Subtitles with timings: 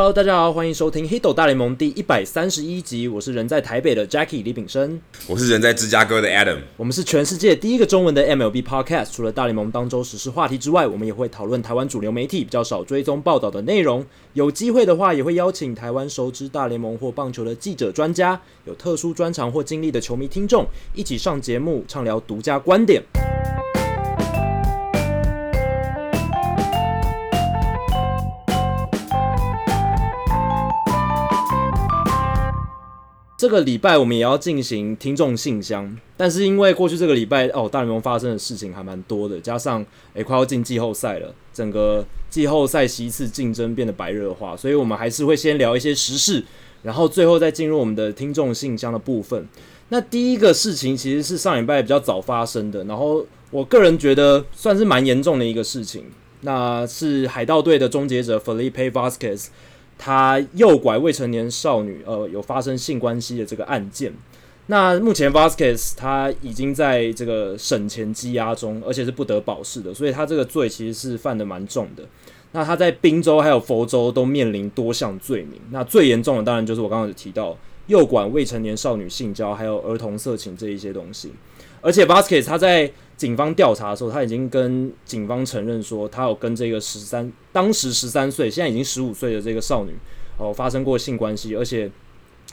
[0.00, 3.06] Hello，大家好，欢迎收听《黑斗大联盟》第一百三十一集。
[3.06, 6.56] 我是人在台北的 Jackie 李炳生，我是人在芝加哥的 Adam。
[6.78, 9.12] 我们是全世界第一个中文的 MLB Podcast。
[9.12, 14.02] 除了大联盟当周时事话题之外，我们也会讨论台湾主流媒体比较少追踪报道的内容。
[14.32, 20.64] 有机会的话，也会邀请台湾熟知大联盟或棒球的记者、专家，有特殊专长或经历的球迷听众，
[20.94, 23.02] 一起上节目畅聊独家观点。
[33.40, 46.44] 这个礼拜我们也要进行听众信箱，但是因为过去这个礼拜哦，大联盟发生的事情还蛮多的，加上诶快要进季后赛了，整个季后赛席次竞争变得白热化，所以我们还是会先聊一些时事，
[46.82, 49.48] 然后最后再进入我们的听众信箱的部分。
[49.88, 56.04] 那第一个事情其实是上礼拜比较早发生的，然后我个人觉得算是蛮严重的一个事情，
[56.42, 59.46] 那是海盗队的终结者 Felipe Vasquez。
[60.02, 64.10] 他诱拐未成年少女，呃，有发生性关系的这个案件。
[64.68, 72.04] 那目前 Vasquez 他已经在这个审前羁押中，而且是不得保释的，所以他这个罪其实是犯得蛮重的。
[72.52, 75.60] 那他在宾州还有佛州都面临多项罪名。
[75.70, 77.54] 那最严重的当然就是我刚刚提到
[77.88, 81.30] 诱拐未成年少女性交，还有儿童色情这一些东西。
[81.82, 82.90] 而且 Vasquez 他在
[83.20, 89.92] 警方调查的时候，他已经跟警方承认说，他有跟这个十三当时十三岁，现在已经十五岁的这个少女
[90.38, 91.90] 哦发生过性关系，而且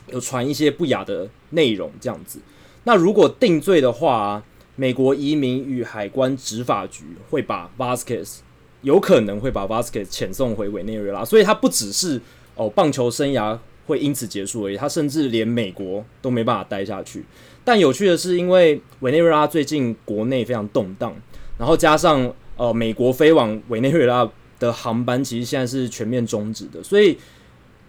[0.07, 2.39] 有传一些不雅的内容这样子。
[2.83, 4.43] 那如果定罪的话，
[4.75, 8.39] 美国移民与海关执法局会把 Vasquez
[8.81, 12.21] 有可能会把 Vasquez 遣送回委内瑞拉，所以他不只是
[12.55, 17.23] 哦棒球生涯会因此结束而已，他甚至连美国都没办法待下去。
[17.67, 21.13] 但有趣的是，因为委内瑞拉最近国内非常动荡，
[21.57, 24.25] 然后加上呃美国飞往委内瑞拉
[24.57, 27.17] 的航班其实现在是全面终止的，所以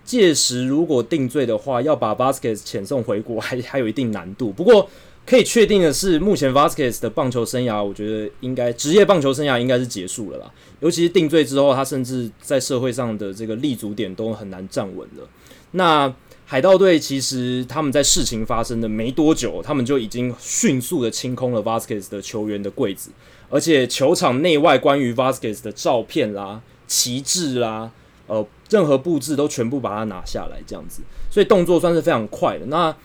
[0.02, 4.50] 届时如果定罪的话，要把 Vasquez 遣送回国还还有一定难度。
[4.50, 4.90] 不过
[5.24, 10.50] 可以确定的是，目前 Vasquez 的棒球生涯，我觉得应该职业棒球生涯应该是结束了啦。
[10.80, 15.28] 尤其是定罪之后，他甚至在社会上的这个立足点都很难站稳了。
[15.70, 16.12] 那
[16.50, 23.10] 海盗队其实他们在事情发生的没多久，他们就已经迅速的清空了 Vasquez 的球员的柜子，
[23.50, 27.90] 而且球场内外关于 Vasquez 的照片啦、旗帜啦、
[28.26, 32.64] 呃，任何布置都全部把它拿下来，这样子，所以动作算是非常快的。
[32.64, 32.96] 那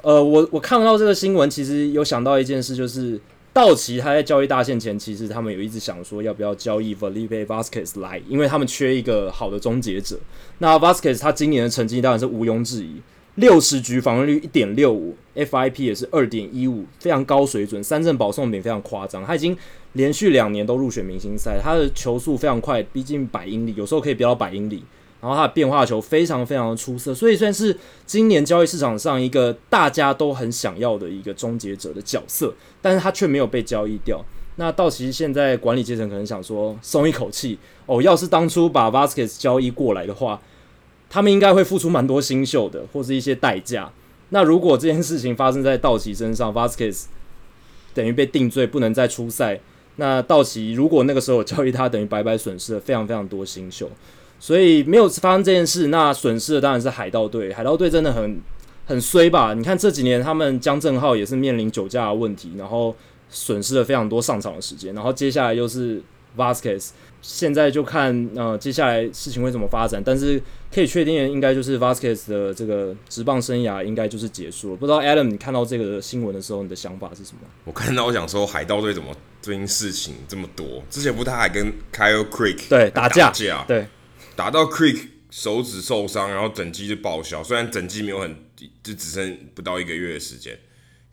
[0.00, 3.20] 呃，我我看到这个新闻，其实有想到一件事，就是。
[3.58, 10.16] 道奇他在交易大限前，其实他们有一直想说要不要交易 Felipe Vasquez 来，因为他们缺一个好的终结者。
[10.58, 13.02] 那 Vasquez 他今年的成绩当然是毋庸置疑，
[13.34, 19.24] 六十局防御率一点六五，FIP 也是二点一五，非常高水准，三振保送比非常夸张。
[19.24, 19.56] 他已经
[19.94, 24.84] 连续两年都入选明星赛，他的球速非常快，逼近百英里，有时候可以飙到百英里。
[25.20, 34.24] 然后他的变化球非常非常的出色，所以算是今年交易市场上一个大家都很想要的一个终结者的角色，但是他却没有被交易掉。
[34.56, 40.40] 那道奇现在管理阶层可能想说松一口气哦，要是当初把 Vasquez 交易过来的话，
[41.08, 43.92] 他们应该会付出蛮多新秀的或是一些代价。
[44.30, 47.04] 那如果这件事情发生在道奇身上，Vasquez
[47.94, 49.60] 等于被定罪不能再出赛，
[49.96, 53.90] 那道奇如果那个时候交易他，等于白白损失了非常非常多新秀。
[54.40, 57.52] 所以没有发生这件事，那损失的当然是海盗队。
[57.52, 58.40] 海盗队真的很
[58.86, 59.52] 很衰吧？
[59.54, 62.94] 你看这几年他们江正浩也是面临酒驾的问题，然后
[63.28, 64.94] 损失了非常多上场的时间。
[64.94, 66.00] 然后接下来又是
[66.36, 66.90] Vasquez，
[67.20, 70.00] 现在就看呃接下来事情会怎么发展。
[70.04, 70.40] 但是
[70.72, 74.76] 可以确定的应该就是 Vasquez 的这个职棒生涯应该就是结束了。
[74.76, 77.40] 不知道 Adam 你看到这个新闻的时候，你的想法是什么？
[77.64, 79.08] 我看到我想说海盗队怎么
[79.42, 80.82] 最近事情这么多？
[80.88, 83.86] 之前不他还跟 Kyle Creek 对打架，打架对。
[84.38, 87.42] 打到 Crick 手指受伤，然后整季就报销。
[87.42, 88.36] 虽然整季没有很，
[88.84, 90.56] 就只剩不到一个月的时间。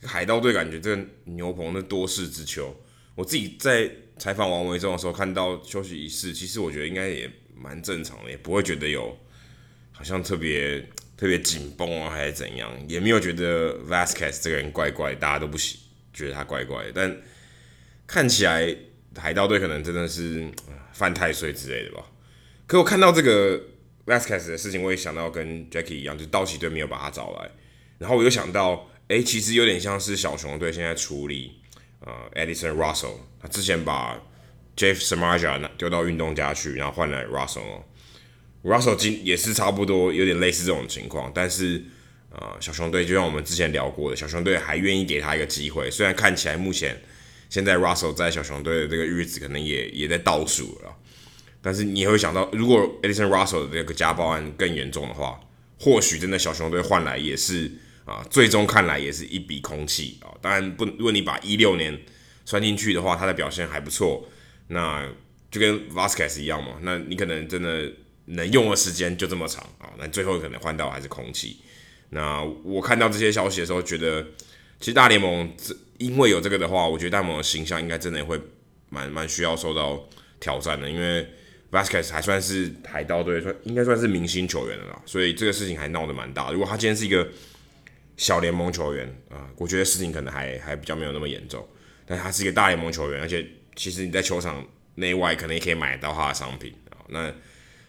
[0.04, 2.80] 海盗队感觉这个牛棚的多事之秋。
[3.16, 3.89] 我自己在
[4.19, 9.18] 采访王维中的时候看到休息仪式，其实我觉得应该也蛮正常的，也不会觉得有
[9.92, 10.80] 好像特别
[11.18, 15.80] 特别紧绷啊，还是怎样，也没有觉得 Vasquez 这个人怪怪，大家都不喜
[16.13, 16.92] 觉得他怪怪。
[16.94, 17.18] 但
[18.06, 18.75] 看起来
[19.18, 20.48] 海盗队可能真的是
[20.94, 22.06] 犯太岁之类的吧。
[22.67, 23.62] 可我看到这个
[24.06, 27.50] Vasquez 的事情，我也想到跟 Jackie 一样，就道奇队没有把他找来，
[28.00, 31.59] 然后我又想到，哎、其实有点像是小熊队现在处理
[32.00, 34.19] 呃 Addison Russell，他之前把
[34.75, 37.83] Jeff Samardzija 丢到运动家去，然后换来 Russell。
[38.63, 41.83] Russell 今也是差不多有点类似这种情况，但是
[42.31, 47.00] 呃小熊队就像我们之前聊过的，小熊队还愿意给他一个机会，虽然看起来目前
[47.47, 50.94] 现在 Russell 在小熊队的这个日子可能也也在倒数了。
[51.65, 55.39] 但是你也会想到，如果 Edison Russell 的这个家暴案更严重的话，
[55.79, 57.71] 或许真的小熊队换来也是
[58.06, 60.29] 啊，最终看来也是一笔空气啊。
[60.39, 62.00] 当然不，如果你把一六年
[62.45, 64.29] 算进去的话，他的表现还不错，
[64.67, 65.09] 那
[65.50, 66.73] 就跟 Vasquez 一样嘛。
[66.83, 67.91] 那你可能真的
[68.25, 71.62] 能用的时间就这么长啊，那最后可能换到还是空气。
[72.12, 74.23] 那我看到这些消息的时候，觉得
[74.79, 78.39] 其实大联盟这因为有这个的话，我觉得大联盟的形象应该真的会
[78.89, 80.07] 蛮蛮需要受到
[80.39, 81.27] 挑战的，因为
[81.75, 86.51] Vasquez 还算是海盗队算应该算是明星球员了啦，所以这个事情还闹得蛮大。
[86.51, 87.27] 如果他今天是一个
[88.16, 91.68] 小联盟球员啊、我觉得事情可能还还比较没有那么严重。
[92.06, 93.45] 但他是一个大联盟球员，而且
[93.75, 97.04] 其实你在球场内外可能也可以买到他的商品啊。
[97.10, 97.33] 那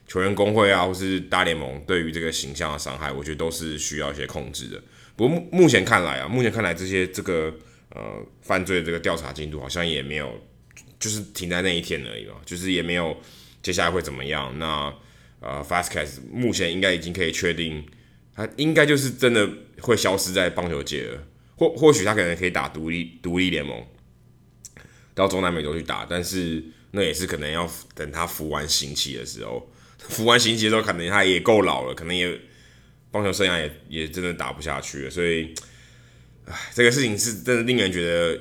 [0.08, 4.82] 球员工会啊，或是大联盟对于这个形象的伤害，我觉得都是需要一些控制的。
[5.14, 7.54] 不过目目前看来啊，目前看来这些这个
[7.90, 10.32] 呃犯罪的这个调查进度好像也没有，
[10.98, 13.16] 就是停在那一天而已嘛，就是也没有
[13.66, 14.56] 接下来会怎么样。
[14.60, 14.94] 那
[15.40, 17.84] 呃，Fastcast 目前应该已经可以确定，
[18.32, 19.48] 他应该就是真的
[19.80, 21.26] 会消失在棒球界了。
[21.56, 23.84] 或或许他可能可以打独立独立联盟，
[25.16, 29.68] 到中南美洲去打，但是那也是可能要等他服完刑期的时候。
[29.98, 32.40] 服完刑期的时候，可能他也够老了，可能也
[33.10, 35.52] 棒球生涯也也真的打不下去了，所以，
[36.44, 38.40] 唉，这个事情是真的令人觉得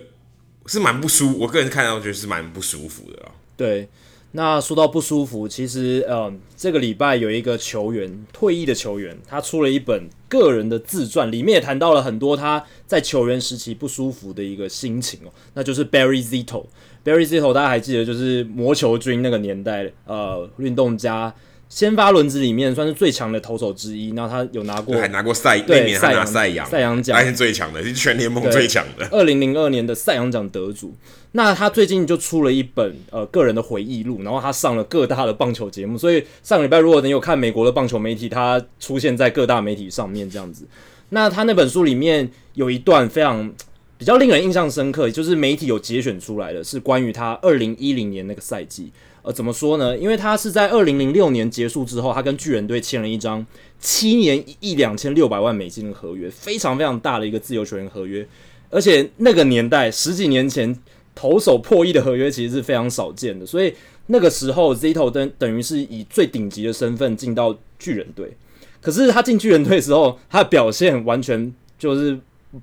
[0.67, 1.39] 是蛮不舒。
[1.39, 3.31] 我个人看到觉得是蛮不舒服的啊。
[3.57, 3.87] 对，
[4.35, 16.65] 那说到不舒服，其实呃，这个礼拜有一个球员退役的球员，他出了一本个人的自传，里面也谈到了很多他在球员时期不舒服的一个心情哦，那就是 Barry Zito。
[17.05, 21.33] Barry Zito 大家还记得，就是魔球军那个年代，呃，运动家。
[21.75, 29.05] 先发轮子里面算是最强的投手之一，然后他有拿过，还拿过赛，那年还拿赛扬，赛扬奖，还是最强的，是全联盟最强的。
[29.11, 30.95] 二零零二年的赛扬奖得主，
[31.33, 40.65] 那他最近就出了一本呃个人的回忆录，然后他上了各大的棒球节目，所以上个礼拜如果你有看美国的棒球媒体，他出现在各大媒体上面这样子。
[41.09, 43.51] 那他那本书里面有一段非常
[43.97, 48.93] 比较令人印象深刻，就是媒体有节选出来的，是关于他二零一零年那个赛季。
[49.25, 49.97] 呃，怎么说呢？
[49.97, 53.43] 因为他是在二零零六年结束之后，他跟巨人队签了一张
[53.79, 58.23] 七年一两千六百万美金的合约，非常非常大的一个自由球员合约。
[58.69, 60.79] 而且那个年代十几年前，
[61.15, 63.43] 投手破亿的合约其实是非常少见的。
[63.43, 63.73] 所以
[64.05, 68.31] 那个时候，Zito 等等于是以最顶级的身份进到巨人队。
[68.79, 72.15] 可是他进巨人队之后，他的表现完全就是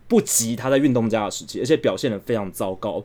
[0.07, 3.03] 不及他在运动家的时期，而且表现得非常糟糕。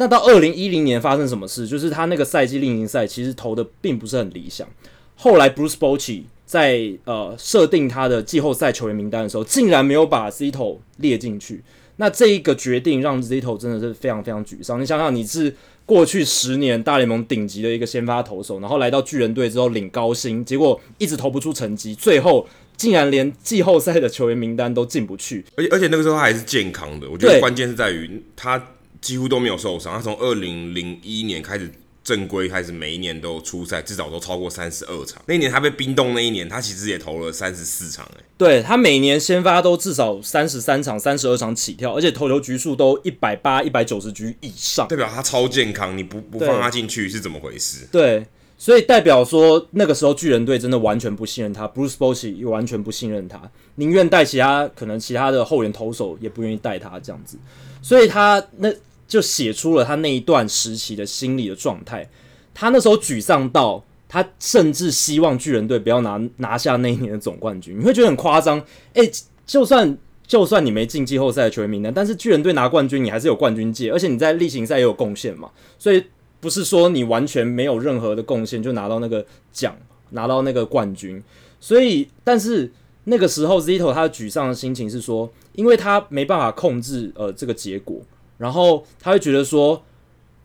[0.00, 1.68] 那到二零一零年发生什么事？
[1.68, 4.66] 就是他那个赛季例行赛其实投的并不是很理想。
[5.14, 11.62] 后来 Bruce Bochy 在呃设定他的季后赛球员名单的时候，竟然没有把 Zito 列进去。
[11.96, 14.80] 那这一个决定让 Zito 真的是非常非常沮丧。
[14.80, 15.54] 你想想，你是
[15.84, 25.44] 过去十年大联盟顶级的一个先发投手，然后来到巨人队之后领高薪，结果一直投不出成绩，最后竟然连季后赛的球员名单都进不去。
[25.56, 28.58] 而且而且那个时候他还是健康的，我觉得关键是在于他。
[29.00, 29.94] 几乎都没有受伤。
[29.94, 31.70] 他从二零零一年开始
[32.02, 35.22] 正规开始，每一年都出赛，至少都超过三十二场。
[35.26, 38.04] 那一年他被冰冻，那一年他其实也投了三十四场。
[38.16, 45.96] 哎，对，他每年先发都至少三十三场、三十二场起跳，而且投球局数都一百八、一百九十局以上，代表他超健康。
[45.96, 47.86] 你不不放他进去是怎么回事？
[47.92, 48.26] 对，
[48.56, 53.40] 所以代表说那个时候巨人队真的完全不信任他，Bruce Bochy 也完全不信任他，
[53.74, 57.36] 宁愿带其他可能其他的后援投手，也不愿意带他这样子。
[57.82, 58.72] 所以他那。
[59.10, 62.08] 就写出了他那一段时期的心理的状态。
[62.54, 67.76] 他那时候沮丧到，他甚至希望巨人队不要拿拿下那一年的总冠军。
[67.76, 68.62] 你会觉得很夸张，
[68.92, 69.10] 诶，
[69.44, 75.50] 就算就算你没进季后赛的球员名单，但是巨人队拿冠军，你还是有冠军戒，而且你在例行赛也有贡献嘛。
[75.76, 76.04] 所以
[76.38, 79.76] 不是说你完全没有任何的贡献就拿到那个奖，
[80.10, 81.20] 拿到那个冠军。
[81.58, 82.70] 所以，但是
[83.04, 88.00] 那个时候 Zito 他的沮丧的心情是说，因为他没办法控制呃这个结果。
[88.40, 89.82] 然后他会觉得说，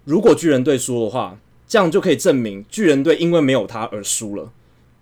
[0.04, 4.52] 如果巨人队输的话，这样就可以证明巨人队因为没有他而输了，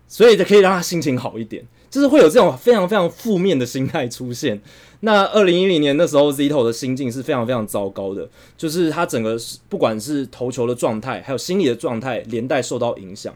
[0.06, 4.62] 所以就可以让他心情好一点，就是会有这种非常非常负面的心态出现。
[5.00, 9.36] 那二零一零年那时候，Zito 的心境是非常非常糟糕的，就是他整个
[9.68, 13.34] 不管是投球的状态，还有心理的状态，连带受到影响。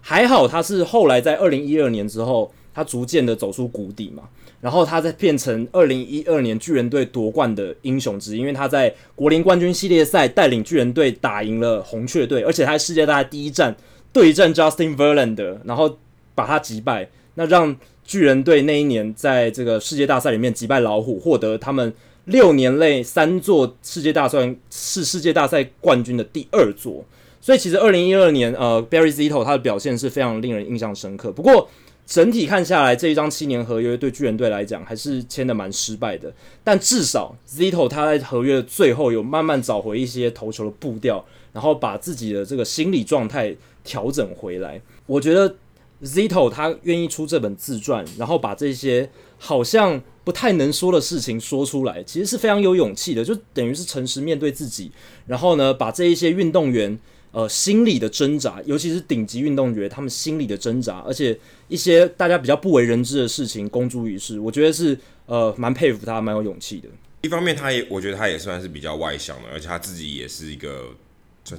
[0.00, 4.22] 还好他是后来在二零一二年之后，他逐渐的走出谷底嘛。
[4.60, 13.74] 然后他再变成二零一二年巨人队夺冠的英雄之一，因为他在国联冠军系列赛带领巨人队打赢了红雀队，而且他在世界大赛第一战
[14.12, 15.98] 对战 Justin Verlander，然后
[16.34, 17.74] 把他击败，那让
[18.04, 21.92] 巨人队那一年在这个世界大赛里面击败老虎，获得他们
[22.26, 27.04] 六年内三座世界大赛是世界大赛冠军的第二座。
[27.40, 31.32] 所以其实二零一二年，呃，Barry Zito 他的表现是非常令人印象深刻。
[31.32, 31.70] 不过
[32.10, 36.34] 整体看下来，这一张七年合约对巨人队来讲还是签的蛮失败的。
[36.64, 44.82] 但至少 Zito 他在合约的最后有慢慢找回一些投球的步调，然后把自己的这个心理状态调整回来。
[45.06, 45.54] 我觉得
[46.02, 54.90] Zito 他愿意出这本自传，然后把这些好像不太能说的事情说出来，其实是非常有勇气的，就等于是诚实面对自己。
[55.28, 56.98] 然后呢，把这一些运动员。
[57.32, 66.88] 呃，心理的挣扎，尤其是顶级运动员，他们心理的挣扎，而且一些大家比较不为人知的事情公诸于世，我觉得是呃蛮佩服他，蛮有勇气的。
[67.22, 70.88] 一方面，他也我觉得他也算是比较外向的，而且他自己也是一个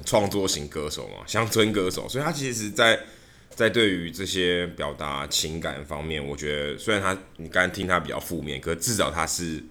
[0.04, 3.00] 创作型歌手嘛，乡村歌手，所以他其实在
[3.48, 9.64] 在对于这些表达情感方面，我觉得虽然他你刚听他比较负面，可至少他是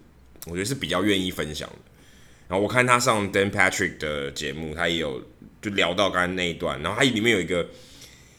[0.47, 1.75] 我觉得是比较愿意分享的。
[2.47, 5.21] 然后我看他上 Dan Patrick 的节目，他也有。
[5.61, 7.67] 就聊到刚才那一段，然后它里面有一个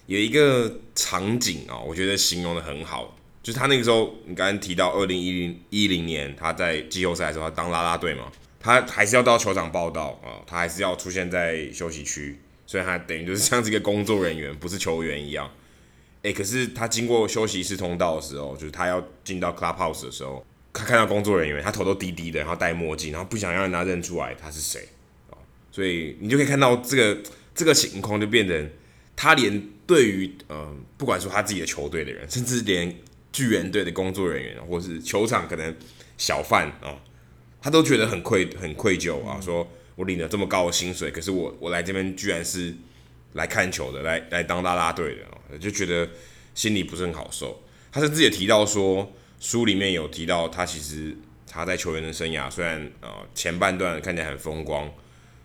[0.06, 15.50] 有一个场景啊、哦，我觉得形容的很好，就是他那个时候，你刚刚提到二零一零一零年他在季后赛的时候，他当啦啦队嘛，他还是要到球场报道啊，他还是要出现在休息区，所以他等于就是像这个工作人员，不是球员一样。
[16.22, 24.86] 诶，可是他经过休息室通道的时候，就是他要进到 clubhouse 的时候，他看到工作人员，他头都低低的，然后戴墨镜，然后不想让人家认出来他是谁。
[25.72, 27.22] 所以你就可以看到这个
[27.54, 28.70] 这个情况，就变成
[29.16, 32.94] 他连对于呃，不管说他自己的球队的人，甚至连
[33.32, 35.74] 巨人队的工作人员，或是球场可能
[36.18, 36.98] 小贩啊、哦，
[37.60, 39.40] 他都觉得很愧很愧疚啊。
[39.40, 42.74] 说我领了这么高的薪水，可是我我来这边居然是
[43.32, 46.06] 来看球的，来来当啦啦队的、哦，就觉得
[46.54, 47.62] 心里不是很好受。
[47.90, 49.10] 他甚至也提到说，
[49.40, 54.92] 书里面有提到他其实他在球员的生涯，虽然呃前半段看起来很风光。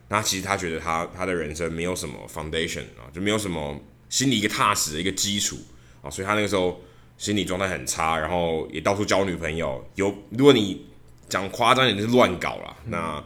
[0.09, 5.57] 那其实他觉得他他的人生没有什么 foundation 啊，就没有什么心里一个踏实的一个基础
[6.01, 6.81] 啊，所以他那个时候
[7.17, 9.85] 心理状态很差，然后也到处交女朋友。
[9.95, 10.87] 有如果你
[11.27, 12.77] 讲夸张一点，就是乱搞啦。
[12.85, 13.21] 那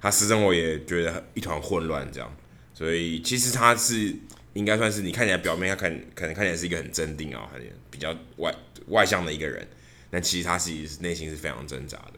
[0.00, 2.34] 他私生活也觉得一团混乱这样，
[2.72, 4.14] 所以其实他是
[4.54, 8.54] 应该算是你看起来表面他看可能看起来是一个很镇定啊，很比较外
[8.88, 9.68] 外向的一个人，
[10.10, 12.15] 但其实他其实内心是非常挣扎的。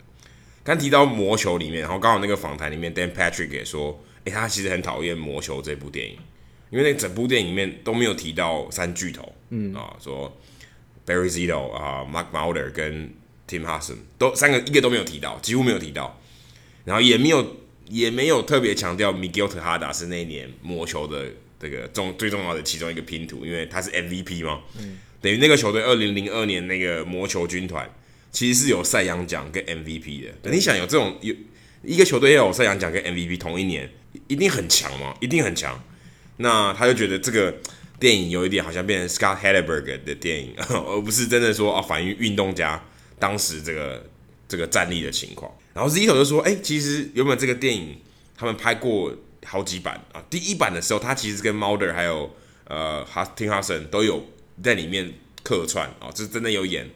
[0.69, 6.19] 刚提到魔球里面，然后刚好那个访谈里面，Dan Patrick 也说，诶，他其实很讨厌魔球这部电影，
[6.69, 9.75] 因为那整部电影里面都没有提到三巨头，嗯。
[9.75, 10.31] 啊，说
[11.07, 13.11] Barry Zito 啊，Mark Mulder 跟
[13.49, 16.21] Tim Hudson 都三个一个都没有提到，几乎没有提到，
[16.85, 17.57] 然后也没有
[17.89, 27.91] 也没有特别强调 Miguel Tejada 是那一年魔球的这个重最重要的其中一个拼图，因为他是 MVP 嘛，嗯，等于那个球队二零零二年那个魔球军团。
[28.30, 30.32] 其实是有赛扬奖跟 MVP 的。
[30.42, 31.35] 对你想有这种有
[31.82, 33.90] 一个球队要有赛扬奖跟 MVP 同一年，
[34.26, 35.14] 一定很强嘛？
[35.20, 35.82] 一定很强。
[36.38, 37.54] 那他就觉得这个
[37.99, 42.85] 电影有一点好像变成 Scott Helleberg 的电影， 而不是真的说啊反映运动家
[43.18, 44.04] 当时这个
[44.47, 45.52] 这个战力的情况。
[45.75, 47.97] 然后 Zito 就说：“哎、欸，其实原本这个电影
[48.37, 50.23] 他们拍过好几版啊。
[50.28, 52.35] 第一版的时候，他其实跟 Mulder 还有
[52.66, 53.06] 呃
[53.37, 54.25] Tim Hudson 都有
[54.62, 55.12] 在里面
[55.44, 56.88] 客串啊，这真的有演。”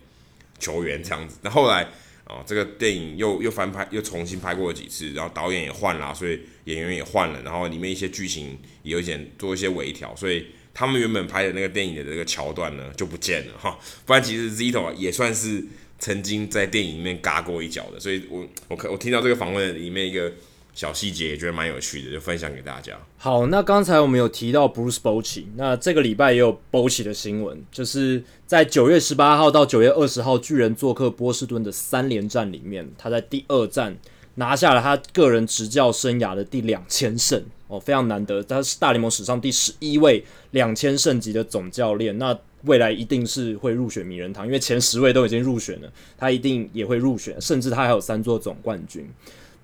[0.62, 1.82] 球员这样子，那后来
[2.24, 13.76] 啊、哦，这个电影又又翻拍，又重新拍过了几次，然后导演也换了，所以演员也换了，然后里面一些剧情也有一点做一些微调，所以他们原本拍的那个电影的这个桥段呢就不见了哈。
[14.06, 15.64] 不然其实 Zito 也算是
[15.98, 20.32] 曾经在电影里面嘎过一脚的，所以我我我听到这个访问里面一个。
[20.74, 22.98] 小细节也觉得蛮有趣的，就分享给大家。
[23.18, 33.96] 好，那刚才我们有提到 Bruce Bochy，那这个礼拜也有 Bochy 的新闻，就是在九月十八号到九月二十号，巨人做客波士顿的三连战里面，他在第二战
[34.36, 49.06] 拿下了他个人执教生涯的第两千胜哦，非常难得，他是大联盟史上第十一位两千胜级的总教练，那未来一定是会入选名人堂，因为前十位都已经入选了，他一定也会入选，甚至他还有三座总冠军。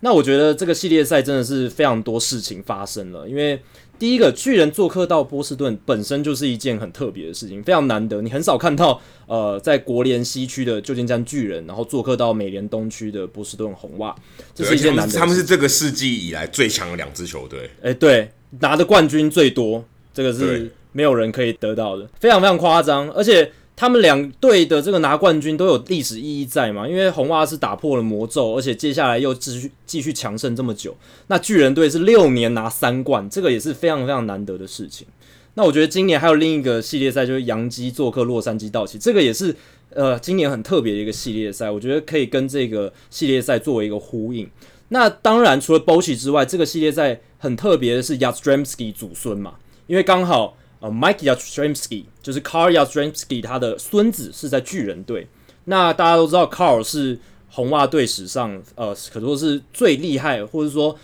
[0.00, 3.60] 那我觉得这个系列赛真的是非常多事情发生了，因为
[3.98, 14.14] 第一个巨人做客到波士顿本身就是一件很特别的事情，非常难得，你很少看到呃在国联西区的旧金山巨人，然后做客到美联东区的波士顿红袜，
[14.54, 15.18] 这是一件难得。
[15.18, 23.50] 他们是这个世纪以来最强的两支球队，哎，对，拿的冠军最多，这个是没有人可以得到的，非常非常夸张，而且。
[23.78, 26.88] 他们两队的这个拿冠军都有历史意义在嘛？
[26.88, 30.96] 因为红袜是打破了魔咒，而且接下来又继续继续强盛这么久。
[31.28, 35.06] 那巨人队是六年拿三冠，这个也是非常非常难得的事情。
[35.54, 39.54] 那我觉得今年还有另一个系列赛，就是洋基做客洛杉矶道奇，这个也是
[39.90, 41.70] 呃今年很特别的一个系列赛。
[41.70, 44.50] 我觉得可以跟这个系列赛作为一个呼应。
[44.88, 49.54] 那当然，除了 Bochy 之外，这个系列赛很特别的是 Yastrzemski 祖孙嘛，
[49.86, 52.92] 因为刚好呃，Mike y a s t r e m s k y 就是 Carl y a s
[52.92, 55.26] t r e m s k y 他的孙子是在巨人队。
[55.64, 57.18] 那大家都知道 Carl 是
[57.50, 60.96] 红袜队史上呃可说是最厉害，或者说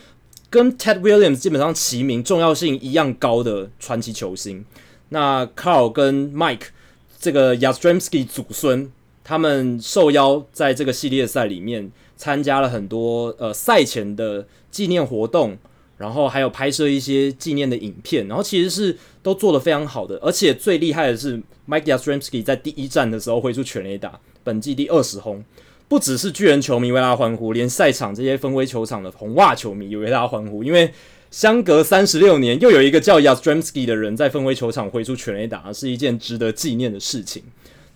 [0.49, 4.65] 跟 Ted Williams 基本上齐名、重要性一样高的传奇球星。
[5.09, 6.69] 那 Carl 跟 Mike
[7.19, 8.91] 这个 y a s t r e m s k y 祖孙，
[9.23, 11.91] 他们受邀在这个系列赛里面。
[12.17, 15.59] 参加了很多呃赛前的纪念活动，
[15.97, 20.17] 然后还有拍摄一些纪念的影片，然后其实是都做得非常好的。
[20.23, 25.45] 而且最厉害的是，Mike Yastrzemski 在第一战的时候挥出全垒打，本季第二十轰，
[25.89, 30.93] 不只是巨人球迷为他欢呼，连赛场这些分威球场的红袜球迷也为他欢呼，因为
[31.31, 37.43] 相隔三十六年，又有一个叫 Yastrzemski 的人在分威球场挥出全垒打，是一件值得纪念的事情。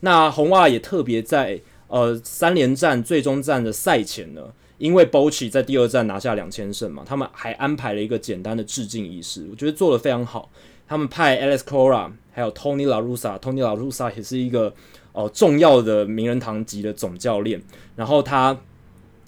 [0.01, 1.61] 那红袜也特别在。
[1.91, 4.43] 呃，三连战最终战的赛前呢，
[4.79, 10.51] 因为 Bochy 在第二战拿下两千胜嘛，他们还安排了一个简单的致敬仪式，我觉得做得非常好。
[10.87, 14.69] 他们派 Alex Cora 还有 Tony La Russa，Tony La Russa 也是一个
[15.13, 17.63] 哦、呃、重要的名人堂级的总教练，
[17.97, 18.59] 然后他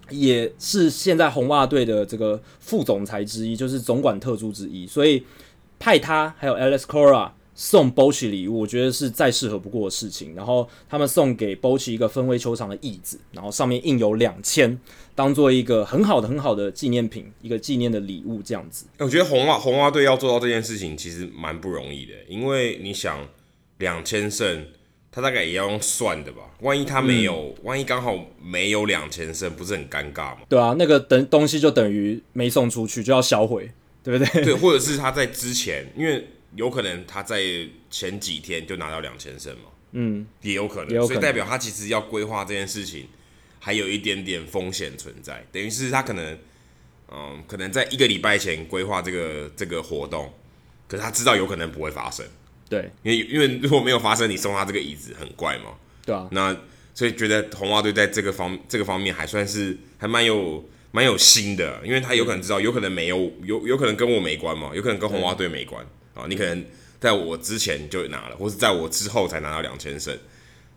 [0.09, 5.25] 也是现在红袜队的这个副总裁之一，就是总管特助之一，所以
[5.79, 7.33] 派他还有 Alex Cora。
[7.63, 10.35] 送 Bochy 礼物，我觉得是再适合不过的事情。
[10.35, 14.81] 然后他们送给 Bochy 一个分威球场的椅子，然后上面印有两千，
[15.15, 18.87] 当做一个很好的、很好的纪念品，一个纪念的礼物这样子。
[18.97, 23.29] 我觉得红袜红袜队要做到这件事情其实蛮不容易的，因为你想
[23.77, 24.65] 两千胜，
[25.13, 26.41] 他大概也要用算的吧？
[26.63, 30.39] 万一他没有，嗯、万一刚好没有两千胜，不是很尴尬吗？
[30.49, 33.71] 对啊，那个等东西就等于没送出去，就要销毁，
[34.03, 34.45] 对不对？
[34.45, 36.27] 对，或者是他在之前，因为。
[36.57, 37.41] 有可能他在
[37.91, 43.07] 前几天就拿到两千胜嘛，嗯，也有可能，有可能，所以代表他其实要规划这件事情，
[43.59, 45.45] 还有一点点风险存在。
[45.53, 46.39] 等于是他可能，
[47.13, 50.33] 嗯，可能在一个礼拜前规划这个这个活动，
[50.89, 52.27] 可是他知道有可能不会发生，
[52.69, 56.57] 对，因为因为如果没有发生，你送他这个椅子很怪嘛，对啊，那
[56.95, 65.87] 所以觉得红袜队在这个方这个方面还算是还蛮有蛮有心的，因为他有可能知道，有可能没有，有有可能跟我没关嘛，有可能跟红袜队没关。
[66.21, 66.65] 啊，你可能
[67.01, 70.17] 在我之前就拿了，或是在我之后才拿到两千胜，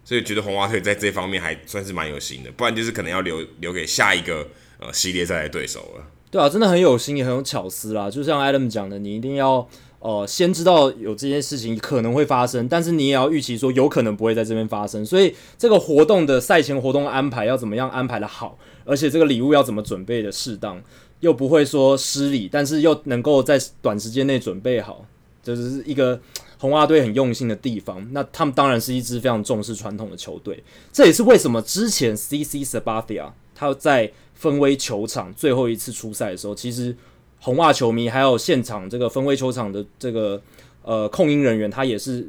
[0.06, 4.48] 所以觉得红袜队在这方面还算是蛮有心的，不然就是可能要留留给下一个
[4.80, 6.08] 呃系列赛的对手了。
[6.32, 8.10] 对啊，真的很有心，也很有巧思啦。
[8.10, 9.68] 就像 Adam 讲的，你一定要
[10.00, 20.82] 呃先知道有这件事情可能会发生，但是你也要预期说有可能不会在这边发生，所以这个活动的赛前活动安排要怎么样安排的好，而且这个礼物要怎么准备的适当，
[21.20, 25.06] 又不会说失礼，但是又能够在短时间内准备好。
[25.44, 26.20] 这是一个
[26.58, 28.08] 红袜队很用心的地方。
[28.14, 30.64] 那他们当然是一支非常重视传统的球队。
[30.92, 36.96] 这也是为什么之前 CC Sabathia 他在分威球场最后一次出赛的时候，其实
[37.40, 40.42] 红袜球迷还有现场这个分威球场的这个
[40.82, 42.28] 呃控音人员，他也是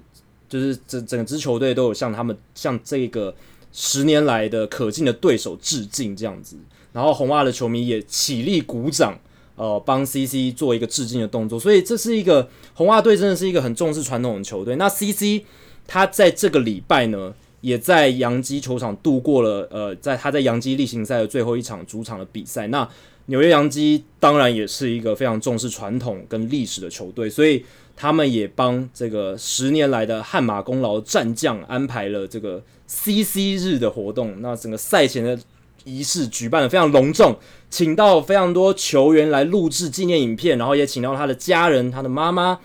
[0.48, 3.34] 就是整整支球队都有向他们向这个
[3.72, 6.56] 十年来的可敬的对手致敬这样子。
[6.92, 9.18] 然后红袜的球迷也起立鼓掌。
[9.56, 14.74] 呃，帮 CC 做一个致敬的动作，所以这是一个红袜队真的是一个很重视传统的球队。
[14.76, 15.44] 那 CC
[15.86, 22.66] 他在这个礼拜呢，也在洋基球场度过了呃，在他在洋基例行赛的最后一场主场的比赛。
[22.66, 22.88] 那
[23.26, 27.64] 纽约洋基当然也是一个非常重视传统跟历史的球队，所以
[27.96, 34.42] 他们也帮这个十年来的汗马功劳战将安排了这个 CC 日的活动。
[34.42, 35.38] 那整个赛前的
[35.84, 37.36] 仪式举办的非常隆重，
[37.70, 42.58] 请到非常多球员来录制纪念影片，然后也请到他的家人，他的妈妈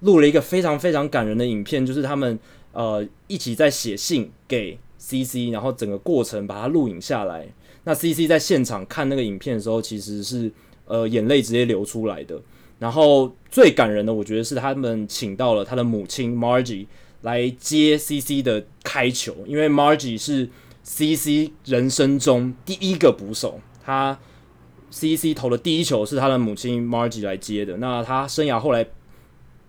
[0.00, 2.38] 录了一个非常非常感人的影片，就是他们
[2.72, 7.46] 呃一起在写信给 CC，然后整个过程把它录影下来。
[7.84, 10.50] 那 CC 在现场看那个影片的时候，其实是
[10.86, 12.40] 呃眼泪直接流出来的。
[12.78, 16.86] 然后最感人的，我觉得是他们请到了他的母亲 Margie
[17.20, 20.48] 来接 CC 的开球，因为 Margie 是。
[20.82, 24.18] CC 人生中第一个捕手，他
[24.90, 27.76] CC 投的第一球是他的母亲 Margie 来接的。
[27.78, 28.86] 那他生涯后来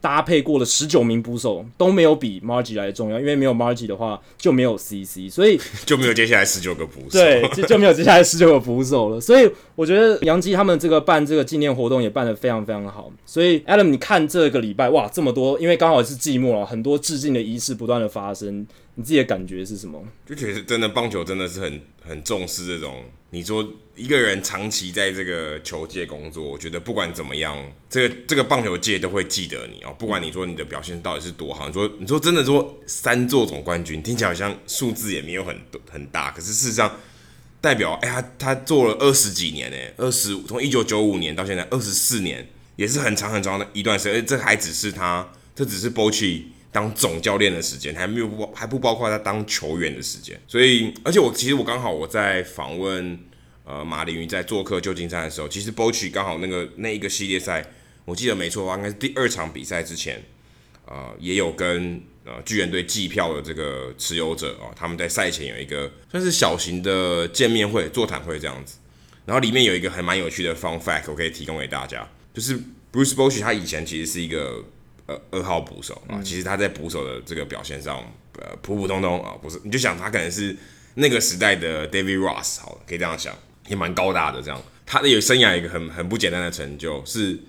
[0.04, 7.08] 搭配过的十九名捕手都没有比 Margie 来的重要，因为没有 Margie 的话就没有 CC，所以 就没有接下来十九个捕手。
[7.12, 9.22] 对，就就没有接下来十九个捕手了。
[9.22, 13.10] 所以我觉得杨基他们这个办这个纪念活动也办得非常非常好。
[13.26, 18.68] 所以 Adam，你看这个礼拜哇，这么多，因为刚好是季末了，很多致敬的仪式不断的发生。
[18.96, 20.04] 你自己的感觉是什么？
[20.28, 22.94] 就觉得真的棒球真的是很很重视这种。
[23.34, 27.58] 你说一个人长期在这个球界工作，我觉得不管怎么样，
[27.90, 29.92] 这个这个棒球界都会记得你哦。
[29.98, 37.00] 不管你说你的表现到底是多好，你说你说真的说三座总冠军，听起来好像数字也没有很多很大，可是事实上
[37.60, 44.24] 代表哎、呀，他做了二十几年呢，二十从一九九五年到现在二十四年，也是很长很长的一段时间。
[44.24, 50.38] 这还只是他，这只是波奇当总教练的时间，还没有包还不包括他当球员的时间。
[50.46, 53.18] 所以，而且我其实我刚好我在访问
[53.64, 57.66] 呃马林鱼在做客旧金山的时候，其实 b o c h 刚好那个那一个系列赛，
[58.04, 60.22] 我记得没错的话，应该是第二场比赛之前，
[60.86, 62.04] 呃，也有跟。
[62.26, 68.78] 呃，巨人队季票的这个持有者哦，他们在赛前有一个算是小型的见面会、座谈会这样子。
[69.26, 72.58] 然后里面有一个还蛮有趣的 fun fact，我可以提供给大家，就是
[72.94, 74.64] Bruce Bochy 他以前其实是一个
[75.06, 77.98] 呃二号捕手啊，其实他在捕手的这个表现上
[78.40, 80.56] 呃普普通通啊，不是，你就想他可能是
[80.96, 83.36] 那个时代的 David Ross，好了，可以这样想，
[83.68, 84.62] 也蛮高大的这样。
[84.86, 87.40] 他的有生涯一个很很不简单的成就是。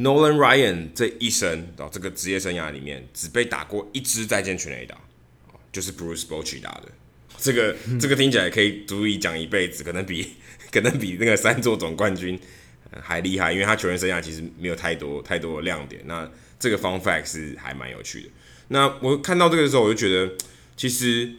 [0.00, 4.96] Nolan Ryan 这一生到这个职业生涯里面，只被打过一支再见全垒打，
[5.72, 6.82] 就是 Bruce Bochy 打的。
[7.36, 10.34] 这个 这个听起来可以足以讲一辈子，可能比
[10.70, 12.38] 可能比那个三座总冠军
[13.02, 16.00] 还厉害，因为他球员生涯其实没有太多太多的亮点。
[16.04, 18.28] 那这个 fun fact 是还蛮有趣的。
[18.68, 20.32] 那我看到这个的时候，我就觉得，
[20.76, 21.32] 其实，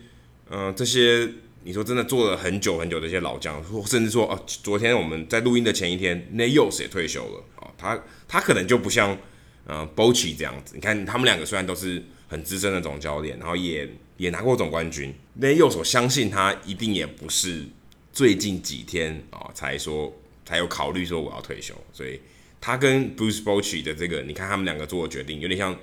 [0.49, 1.29] 嗯、呃，这些
[1.63, 7.99] 你说真的做了很久很久的一些老将，甚至说哦，昨天我们在录音的前一天，Nails 也退休了哦，他。
[8.31, 9.17] 他可能就不像
[9.65, 17.65] 呃 Bochy 这样子，你看他们两个虽然都是很资深的总教练，然后也也拿过总冠军，那右手相信他一定也不是
[18.13, 22.21] 最近几天啊、哦、才说才有考虑说我要退休，所以
[22.61, 25.73] 他跟 Bruce Bochy 的这个，你看他们两个做的决定有点像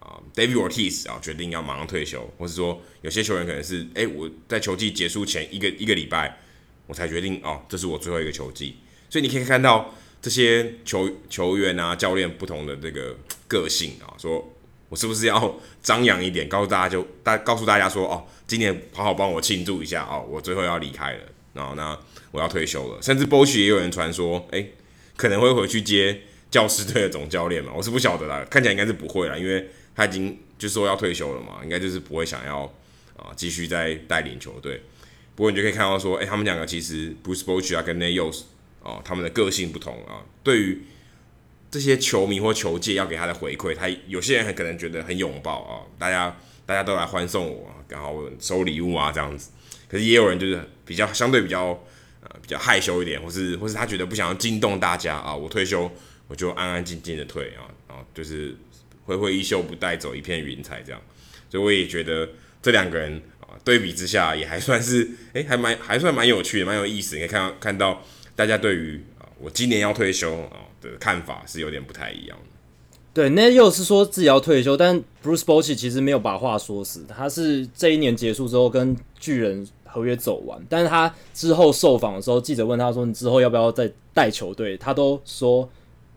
[0.00, 6.38] 啊、David Ortiz 啊决定要马上退休，或是说有些球员可能是哎我在球季结束前一个一个礼拜
[6.86, 8.76] 我才决定哦这是我最后一个球季，
[9.10, 9.94] 所以你可以看到。
[10.20, 14.52] 这些球球员啊，教练不同的这个个性啊，说
[14.88, 21.20] 我是不是要张扬一点，告诉大家就大告诉大家说哦，今年好好帮我庆祝一下哦，我最后要离开了，
[21.52, 21.96] 然后呢，
[22.32, 23.00] 我要退休了。
[23.00, 24.66] 甚至 Bochy 也有人传说，哎，
[25.18, 32.62] 可能会回去接教师队的总教练嘛，我是不晓得啦，看起来应该是不会啦，因为他已经就说要退休了嘛，应该就是不会想要
[33.16, 34.80] 啊继续再带领球队。
[35.34, 38.42] 不过你就可以看到说，哎，他们两个其实 Bruce b o c h 啊跟 Nate Yost
[38.82, 40.22] 哦，他们的个性不同啊。
[40.44, 40.84] 对于
[41.68, 49.50] 这些球迷或球界要给他的回馈，他有些人很可能觉得很拥抱啊，大家大家都来欢送我，然后收礼物啊这样子。
[49.88, 51.84] 可是也有人就是比较相对比较
[52.22, 55.90] 呃比较害羞一点，或是或是他觉得不想要惊动大家啊，我退休
[56.26, 58.56] 我就安安静静的退啊，然后就是
[59.04, 61.00] 挥挥衣袖不带走一片云彩这样。
[61.50, 62.28] 所以我也觉得
[62.62, 67.16] 这两个人啊对比之下也还算是哎还蛮还算蛮有趣的，蛮有意思。
[67.16, 68.02] 你可以看到看到。
[68.38, 72.44] 大家对于啊，我今年要退休啊的看法是有点不太一样的。
[73.12, 79.66] 对，那又是说自己要退休，但 Bruce Bochy 其实没有把话说死，他是这一年结束之后跟巨人
[79.98, 85.68] 合约走完，但是他之后受访的时候，记者问他说：“你之后要不要再带球队？”他都说：“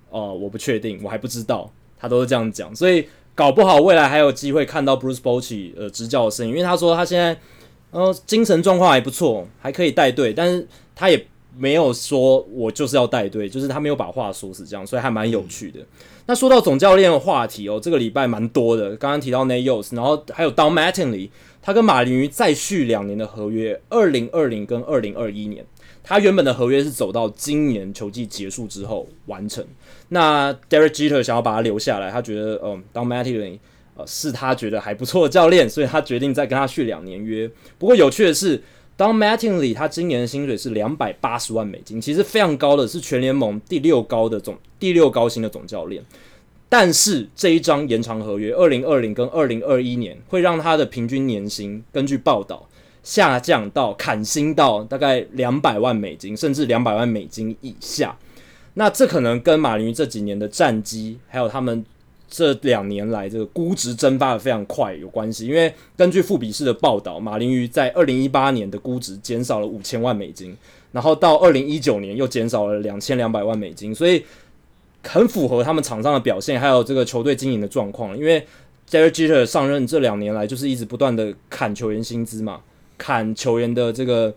[0.10, 7.38] 哦、呃，我不确定，我还不知道。”他都是这样讲，所以搞不好未来还有机会看到 Bruce Bochy 呃执教的身影，因为他说他现在
[7.92, 11.28] 呃精神状况还不错，还可以带队，但是他也。
[11.58, 15.82] 没有说我就是要带队，就是他没有把话说死这样，所以还蛮有趣的。
[16.26, 18.96] 那说到总教练的话题哦，这个礼拜蛮多的。
[18.96, 21.30] 刚刚提到 Nate Yost，然后还有 Don Mattingly，
[21.62, 25.66] 他跟马林鱼再续两年的合约，二零二零跟二零二一年。
[26.04, 29.66] 他原本的合约是走到今年球季结束之后完成。
[30.10, 33.60] 那 Derek Jeter 想要把他留下来，他觉得嗯，Don Mattingly
[33.96, 37.50] 呃是他觉得还不错的教练，所以他决定再跟他续两年约。
[37.78, 38.62] 不过有趣的是。
[38.98, 46.04] Don Mattingly 他今年的薪水是两百八十万美金，其实非常高的，是全联盟第六高的总第六高薪的总教练。
[46.72, 52.66] 但是这一张延长合约，二零二零跟二零二一年会让他的平均年薪根据报道
[53.04, 58.18] 下降到砍薪到大概两百万美金，甚至两百万美金以下。
[58.76, 61.84] 那这可能跟马林鱼这几年的战绩，还有他们。
[62.34, 70.56] 这两年来，这个估值蒸发的非常快有关系，因为根据富比士的报道，马林鱼在二零一八年的估值减少了五千万美金，
[70.94, 74.24] 然后到二零一九年又减少了两千两百万美金，所以
[75.04, 78.18] 很符合他们场上的表现，还有这个球队经营的状况。
[78.18, 78.46] 因为
[78.90, 82.62] Derek 上任这两年来，就是一直不断的砍球员薪资嘛，
[82.98, 84.34] 砍球员的这个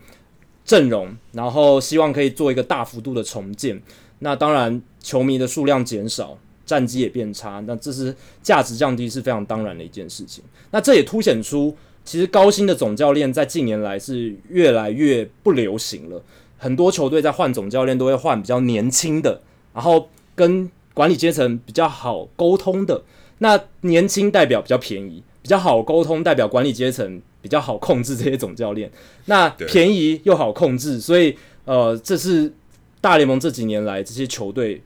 [0.65, 3.81] 阵容，然后希望可以做一个大幅度的重建。
[4.21, 6.39] 那当然，球迷的数量减少。
[6.67, 10.43] 战绩也变差，那这是价值降低是非常当然的一件事情。
[10.71, 16.25] 那这也凸显出，其实高薪的总教练在近年来是越来越不流行了。
[16.57, 19.43] 很多球队在换总教练都会换比较年轻的，
[19.75, 23.03] 然后跟管理阶层比较好沟通的。
[23.39, 28.91] 那年轻代表比较便宜，比较好沟通代表管理阶层比较好控制这些总教练，
[29.27, 32.53] 那便宜又好控制，所以呃，这是
[33.01, 34.81] 大联盟这几年来这些球队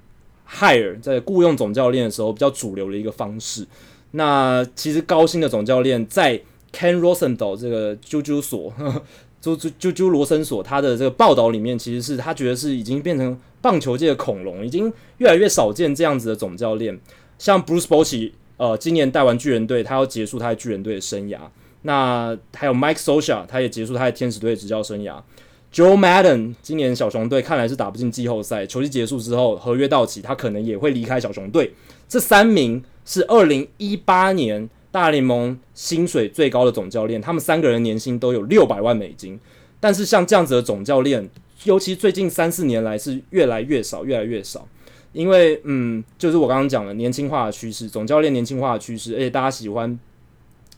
[0.50, 3.66] hire 在雇佣总教练的时候比较主流的一个方式。
[4.12, 6.40] 那其实高薪的总教练在
[6.72, 8.72] Ken Rosenthal 这个啾啾所，
[9.40, 16.98] 就就就就罗森所他的这个报道里面，其实是他觉得是已经变成棒球界的恐龙，已经越来越少见这样子的总教练。
[17.38, 21.38] 像 Bruce Bochy，呃，今年带完巨人队，他要结束他的巨人队的生涯。
[21.82, 25.22] 那还有 Mike Socha，他也结束他的天使队执教生涯。
[25.72, 31.72] Joe Maddon 今年小熊队看来是打不进季后赛，球季结束之后合约到期，他可能也会离开小熊队。
[32.08, 39.38] 这三名是二零一八年大联盟薪水最高的总教练，他们三个人年薪都有六百万美金。
[39.80, 41.28] 但是像这样子的总教练，
[41.64, 44.66] 尤其最近三四年来是越来越少，越来越少。
[45.12, 49.98] 因为嗯，就是我刚刚讲的年轻化的趋势，总教练年轻化的趋势，而且大家喜欢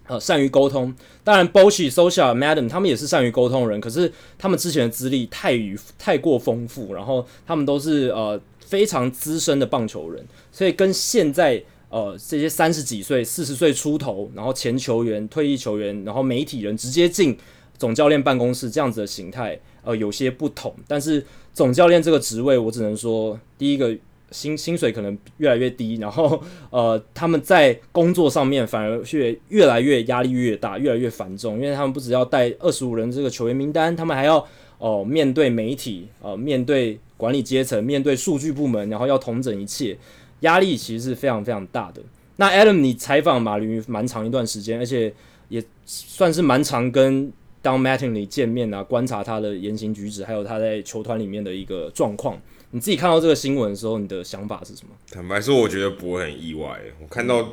[0.07, 0.95] 呃善于沟通。
[1.25, 17.37] 当然，Bochy、Scioscia、Maddon 他们也是善于沟通的人，可是他们之前的资历太于太过丰富，然后他们都是呃非常资深的棒球人，所以跟现在呃这些三十几岁、四十岁出头，然后前球员、退役球员，然后媒体人直接进
[17.77, 20.75] 总教练办公室这样子的形态，呃有些不同。
[20.89, 21.23] 但是
[21.53, 23.95] 总教练这个职位，我只能说第一个。
[24.33, 34.47] 薪薪水可能越来越低，然后呃，他们在工作上面反而越越来越压力越大，越来越繁重，因为他们不只要带二十五人这个球员名单，他们还要
[34.79, 39.99] 哦、面对媒体，呃面对管理阶层，面对数据部门，然后要统整一切，
[40.41, 42.03] 压力其实是非常非常大的。
[42.37, 45.13] 那 Adam，你采访马林蛮长一段时间，而且
[45.49, 52.41] 也算是蛮常跟 Don Mattingly 见面啊，观察他的言行举止，还有他在球团里面的一个状况。
[52.71, 54.95] 你自己看到这个新闻的时候，你的想法是什么？
[55.11, 56.81] 坦白说，我觉得不会很意外。
[57.03, 57.47] 我看到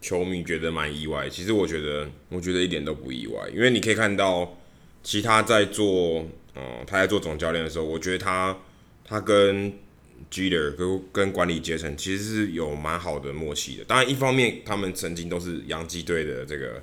[0.00, 4.56] 球迷觉得蛮意外，其实我觉得，我觉得一点都不意外，因为你可以看到，
[5.02, 6.24] 其他在做，
[6.56, 8.56] 嗯、他在做总教练的时候，我觉得他
[9.04, 9.72] 他跟
[10.30, 13.84] Jeter 跟跟管理阶层其实是有蛮好的默契的。
[13.84, 16.82] 当然，一方面他们曾经都是洋基队的这个。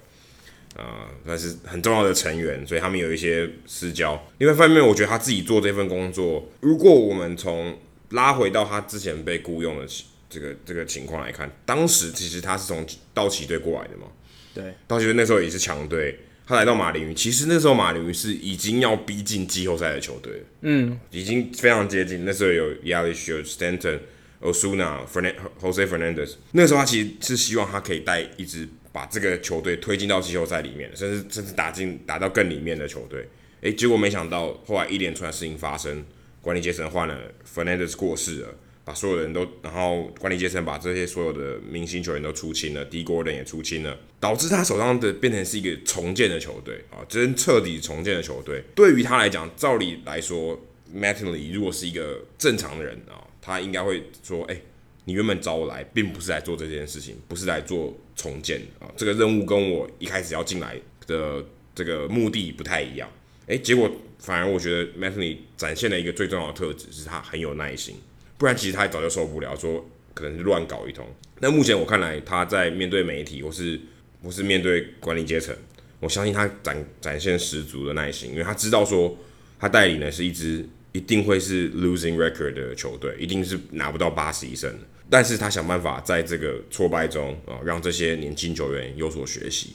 [0.74, 4.18] 啊，算、呃、是很重要的成员，所以他们有一些私交。
[4.38, 7.78] 另外一方面，我觉得他自己做这份工作，如果我们从
[8.12, 9.86] 拉回到他之前被雇佣的
[10.30, 14.08] 这个这个情况来看，当时其实他是从道奇队过来的嘛。
[14.54, 16.18] 对，道奇队那时候也是强队，
[16.52, 22.26] 他来到马林鱼，其实那时候马林鱼是已经要逼近季后赛的球队，嗯，已经非常接近。
[22.26, 24.00] 那时候有 Yelich、Stanton、
[24.42, 28.68] Osuna、Fern、Jose Fernandez，那时候他其实是希望他可以带一支。
[28.94, 33.26] 把这个球队推进到季后赛里面，甚至甚至打进打到更里面的球队，
[33.62, 36.04] 诶，结果没想到后来一连串的事情发生，
[36.42, 37.18] 管理阶层换了
[37.56, 38.50] ，Fernandez 过世了，
[38.84, 48.64] 把所有人都，然后管理阶层把这些所有的明星球员都出清了，Dee Gordon 也出清了，导致他手上的变成是一个重建的球队啊，真彻底重建的球队。
[48.76, 50.60] 对于他来讲，照理来说
[50.96, 54.62] ，Mattingly 如果是一个正常的人啊，他应该会说，诶。
[55.06, 58.86] 你原本找我来，并不是来做这件事情，不是来做重建啊。
[58.96, 63.10] 这个任务跟我一开始要进来的这个目的不太一样。
[63.48, 63.90] 诶，结果
[64.20, 67.96] 反而我觉得 Mattingly 展现了一个最重要的特质，是他很有耐心。
[68.42, 71.06] 不然其实他早就受不了，说可能是乱搞一通。
[71.40, 73.80] 那目前我看来，他在面对媒体或是
[74.24, 75.56] 或是面对管理阶层，
[76.00, 79.16] 我相信他展展现十足的耐心，因为他知道说
[79.60, 80.68] 他带领的是一支。
[80.94, 84.80] 一定会是 losing record 的球队，一定是拿不到八十一胜的。
[85.10, 89.74] 但是他想办法在这个挫败中啊，让这些年轻球员有所学习。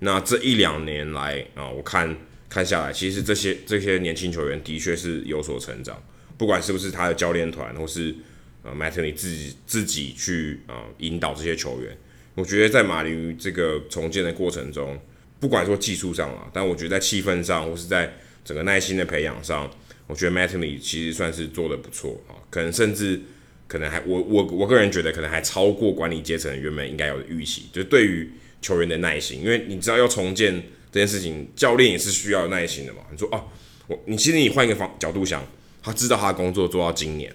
[0.00, 2.16] 那这一两年来啊，我看
[2.48, 6.02] 看下来，其实这些这些年轻球员的确是有所成长。
[6.36, 8.14] 不管是不是他的教练团，或是
[8.62, 11.96] 呃，Matteo 自己自己去啊引导这些球员，
[12.34, 14.98] 我觉得在马林这个重建的过程中，
[15.40, 19.70] 不管说技术上啊，但我觉得在气氛上，或是在整个耐心的培养上。
[20.08, 23.20] 我觉得 m a t t 其实算是做得不错啊，可能甚至
[23.66, 28.30] 可能还我我我个人觉得可能还超过管理阶层原本应该有的预期，就对于
[28.62, 30.54] 球员的耐心，因为你知道要重建
[30.92, 33.00] 这件事情，教练也是需要耐心的嘛。
[33.10, 33.48] 你说哦，
[33.88, 35.44] 我你其实你换一个方角度想，
[35.86, 37.32] 他知道他的工作做到今年，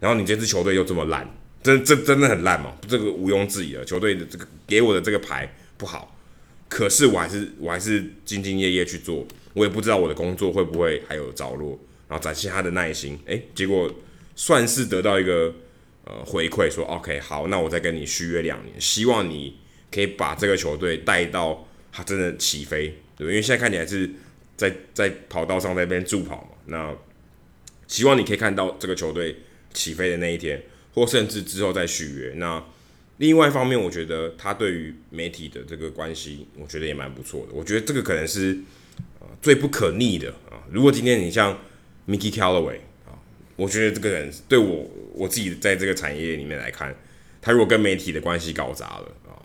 [0.00, 1.28] 然后你这支球队又这么烂，
[1.62, 2.72] 真真真的很烂嘛？
[2.88, 6.16] 这个毋庸置疑的，球队的这个给我的这个牌不好，
[6.70, 11.78] 可是我还是我还是兢兢业业去做，我也不知道我的工作会不会还有着落。
[12.08, 13.90] 然后展现他的耐心，诶，结果
[14.34, 15.54] 算是得到一个
[16.04, 19.56] 呃回馈，说 OK 好，那我再跟你续约两年，希望你
[19.90, 24.10] 可以把这个球队带到他真的起飞，对，因为现在看起来是
[24.56, 26.94] 在在跑道上在那边助跑嘛，那
[27.92, 29.36] 希望你可以看到这个球队
[29.74, 30.62] 起飞的那一天，
[30.94, 32.32] 或甚至之后再续约。
[32.36, 32.64] 那
[33.18, 37.52] 另外一方面，我觉得他对于媒体的这个关系，我觉得也蛮不错的。
[37.52, 38.58] 我觉得这个可能是
[39.20, 40.64] 呃最不可逆的啊。
[40.70, 41.52] 如果今天你像
[42.08, 43.12] Mickey Callaway 啊，
[43.56, 46.96] 我觉得这个人对我我自己在这个产业里面来看，
[47.42, 49.36] 他如果跟媒体的关系搞砸了啊，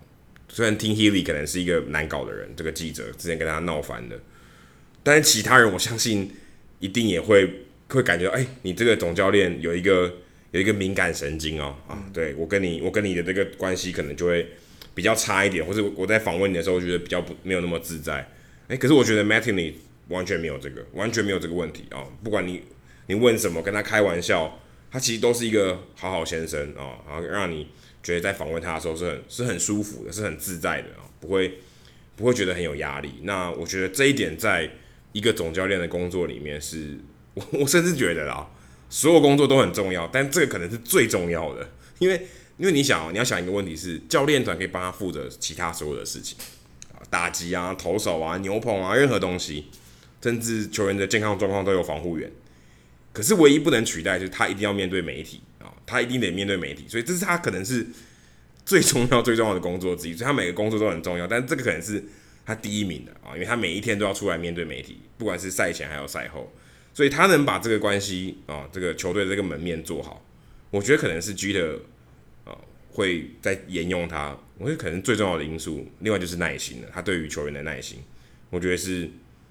[0.47, 4.17] 虽然 Tim Healy 可能是一个难搞的人，这个记者之前跟他闹翻的，
[5.03, 6.31] 但是其他人我相信
[6.79, 10.13] 一定也会会感觉到，哎、欸，你这个总教练有一个。
[10.51, 14.47] 有一个敏感神经哦，啊，对我跟你，我跟你的这个关系可能就会
[14.95, 18.13] 比较差一点，或者我在访问你的时候，觉得比较不没有那么自在。
[18.13, 19.73] 哎、欸，可是我觉得 Mattingly
[20.07, 22.07] 完全没有这个，完全没有这个问题啊、哦。
[22.23, 22.63] 不管你
[23.07, 24.57] 你问什么，跟他开玩笑，
[24.89, 27.67] 他其实都是一个好好先生啊、哦，然后让你
[28.01, 31.59] 觉得在访问他的时候是很是很舒服的，是很自在的啊、哦，不会
[32.15, 33.15] 不会觉得很有压力。
[33.23, 34.71] 那我觉得这一点在
[35.11, 36.97] 一个总教练的工作里面是，
[37.37, 38.49] 我我甚至觉得啦。
[38.89, 41.69] 所有工作都很重要，但这个可能是最重要的，
[41.99, 42.15] 因为
[42.57, 46.37] 因为你想，你要想一个问题是，教练团可以帮他负责其他所有的事情，
[46.93, 49.65] 啊，打击啊、投手啊、牛棚啊，任何东西，
[50.23, 52.31] 甚至球员的健康状况都有防护员。
[53.11, 57.85] 可是唯一不能取代就是他一定要面对媒体啊，他一定得面对媒体，所以这是他可能是
[58.65, 60.13] 最重要、最重要的工作之一。
[60.13, 62.01] 所以他每个工作都很重要，但这个可能是
[62.45, 66.49] 他第一名的啊，因为他每一天都要出来面对媒体，不管是赛前还有赛后。
[66.97, 70.25] 所以他能把这个关系啊，这个球队这个门面做好，
[70.71, 71.77] 我觉得可能是 Jeter
[72.43, 72.57] 啊
[72.89, 74.35] 会再沿用他。
[74.57, 76.87] 我觉得可能最重要的因素，另外就是耐心了。
[76.91, 77.99] 他对于球员的耐心，
[78.49, 79.07] 我觉得是，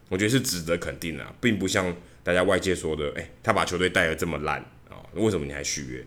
[0.08, 4.58] 我觉得是值得肯定的，并不像大家外界说的，哎，他把球队带的这么烂
[4.90, 6.04] 啊，为什么你还续约？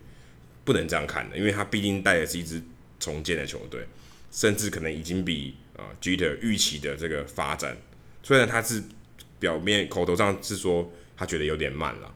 [0.66, 2.62] 不能这样看的，因为他毕竟带的是一支
[3.00, 3.88] 重建的球队，
[4.30, 7.78] 甚至可能已经比啊 Jeter 预期的这个发展，
[8.24, 8.84] 虽然他是
[9.40, 10.92] 表面口头上是说。
[11.20, 12.10] 他觉得有点慢了，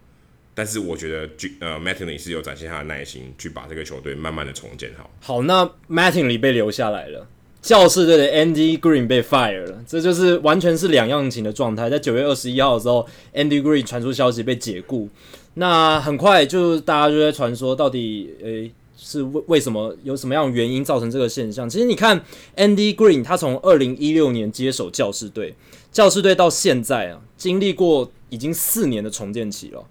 [0.55, 5.09] 但是我觉得，呃，Mattingly 是有展现他的耐心，去把这个球队慢慢的重建好。
[5.19, 7.27] 好，那 Mattingly 被留下来了，
[7.61, 11.89] 教士队的 Andy Green 被 fire 了，这就是完全是两样情的状态。
[11.89, 15.09] 在九月二十一号的时候，Andy Green 传出消息被解雇，
[15.55, 21.69] 那很快就大家就在传说，到底诶、是为为什么有什么样的原因造成这个现象？
[21.69, 22.23] 其实你看
[22.55, 25.53] Andy Green，他从二零一六年接手教士队，
[25.91, 28.09] 教士队到现在啊，经历过。
[28.33, 29.85] 已经四年的重建期了，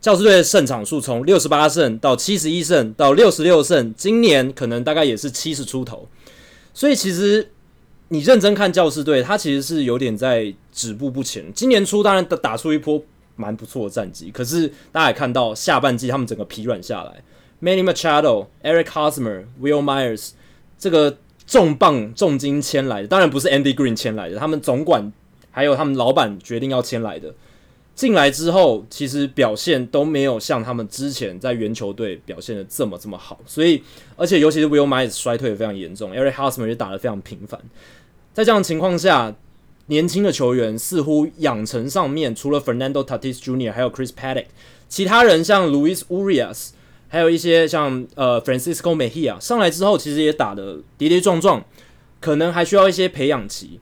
[0.00, 6.08] 教士队的胜场数从六十八胜到七十一胜到六十六胜，今年可能大概也是七十出头。
[6.74, 7.48] 所以其实
[8.08, 11.44] 你认真看教士队，他其实是有点在止步不前。
[11.54, 13.00] 今年初当然打打出一波
[13.36, 17.22] 蛮不错的战绩，可是大家也看到下半季他们整个疲软下来。
[17.62, 20.30] Manny Machado、Eric Hosmer、Will Myers
[20.76, 25.12] 这个重磅重金签来的，当然不是 Andy Green 签来的，他们总管
[25.50, 27.34] 还有他们老板决定要签来的。
[27.96, 33.82] 进来之后，其实表现都没有像他们之前在原球队表现的这么这么好，所以
[34.16, 37.58] 而且尤其是 Will Myers 衰退的非常严重，Eric Hosmer 也打得非常频繁。
[38.34, 39.34] 在这样的情况下，
[39.86, 43.72] 年轻的球员似乎养成上面除了 Fernando Tatis Jr.
[43.72, 44.44] 还有 Chris Paddock，
[44.90, 46.72] 其他人像 Luis Urias，
[47.08, 51.64] 还有一些像呃 Francisco Mejia 上来之后，其实也打得跌跌撞撞，
[52.20, 53.80] 可能还需要一些培养期。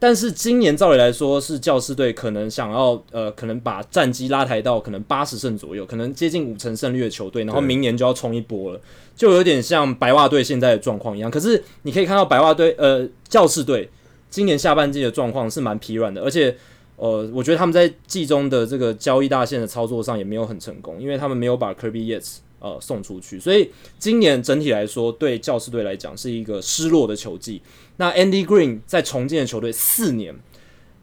[0.00, 8.80] 但是今年照理来说是教师队可能想要呃，可能把战绩拉抬到可能八十胜左右，可能接近五成胜率的球队，然后明年就要冲一波了，
[9.16, 11.28] 就有点像白袜队现在的状况一样。
[11.28, 13.90] 可是你可以看到白袜队呃教士队
[14.30, 16.56] 今年下半季的状况是蛮疲软的，而且
[16.94, 27.60] 呃，我觉得他们在季中的这个交易大线的操作上也没有很成功，因为他们没有把 Kirby Yates 呃送出去，所以今年整体来说对教师队来讲是一个失落的球季。
[27.98, 30.34] 那 Andy Green 在重建的球队四年，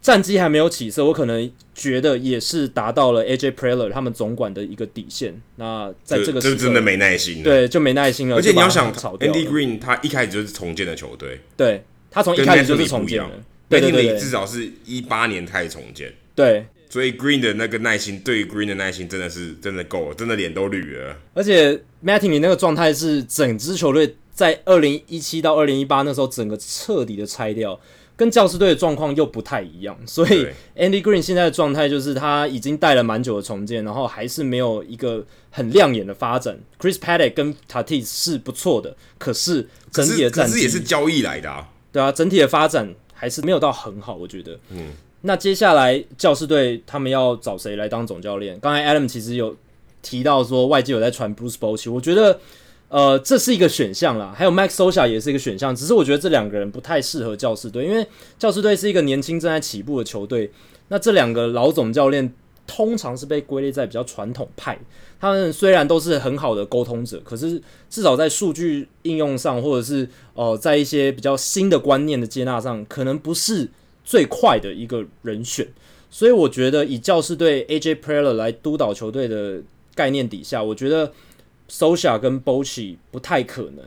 [0.00, 5.38] 战绩还没有起色，我可能觉得也是达到了 AJ Preller 他们总管的一个底线。
[5.56, 8.36] 那在这个时候，就真的没耐心了，对，就没耐心了。
[8.36, 13.30] 而且你要想，Andy Green 他一开始就是重建的球队，对，他从一开始就是重建的，
[13.68, 21.14] 对对对，至少是一八年开始重建，对，所以 Green 的那个耐心，对 Green 的耐心真的是真的够了，真的脸都绿了。
[21.34, 24.16] 而且 Mattingly 那个状态是整支球队。
[24.36, 27.80] 在二零一七到二零一八那时候，整个彻底的拆掉，
[28.14, 29.98] 跟教师队的状况又不太一样。
[30.04, 36.58] 所以 Andy Green 现在的状态就是他已经带了蛮久的重建，然后还是没有一个很亮眼的发展。
[36.78, 41.70] Chris Paddock 跟 Tatis 是不错的，可是整体的战绩也是交易来的啊。
[41.90, 44.60] 对啊，整体的发展还是没有到很好，我觉得。
[44.68, 44.92] 嗯。
[45.22, 48.60] 那接下来教士队他们要找谁来当总教练？
[48.60, 49.56] 刚才 Adam 其实有
[50.02, 52.38] 提到说外界有在传 Bruce Bochy，我觉得。
[52.88, 58.06] 呃，这是一个选项啦，还有 Max Scioscia 也是一个选项，只是我觉得这两个人不太适合教士队，因为
[58.38, 60.50] 教士队是一个年轻正在起步的球队。
[60.88, 62.32] 那这两个老总教练
[62.64, 64.78] 通常是被归类在比较传统派。
[65.18, 67.60] 他们虽然都是很好的沟通者，可是
[67.90, 73.68] 至少在数据应用上，或者是呃，在一些比较新的观念的接纳上，可能不是
[74.04, 75.66] 最快的一个人选。
[76.08, 79.60] 所以我觉得以教士队 AJ Preller 来督导球队的
[79.94, 81.12] 概念底下，我觉得
[81.70, 83.84] SOSIA 跟 BOCHI 不太可能。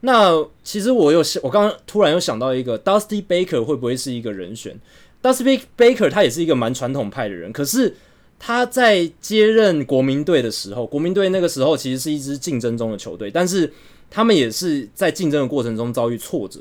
[0.00, 4.78] 那其实我有想，我刚刚突然又想到一个 Dusty Baker 会不会是一个人选
[5.22, 7.94] ？Dusty Baker 他也是一个蛮传统派的人，可是。
[8.40, 13.68] 他在接任国民队的时候，国民队那个时候其实是一支竞争中的球队，但是
[14.08, 16.60] 他们也是在竞争的过程中遭遇挫折，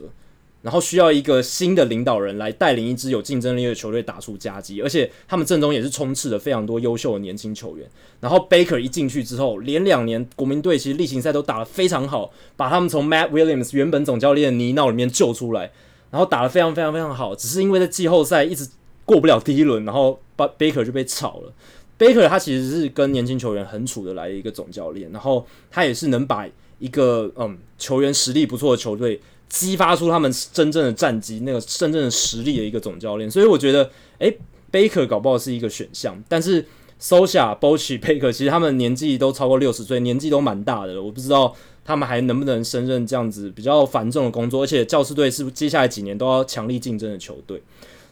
[0.68, 7.90] 然后需要一个新的领导人来带领一支有竞争力的球队打出佳绩，而且他们阵中也是充斥着非常多优秀的年轻球员。
[8.20, 15.72] 然后 Baker 一进去之后，连两年国民队其实例行赛都打得非常好，把他们从 Matt Williams 原本总教练的泥淖里面救出来，
[16.12, 18.68] 然后打得非常非常非常好，只是因为在季后赛一直。
[19.08, 21.54] 过不了第一轮，然后把 Baker 就被炒了。
[21.98, 26.46] Baker 他其实是跟年轻球员很处得来的一个总教练，然后他也是能把
[26.78, 33.30] 一个嗯球员实力不错的球队激发出他们真正的战绩，那个真正的实力的一个总教练。
[33.30, 33.90] 所以我觉得，
[34.20, 34.38] 诶
[34.72, 36.22] ，Baker 搞不好是一个选项。
[36.28, 36.66] 但是
[37.00, 41.02] Sosa、Bochy、Baker 其实他们年纪都超过六十岁，年纪都蛮大的了。
[41.02, 47.62] 我不知道他们还能不能胜任这样子比较繁重的工作，而且教士队是接下来几年都要强力竞争的球队。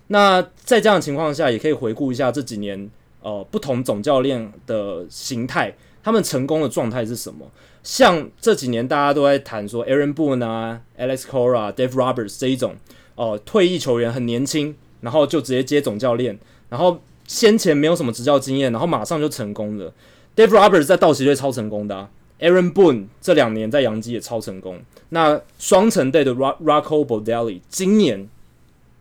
[0.07, 2.89] 那在这样的情况下，也可以回顾一下这几年
[3.21, 7.45] 呃不同总教练的形态，他们成功的状态是什么？
[7.85, 12.75] 像这几年大家都在谈说，Aaron Boone 啊、Alex Cora、Dave Roberts 这一种
[13.15, 19.93] 哦、退役球员很年轻，然后就直接接总教练，然后先前没有什么执教经验，然后马上就成功了。
[20.35, 22.09] Dave Roberts 在道奇队超成功的、
[22.39, 24.81] ，Aaron Boone 这两年在洋基也超成功。
[25.09, 28.27] 那双城队的 Rocco Baldelli 今年。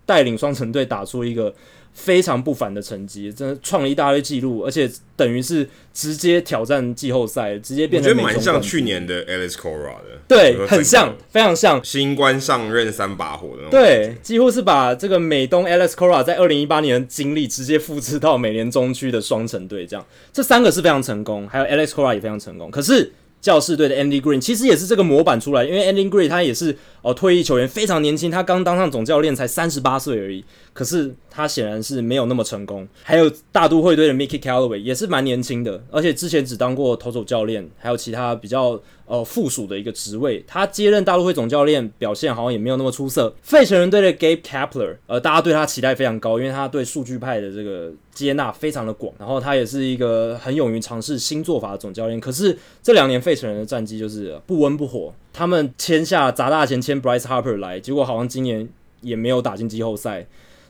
[0.07, 1.55] 带领双城队打出一个
[1.95, 8.11] 非常不凡的成绩，真的创了一大堆记录，而且等于是直接挑战季后赛，直接变成。
[8.13, 11.83] 我觉得蛮像去年的 Alex Cora 的，对，很像，非常像。
[11.85, 13.71] 新官上任三把火的那种。
[13.71, 23.13] 对，几乎是把这个美东 Alex Cora 在二零一八年的经历直接复制到美联中区的双城队，这样，这三个是非常成功，还有 Alex Cora 也非常成功，可是。
[23.45, 30.43] 教士队的 Andy Green 其实也是这个模板出来，因为 Andy Green 他也是哦退役球员，非常年轻，他刚当上总教练才三十八岁而已。
[30.75, 32.87] 可是他显然是没有那么成功。
[33.03, 40.45] 还有大都会队的 Mickey Callaway 也是蛮年轻的，而且之前只当过投手教练，还有其他比较呃附属的一个职位。
[40.47, 43.35] 他接任大都会总教练表现好像也没有那么出色。
[43.41, 47.91] 费城人队的 Gabe Kapler，呃，大家对他期待非常高，因为他对数据派的这个。
[48.15, 52.21] 接纳非常的广，然后他也是一个很勇于尝试新做法的总教练。
[52.21, 58.69] 可是这两年费城人的战绩就是不温不火，他们签下砸大钱签 Bryce Harper 来，结果好像今年
[59.01, 60.25] 也没有打进季后赛，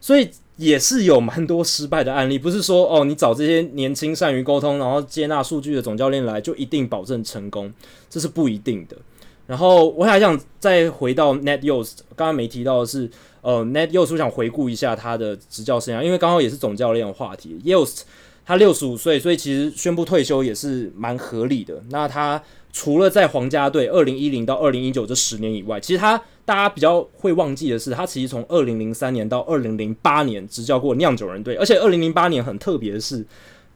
[0.05, 0.29] 所以
[0.59, 2.39] 也是有蛮多失败的案例。
[2.39, 7.73] 不是说哦，你找这些年轻善于沟通，然后接纳数据的总教练来就一定保证成功，
[8.11, 8.95] 这是不一定的。
[9.47, 13.11] 然后我还想再回到 Ned Yost，刚刚没提到的是。
[13.41, 17.61] 呃，Ned Yost 我想回顾一下他的执教生涯，因为刚好也是总教练的话题。
[17.63, 18.01] Yost
[18.47, 21.83] 他六十五岁，所以其实宣布退休也是蛮合理的。
[21.91, 22.43] 那他
[22.75, 33.25] 除了在皇家队二零一零到二零一九这十年以外，其实他大家比较会忘记的是，他其实从二零零三年到二零零八年执教过酿酒人队，而且二零零八年很特别的是，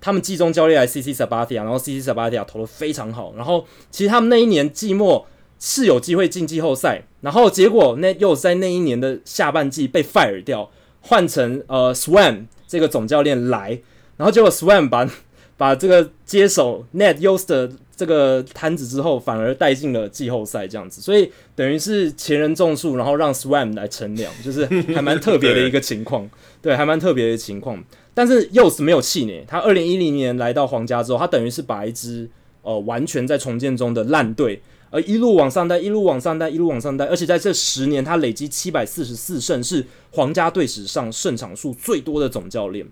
[0.00, 5.26] 他们季中交易来 CC Sabathia，然后 CC Sabathia 投得非常好，然后其实他们那一年季末。
[5.60, 10.70] 是有机会进季后赛，然后结果那又在那一年的下半季被 fire 掉，
[11.00, 13.80] 换成呃 Swam 这个总教练来，
[14.16, 15.10] 然后结果 Swam 把
[15.58, 26.30] 把这个接手 Ned Yost 的这个摊子之后，反而带进了季后赛这样子，所以等于是前人种树，然后让 Swam 来乘凉，就是还蛮特别的一个情况，
[26.62, 27.84] 对，还蛮特别的情况。
[28.14, 32.30] 但是 Yost 没有气馁，他二零一零年来到皇家之后，他等于是把一支
[32.62, 34.62] 呃完全在重建中的烂队。
[34.90, 42.86] 而一路往上带，一路往上带，一路往上带，而且在这十年，他累积七百四十四胜，是皇家队史上胜场数最多的总教练。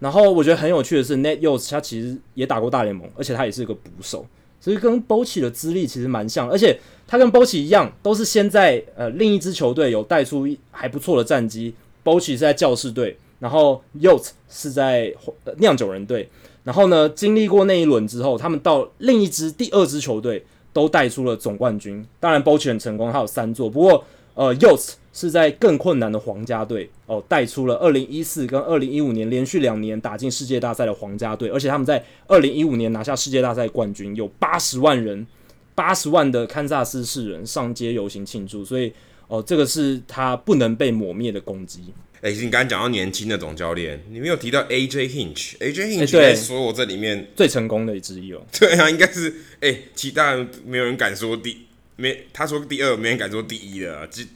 [0.00, 4.26] 然后我觉得很有趣的是，Net y o s 他其实也打过大联盟，而且他也是一个捕手，
[4.60, 6.50] 所以跟 Bochy 的资历其实蛮像。
[6.50, 6.76] 而且
[7.06, 11.72] 他跟 Bochy 一样，都是先在呃另一支球队有带出还不错的战绩。
[12.02, 15.14] Bochy 是在教士队，然后 y o s 是在
[15.58, 16.28] 酿酒人队。
[16.64, 20.44] 然后呢，经历过那一轮之后，他们到另一支第二支球队。
[20.72, 23.68] 都带出了总冠军，当然 Bochy 很成功，他有三座。
[23.68, 35.26] 不过，呃 y o s 是在更困难的皇家队哦，带出了二零一四跟二零一五年连续两年打进世界大赛的皇家队，而且他们在二零一五年拿下世界大赛冠军，有八十万人，
[35.74, 38.92] 八十万的堪萨斯市人上街游行庆祝，所以
[39.26, 41.92] 哦，这个是他不能被抹灭的攻击。
[42.22, 48.42] 哎、欸，你刚刚讲到年轻的总教练，你没有提到 AJ Hinch，AJ Hinch 欸、对所有这里面最成功的之一哦。
[48.60, 49.30] 对啊，应该是
[49.60, 54.06] 哎、欸，其他人没有人敢说第没，他说第二，没人敢说第一的。
[54.10, 54.26] 其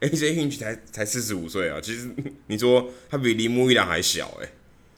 [0.00, 2.08] AJ Hinch 才才四十五岁啊，其实
[2.48, 4.52] 你说他比铃木一朗还小哎、欸，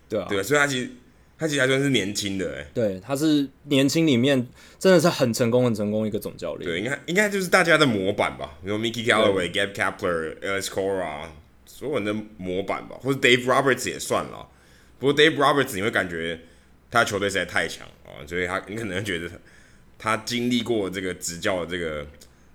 [0.09, 0.91] 对啊，对，所以他其实
[1.39, 4.47] 他其实还算是年轻的哎、欸，对，他是年轻里面
[4.79, 11.29] 真的是很成功很成功一个总教练，对，应该应该就是大家的模板吧，比如 Mickey Callaway、Gabe Kapler、Alex Cora。
[11.67, 14.47] 所有人的模板吧，或者 Dave Roberts 也算了。
[14.99, 16.39] 不过 Dave Roberts 你会感觉
[16.91, 19.27] 他的球队实在太强啊，所以他你可能觉得
[19.99, 22.07] 他，他经历过这个执教的这个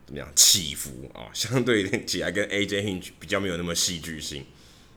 [0.05, 4.45] 怎么样起伏啊，相对起来跟 AJ Hinch 比较没有那么戏剧性。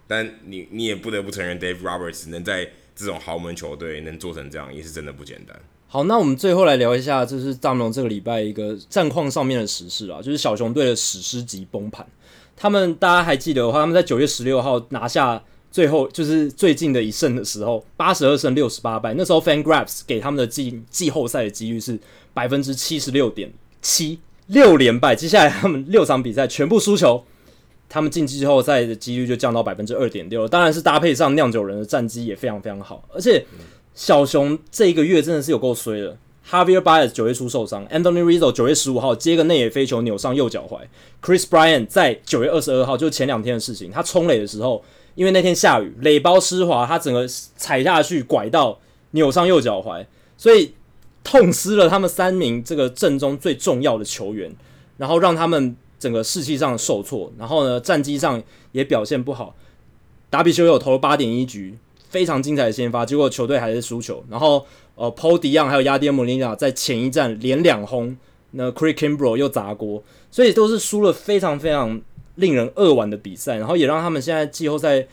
[0.06, 5.58] 但你你也不得不承认，Dave Roberts 能在这种豪门球队能做成这样，也是真的不简单。
[5.86, 12.06] 好，那我们最后来聊一下，就是大龙这个礼拜一个战况上面的时事啊，就是小熊队的史诗级崩盘。
[12.56, 19.14] 他们大家还记得的话，他们在九月十六号拿下最后就是最近的一胜的时候，八十二胜六十八败。
[19.14, 21.98] 那时候 FanGraphs 给他们的季季后赛的几率是
[22.34, 23.50] 百分之七十六点
[23.80, 25.16] 七，六连败。
[25.16, 27.24] 接下来他们六场比赛全部输球，
[27.88, 30.46] 他们晋级季后赛的几率就降到百分之二点六。
[30.46, 33.46] 当然是搭配上酿酒人的战绩也非常非常好，而且
[33.94, 36.16] 小熊这一个月真的是有够衰的。
[36.50, 40.80] Javier Baez 九月初受伤，Anthony Rizzo 九月十五号接个内野飞球扭伤右脚踝
[41.22, 44.82] ，Chris b r y a n 在九月二十二号就前两天的事情，他冲垒的时候，
[45.14, 48.80] 因为那天下雨，垒包湿滑，他整个踩下去拐到
[49.10, 50.06] 扭伤右脚踝，
[50.38, 50.72] 所以
[51.22, 54.50] 痛失了他们三名这个阵中最重要的球员，
[54.96, 58.42] 然后让他们整个士气上受挫，然后呢战绩上
[58.72, 59.54] 也表现不好，
[60.30, 61.76] 达比修有投了八点一局，
[62.08, 64.66] 非常精彩的先发，结果球队还是输球，然后。
[65.00, 68.16] 呃，Paul DeJong 还有亚迪莫尼亚在前一战连两轰，
[68.50, 72.02] 那 Craig Kimbrel 又砸锅，所以都是输了非常非常
[72.34, 75.06] 令人扼腕的比赛，然后也让他们现在季后赛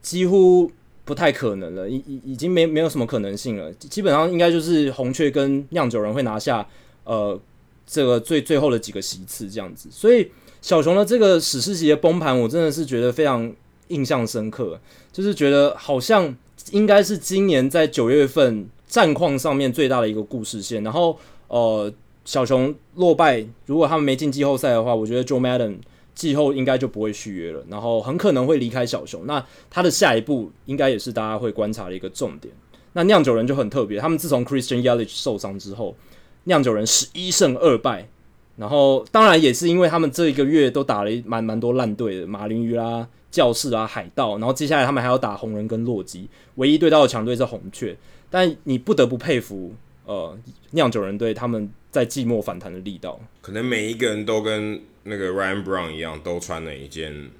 [0.00, 0.70] 几乎
[1.04, 6.66] 不太可能了，已已已经没没有什么可能性了，基本上应该就是红雀跟酿酒人会拿下
[7.04, 7.38] 呃
[7.86, 10.30] 这个最最后的几个席次这样子，所以
[10.60, 13.52] 小熊的这个史诗级的崩盘，我真的是觉得非常
[13.88, 14.80] 印象深刻，
[15.12, 16.34] 就是觉得好像
[16.70, 18.68] 应该是今年在九月份。
[18.86, 21.92] 战况上面最大的一个故事线，然后呃，
[22.24, 25.78] 小熊落败，如果他们没进季后赛的话，我觉得 Joe Maddon
[26.14, 29.26] 季后应该就不会续约了，然后很可能会离开小熊。
[29.26, 32.54] 那他的下一步应该也是大家会观察的一个重点。
[32.92, 35.96] 那酿酒人就很特别，他们自从 Christian Yelich 受伤之后，
[36.44, 38.08] 酿酒人十一胜二败，
[38.56, 47.96] 然后当然也是因为他们这一个月都打了蛮蛮多烂队的，马林鱼啦、教士啊、海盗，然后接下来他们还要打红人跟洛基，唯一对到的强队是红雀。
[48.30, 49.72] 但你不得不佩服，
[50.06, 50.36] 呃，
[50.70, 53.18] 酿酒人队他们在季末反弹的力道。
[53.40, 57.30] 可能每一个人都跟那个 Ryan Brown 一样，都穿了一件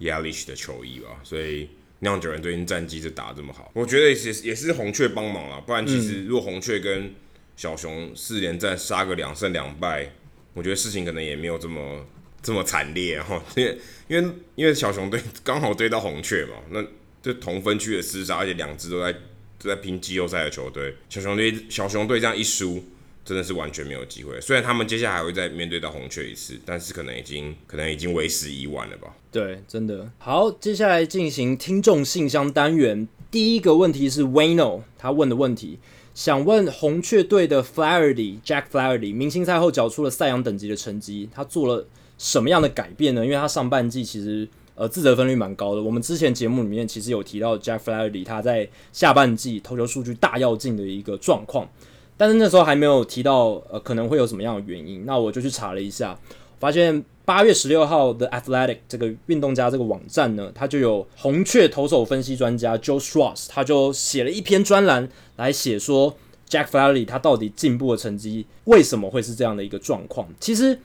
[0.00, 1.68] Yelich 的球衣吧，所以
[2.00, 3.70] 酿酒人最近战绩就打得这么好。
[3.74, 7.14] 我觉得也是也是红雀帮忙了，不然其实如果红雀跟
[7.56, 10.12] 小熊四连战杀个两胜两败，
[10.52, 12.04] 我觉得事情可能也没有这么
[12.42, 13.42] 这么惨烈哈。
[13.56, 13.78] 因为
[14.08, 16.84] 因为因为小熊队刚好对到红雀嘛，那
[17.22, 19.18] 这同分区的厮杀，而且两支都在都。
[19.64, 22.84] 在拼季后赛的球队，小熊队小熊队这样一输，
[23.24, 24.40] 真的是完全没有机会。
[24.40, 29.14] 虽然他们接下来还会再面对到红雀一次，但是可能已经可能已经为时已晚了吧？
[29.32, 30.10] 对，真的。
[30.18, 33.08] 好，接下来进行听众信箱单元。
[33.30, 35.78] 第一个问题是 Wayno 他问的问题，
[36.14, 41.86] 想问红雀队的 Flaherty Jack Flaherty 明星赛后缴出了赛扬等级的成绩，他做了
[42.18, 43.24] 什么样的改变呢？
[43.24, 44.48] 因为他上半季其实。
[44.76, 45.80] 呃，自责分率蛮高的。
[45.80, 51.70] 我们之前节目里面其实有提到 Jack Flaherty 他在下半季投球数据大跃进的一个状况，
[52.16, 55.04] 但是那时候还没有提到呃可能会有什么样的原因。
[55.06, 56.18] 那我就去查了一下，
[56.58, 66.16] 发现八月十六号的 Athletic 这个运动家这个网站呢，他就有红雀投手分析专家 Joe Schwartz，他就写了一篇专栏来写说
[66.48, 70.28] Jack Flaherty 他到底进步的成绩为什么会是这样的一个状况。
[70.38, 70.78] 其实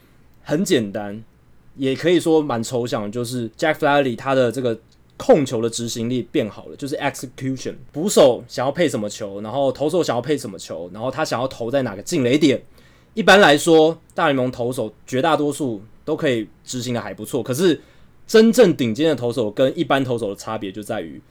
[0.44, 1.24] 很简单。
[1.76, 4.78] 也可以说蛮抽象，就是 Jack Flaherty 他的这个
[5.20, 12.64] 控球的执行力变好了，就是 execution，捕手想要配什么球，然后投手想要配什么球，然后他想要投在哪个进垒点。
[13.14, 17.82] 一般来说，大联盟投手绝大多数都可以执行的还不错，可是
[18.26, 21.22] 真正顶尖的投手跟一般投手的差别就在于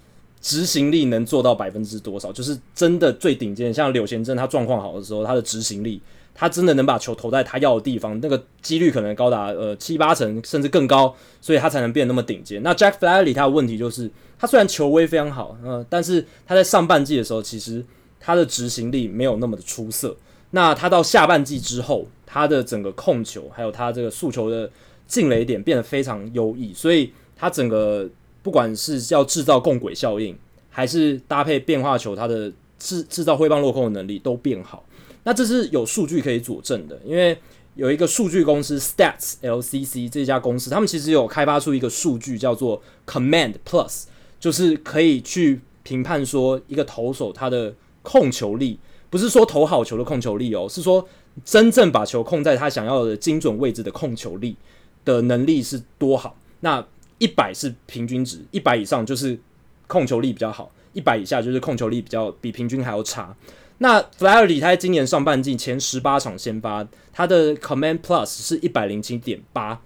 [0.41, 6.01] 执行力能做到百分之多少，就是真的最顶尖，像柳贤振他状况好的时候，他的执行力。
[6.39, 12.63] 他真的能把球投在他要的地方，那个几率可能高达呃七八成甚至更高，所以他才能变得那么顶尖。
[12.63, 14.09] 那 Jack Flaherty 他的问题就是，
[14.39, 17.85] 他虽然球威非常好，呃，但是他在上半季的时候，其实
[18.21, 20.17] 他的执行力没有那么的出色。
[20.53, 24.71] 那他到下半季之后，他的整个控球还有他这个速球的
[25.07, 28.09] 进垒点变得非常优异，所以他整个。
[28.41, 30.35] 不管是要制造共轨效应，
[30.71, 34.83] 还是搭配变化球，它的制制造挥棒落空的能力都变好。
[35.29, 37.39] 那这是有数据可以佐证的，因为
[37.75, 44.05] 有一个数据公司 Stats LCC 这家公司，他们其实有开发出一个数据叫做 Command Plus，
[44.41, 51.07] 就是可以去评判说一个投手他的控球力，不是说投好球的控球力哦，是说
[51.45, 54.57] 真正把球控在他想要的精准位置的控球力
[55.05, 56.39] 的能力是多好。
[56.61, 56.83] 那
[57.19, 59.39] 一百是平均值，一百以上就是
[59.87, 63.37] 控球力比较好，一百以下就是控球力比较比平均还要差。
[63.81, 69.81] 那 Flaherty 他今年上半季前十八场先发，他的 Command Plus 是一百零七点八，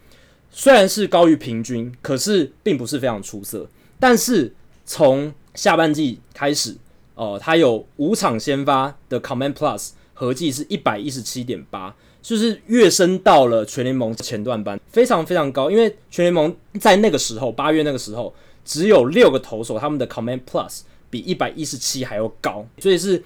[0.51, 3.69] 虽然是高于平均，可是并不是非常出色。
[4.01, 4.55] 但是
[4.87, 6.75] 从下半季开始，
[7.15, 15.71] 呃，他有五场先发的 Command Plus 合计是一百一十七点八，就是跃升到了全联盟前段班，非常非常高。
[15.71, 18.35] 因为全联盟在那个时候八月那个时候
[18.65, 20.81] 只有六个投手，他们的 Command Plus
[21.11, 23.23] 比一百一十七还要高，所以是。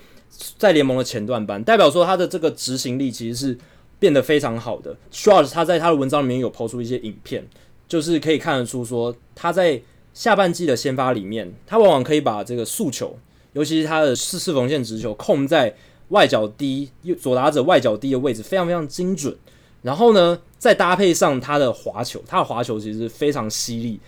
[0.59, 3.59] 在联盟的前段班，代表说他的这个执行力其实是
[3.99, 4.97] 变得非常好的。
[5.11, 7.47] s h a r s 他在他的文章里面有抛出一些影片，
[7.89, 9.81] 就是可以看得出说他在
[10.13, 13.19] 下半季的先发里面，他往往可以把这个速球，
[13.53, 15.75] 尤其是他的四四缝线直球控在
[16.09, 19.37] 外角低左打者外角低的位置，非常非常精准。
[19.83, 24.01] 然后呢，再搭配上他的滑球，他的滑球其实非常犀利，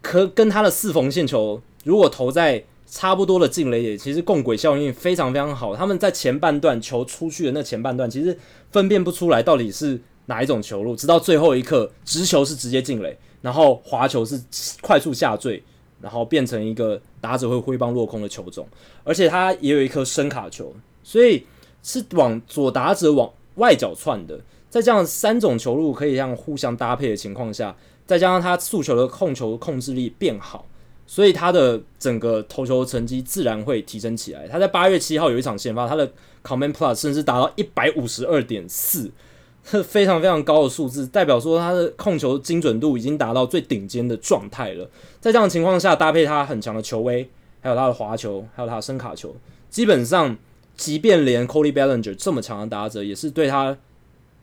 [0.00, 2.64] 可跟他的四缝线球如果投在。
[2.94, 5.74] 差不多的进垒点，其实共轨效应非常非常好。
[5.74, 8.38] 他们在前半段球出去的那前半段，其实
[8.70, 14.38] 分辨不出来到底是哪一种球路，直到最后一刻，直球是直接进垒，然后滑球是
[14.82, 15.62] 快速下坠，
[16.02, 18.68] 然后变成一个打者会挥棒落空的球种。
[19.04, 21.46] 而且他也有一颗深卡球，所以
[21.82, 24.38] 是往左打者往外角窜的。
[24.68, 27.74] 在这样三种球路可以这样互相搭配的情况下，
[28.04, 30.66] 再加上他速球的控球控制力变好。
[31.12, 34.48] 所以他的整个投球成绩自然会提升起来。
[34.48, 36.10] 他在八月七号有一场先发，他的
[36.42, 39.10] Command Plus 甚至达到一百五十二点四，
[39.84, 44.88] 非常非常高的数字，代表说他的控球精准度已经达到最顶尖的状态了。
[45.20, 47.28] 在这样的情况下，搭配他很强的球威，
[47.60, 49.36] 还有他的滑球，还有他的伸卡球，
[49.68, 50.34] 基本上，
[50.78, 53.76] 即便连 Cody Bellinger 这么强的打者，也是对他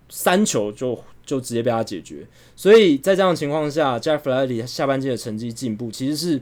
[0.07, 2.28] 三球就就直接被他解决。
[2.55, 6.39] 所以在这样的情况下，Jack Flaherty 下半季的成绩进步，其实是。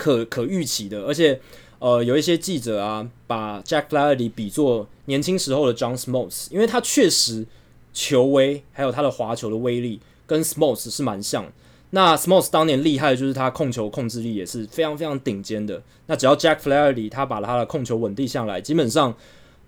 [0.00, 1.38] 可可预期的，而且，
[1.78, 7.46] 呃，有一些记者啊，把 Jack Flaherty 比作年轻时候的 John Smoltz，因为他确实
[7.92, 11.44] 球威还有他的滑球的威力跟 Smoltz 是蛮像。
[11.90, 15.82] 那 Smoltz 当年厉害的就是他控球控制力也是非常非常顶尖的。
[16.06, 19.14] 那只要 Jack Flaherty 他把他的控球稳定下来，基本上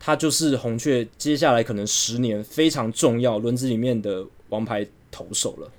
[0.01, 5.71] 他就是红雀接下来可能十年非常重要轮子里面的王牌投手了。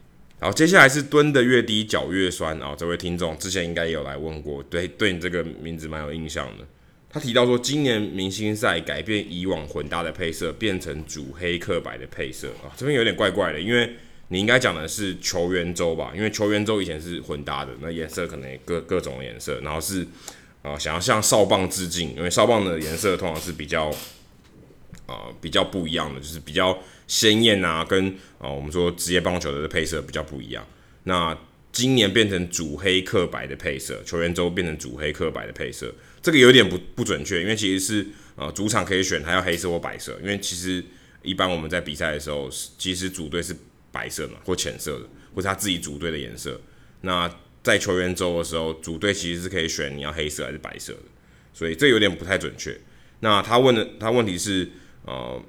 [0.43, 2.75] 好，接下来是蹲得越低脚越酸啊！
[2.77, 6.67] 这位听众之前应该也有来问过，对，对你这个名字蛮有印象的。
[7.09, 13.95] 他提到说，今年明星赛改变以往混搭的配色，变成主黑客白的配色啊，这边有点怪怪的，因为
[14.27, 16.11] 你应该讲的是球员周吧？
[16.13, 20.05] 因为球员周以前是混搭的，那颜色可能也各各种颜色，然后是
[20.61, 23.89] 啊，想要向少棒致敬，因为少棒的颜色通常是比较
[25.05, 26.77] 啊比较不一样的，就是比较。
[27.07, 30.65] 鲜艳啊，跟啊、我们说职业棒球的配色比较不一样。
[31.03, 31.37] 那
[31.71, 40.83] 今年变成主黑客白的配色，球员周变成主黑客白的配色，这个有点不不准确，因为其实是、呃、主场可以选他要黑色或白色，因为其实
[41.23, 42.47] 一般我们在比赛的时候，
[42.77, 43.55] 其实主队是
[43.91, 46.61] 白色嘛或浅色的，或是他自己主队的颜色。
[47.01, 47.27] 那
[47.63, 51.03] 在球员周的时候，主队其实是可以选你要黑色还是白色的，
[51.53, 52.79] 所以这有点不太准确。
[53.21, 54.69] 那他问的他问题是
[55.05, 55.41] 呃。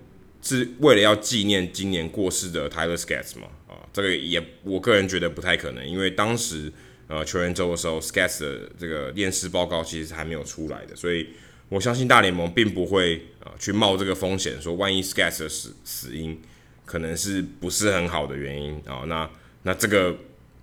[0.47, 3.47] 是为了要纪念今年过世的 Tyler Skaggs 嘛？
[3.67, 6.71] 啊，这个也我个人觉得不太可能，因为当时
[7.09, 11.29] 呃球员周的时候，Skaggs 的这个验尸报告其实还没有出来的，所以
[11.71, 16.39] 我相信大联盟并不会啊、呃、去冒这个风险，说万一 Skaggs 的死死因
[16.85, 19.31] 可能是不是很好的原因啊、那
[19.63, 20.15] 那这个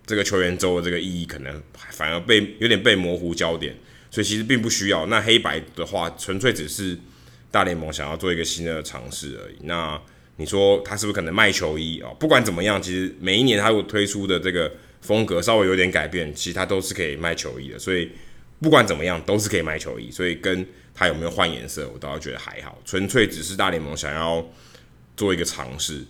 [0.06, 1.60] 这个球员周的这个意义可能
[1.90, 3.76] 反而被有点被模糊焦点，
[4.12, 5.08] 所以其实并不需要。
[5.08, 6.96] 那黑白的话，纯粹只是。
[7.52, 9.58] 大联盟想要做一个新的尝试而已。
[9.64, 10.02] 那
[10.38, 12.10] 你说他是不是可能卖球衣啊？
[12.20, 14.72] 不管怎么样，其实每一年他有推出的这个
[15.02, 17.78] 风格稍微有点改变，其实他都是可以卖球衣的。
[17.78, 18.10] 所以
[18.60, 20.10] 不管怎么样，都是可以卖球衣。
[20.10, 22.82] 所以跟他有没有换颜色，我倒觉得还好。
[22.86, 24.44] 纯粹只是大联盟想要
[25.16, 26.04] 做一个尝试。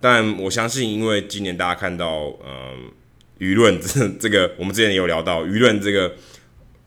[0.00, 2.90] 但我相信，因为今年大家看到，嗯，
[3.38, 6.14] 舆论这 这个，我们之前也有聊到，舆论这个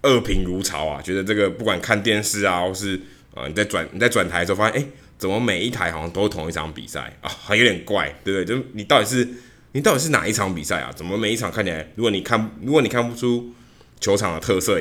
[0.02, 3.00] 恶评如潮啊，觉得这个不管看电视啊，或是
[3.34, 7.30] 啊，你在转你在转台的时候发现，哎、怎么每一台好像都是同一场比赛啊？
[7.30, 8.56] 还有点怪，对不对？
[8.56, 9.28] 就你到底是
[9.72, 10.92] 你到底是哪一场比赛啊？
[10.96, 13.54] 怎么每一场看起来，如果你看如果你看不出
[14.00, 14.80] 球场的特色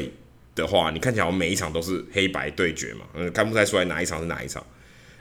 [0.54, 4.62] 的话，你看起来我每一场都是黑白对决嘛，嗯，看不太出来哪一场是哪一场，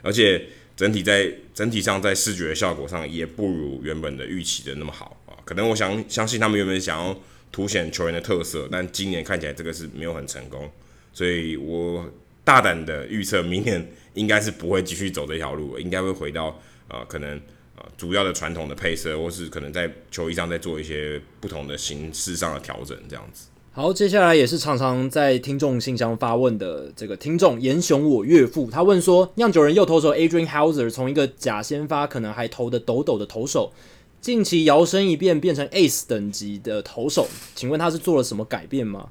[0.02, 0.44] 而且
[0.76, 5.32] 整体在整体上在视觉效果上也不如原本的预期的那么好啊。
[5.44, 7.18] 可能我想相信他们原本想要
[7.50, 10.70] 凸显球员的特色，但今年看起来这个是没有很成功，
[11.14, 12.06] 所以我
[12.44, 17.40] 大胆的预测，明年应该是不会继续走这条路，应该会回到、呃，可能、
[17.76, 23.48] 呃、主要的传统的配色，或是可能在球衣上再做一些不同的形式上的调整，这样子。
[23.74, 33.72] 好，接下来也是常常在听众信箱发问的这个听众严雄，我岳父，他问说，酿酒人右投手 Adrian Hauser 从一个假先发，可能还投得抖抖的投手，
[34.20, 39.08] 近期摇身一变变成 Ace 等级的投手，请问他是做了什么改变吗？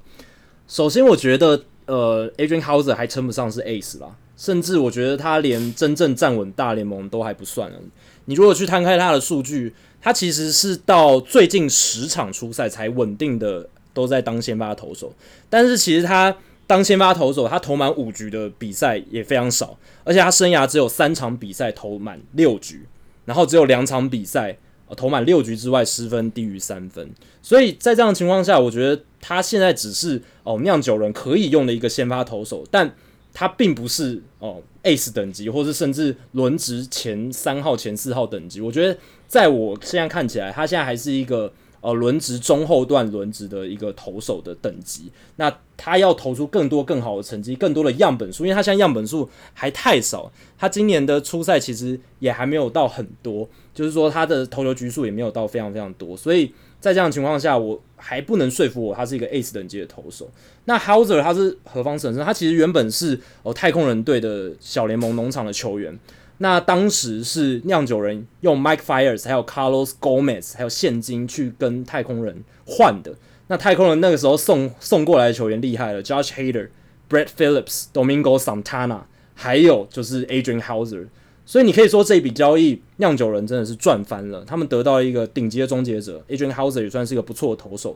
[0.67, 7.77] 首先，我觉得呃，Adrian Houser 还称不上是 Ace 啦，甚至我觉得他连真正站稳大联盟都还不算了。
[8.25, 13.67] 你如果去摊开他的数据，他其实是到最近十场出赛才稳定的。
[13.93, 15.13] 都在当先发投手，
[15.49, 16.33] 但是其实他
[16.65, 22.87] 当先发投手，他投满五局的比赛也非常少，而且他生涯只有三场比赛投满六局，
[23.25, 24.57] 然后只有两场比赛
[24.95, 27.09] 投满六局之外失分低于三分，
[27.41, 32.93] 所以在这样的情况下，我觉得他现在只是哦酿酒人可以用的一个先发投手，但
[33.33, 38.61] 他并不是哦 Ace 等级，或是甚至轮值前三号、前四号等级。
[38.61, 41.51] 我觉得在我现在看起来，他现在还是一个。
[41.81, 60.29] 呃，轮值中后段轮值的一个投手的等级，那他要投出更多更好的成绩，更多的样本数，因为他现在样本数还太少，他今年的初赛其实也还没有到很多，就是说他的投球局数也没有到非常非常多，所以在这样的情况下，我还不能说服我他是一个 Ace 等级的投手。
[60.65, 62.23] 那 Houser 他是何方神圣？
[62.23, 65.97] 他其实原本是哦太空人队的小联盟农场的球员。
[66.43, 73.13] 那当时是酿酒人用 Mike Fires，还有 Carlos Gomez 还有现金去跟太空人换的。
[73.45, 76.69] 那太空人那个时候送送过来的球员厉害了，Josh Hader、
[77.07, 79.01] Brett Phillips、Domingo Santana，
[79.35, 81.05] 还有就是 Adrian Houser。
[81.45, 84.43] 所以你可以说这一笔交易，酿酒人真的是赚翻了。
[84.43, 87.95] 他们得到一个顶级的终结者，Adrian Houser 也算是一个不错的投手。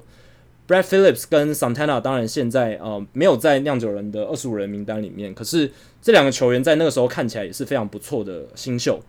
[0.67, 8.99] Brett Phillips 跟 Santana 当然现在呃没有在酿酒人的二十五人名单里面，可是这两个球员在那个时候看起来也是非常不错的新秀。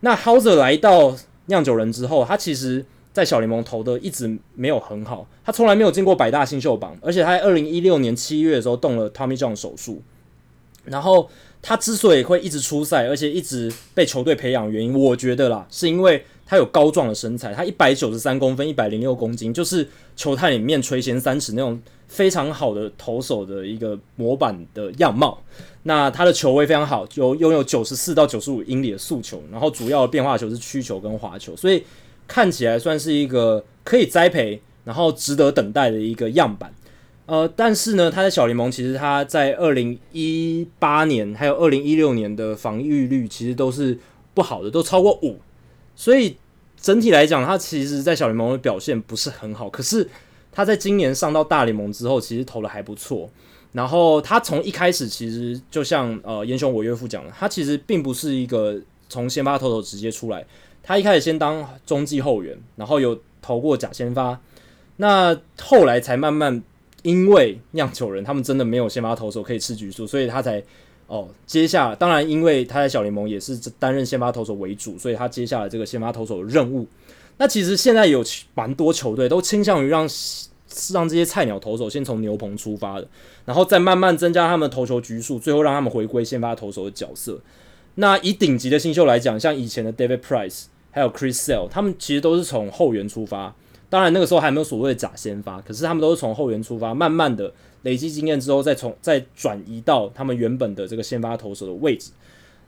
[0.00, 1.16] 那 Houser 来到
[1.46, 10.02] 酿酒人之后，他其实在小联盟投的一直没有很好，他从来没有进过百大新秀榜，而且他在二零一六年七月的时候动了 Tommy John 手术。
[10.84, 11.30] 然后
[11.62, 16.24] 他之所以会一直出赛，而且一直被球队培养，原因我觉得啦，是因为。
[16.52, 25.42] 他有高壮的身材，他一百九十三公分，一百零六公斤，就是球探里面垂涎三尺那种非常好的投手的一个模板的样貌。
[25.84, 31.82] 那他的球威非常好，有拥有九十四到九十五英里的速球，然后主要的变化球是曲球跟滑球，所以
[32.28, 36.70] 看起来算是一个可以栽培，然后值得等待的一个样板。
[37.24, 43.98] 呃，但是呢，他在小联盟其实他在二零一八年还有二零一六年的防御率其实都是
[44.34, 45.38] 不好的，都超过五，
[45.96, 46.36] 所以。
[46.82, 49.70] 整体来讲，他其实，在小联盟的表现不是很好。
[49.70, 50.06] 可是
[50.50, 53.30] 他在今年上到大联盟之后，其实投的还不错。
[53.70, 58.78] 然后他从一开始，其实就像呃严雄我岳父讲的，他其实并不是一个
[59.08, 60.44] 从先发投手直接出来。
[60.82, 64.38] 他一开始先当中继后援，然后有投过假先发。
[64.96, 66.60] 那后来才慢慢，
[67.02, 70.62] 因为酿酒人他们真的没有先发投手可以吃局数，所以他才。
[71.12, 76.86] 哦，接下来当然，因为他在小联盟也是担任先发投手为主，所以他接下来这个先发投手的任务。
[77.36, 80.08] 那其实现在有蛮多球队都倾向于让
[80.94, 83.06] 让这些菜鸟投手先从牛棚出发的，
[83.44, 87.38] 然后再慢慢增加他们的投球局数，最后让他们回归先发投手的角色。
[87.96, 93.54] 那以顶级的新秀来讲，像以前的 David Price 还有 Chris Sale，他们其实都是从后援出发。
[93.90, 97.52] 当然那个时候还没有所谓的假先发，可是他们都是从后援出发，慢慢的。
[97.82, 102.10] 累积经验之后，再从再转移到他们原本的这个先发投手的位置。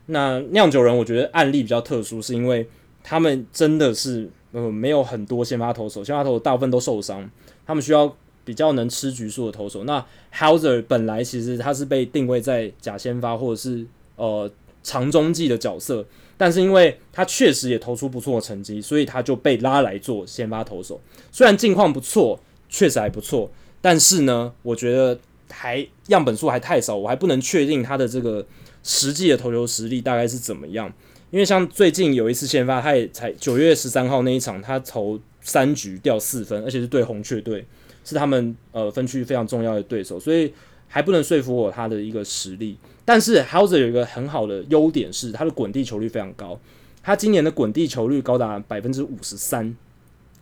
[0.07, 2.69] 那酿酒人，我觉得案例比较特殊，是因为
[3.03, 7.31] 他们真的是呃没有很多先发投手，先发投手大部分都受伤，
[7.67, 9.85] 他们需要比较能吃局数的投手。
[9.85, 10.05] 那
[10.35, 13.87] Houser 本来其实他是被定位在假先发或者是
[14.17, 14.51] 呃
[14.83, 16.05] 长中继的角色，
[16.37, 21.01] 但是因为他确实也投出不错的成绩，所以他就被拉来做先发投手。
[21.33, 22.39] 虽然近况不错，
[22.69, 23.51] 确实还不错。
[23.85, 25.19] 但是呢，我觉得
[25.51, 28.43] 还样本数还太少，我还不能确定他的这个
[28.83, 30.91] 实际的投球实力大概是怎么样。
[31.31, 37.63] 因为像最近有一次先发，他也才九月十三号那一场，他投三局掉四分，而且是对红雀队，
[38.07, 40.51] 是他们呃分区非常重要的对手，所以
[40.89, 42.79] 还不能说服我他的一个实力。
[43.05, 46.59] 但是 House 有一个很好的优点是，他的滚地球率非常高，
[47.03, 49.77] 他今年的滚地球率高达百分之五十三。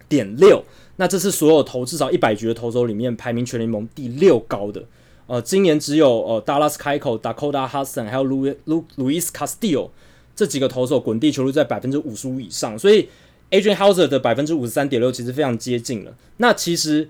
[0.08, 0.62] 点六，
[0.96, 4.84] 那这是所有投至少一百局的投手里面排名全联盟第六高的。
[5.26, 8.54] 呃，今年只有呃 Dallas Keuchel、Dakota Hudson 还有 Louis
[8.96, 9.90] Louis Castillo
[10.34, 13.08] 这几个投手滚地球率在百分之五十五以上，所以
[13.50, 16.14] Adrian Houser 的百分之五十三点六其实非常接近了。
[16.38, 17.08] 那其实。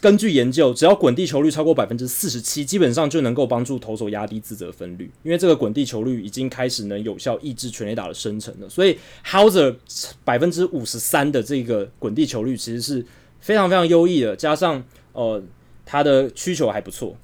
[0.00, 8.68] 根据研究，只要滚地球率超过百分之四十七，基本上就能够帮助投手压低自责分率，因为这个滚地球率已经开始能有效抑制全垒打的生成了。
[8.68, 9.76] 所以 Houser
[10.24, 13.06] 百分之五十三的这个滚地球率其实是
[13.44, 14.82] 非常非常优异的，加上
[15.12, 15.42] 呃
[15.84, 17.14] 他的曲球还不错，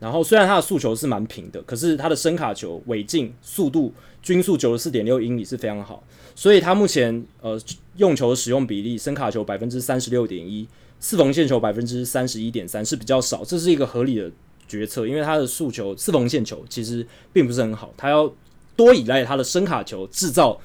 [0.00, 6.02] 然后虽然他的速球是蛮平的，可是他的声卡球尾劲速度均速九十四点六英里是非常好，
[6.34, 7.56] 所以他目前呃
[7.96, 10.66] 用球使用比例，声卡球百分之三十六点一。
[11.00, 14.28] 四缝线球百分之三十一点三是比较少，这是一个合理的
[14.66, 18.28] 决策，因为他的速球四缝线球其实并不是很好，他要
[18.74, 20.60] 多依赖他的声卡球制造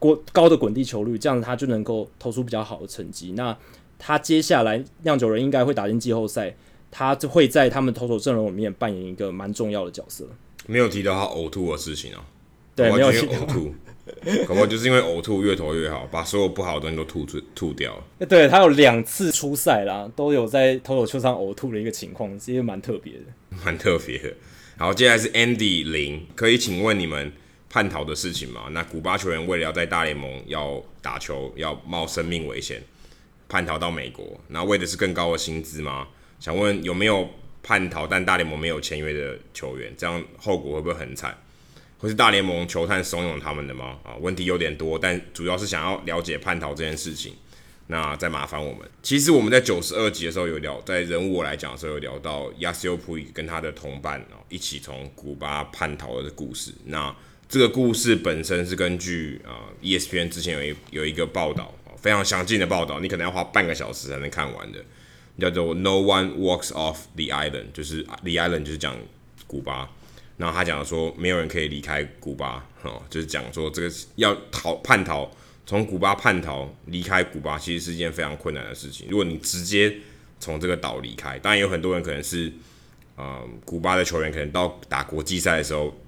[0.00, 3.34] 过高的滚地球率，这样他就能够投出比较好的成绩。
[3.36, 3.56] 那
[3.98, 6.54] 他接下来酿酒人应该会打进季后赛，
[6.90, 10.26] 他就会在他们投手阵容里面扮演一个蛮重要的角色。
[10.66, 12.24] 没有提到他呕吐的事情哦、喔，
[12.74, 13.46] 对，没有提到。
[14.46, 18.26] 可能 就是因为呕吐，越投越好，把所有不好的东西都吐出吐掉了。
[18.26, 23.20] 对，他有两次出赛啦，都有在投手球上呕吐的一个情况，其实蛮特别的。
[23.64, 24.32] 蛮特别的。
[24.76, 27.32] 好，接下来是 Andy 零，可以请问你们
[27.68, 28.68] 叛逃的事情吗？
[28.70, 32.80] 那古巴球员为了要在大联盟要打球，要冒生命危险
[33.48, 36.08] 叛逃到美国，那为的是更高的薪资吗？
[36.40, 37.28] 想问有没有
[37.62, 41.36] 叛逃但大联盟没有签约的球员，这样后果会不会很惨？
[41.98, 43.98] 或是大联盟球探怂恿他们的吗？
[44.04, 47.34] 啊，问题有点多，但主要是想要了解叛逃这件事情。
[47.88, 48.80] 那再麻烦我们。
[49.00, 56.74] 其实我们在九十二集的时候有聊，在人物我来讲的时候有聊到 Yasiel Puig 跟他的同伴啊一起从古巴叛逃的故事。
[56.84, 57.14] 那
[57.48, 64.84] 这个故事本身是根据啊 ESPN 之前有一有一个报道，非常详尽的报道，你可能要花半个小时才能看完的，
[65.38, 68.96] 叫做 No One Walks Off the Island，就是 The Island 就是讲
[69.46, 69.90] 古巴。
[70.38, 75.30] 然后他讲说，没有人可以离开古巴，哦，就是讲说这个要逃叛逃，
[75.64, 79.06] 从古巴叛逃离开古巴，其实是一件非常困难的事情。
[79.08, 79.96] 如果你直接
[80.38, 82.52] 从这个岛离开，当然有很多人可能是，
[83.16, 85.98] 呃，古巴的球员可能到打国际赛的时候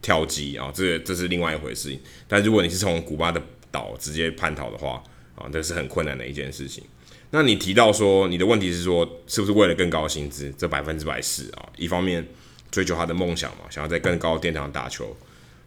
[0.00, 1.98] 跳机啊，这这是另外一回事。
[2.28, 3.42] 但如果你是从古巴的
[3.74, 5.02] 岛直接叛逃的话，
[5.34, 6.84] 啊，这是很困难的一件事情。
[7.30, 10.52] 那你提到说你的问题是说，是不是为了更高的薪资？
[10.56, 12.24] 这百分之百是啊，一方面。
[12.70, 15.16] 追求他的梦想嘛，想要在更高的殿堂打球，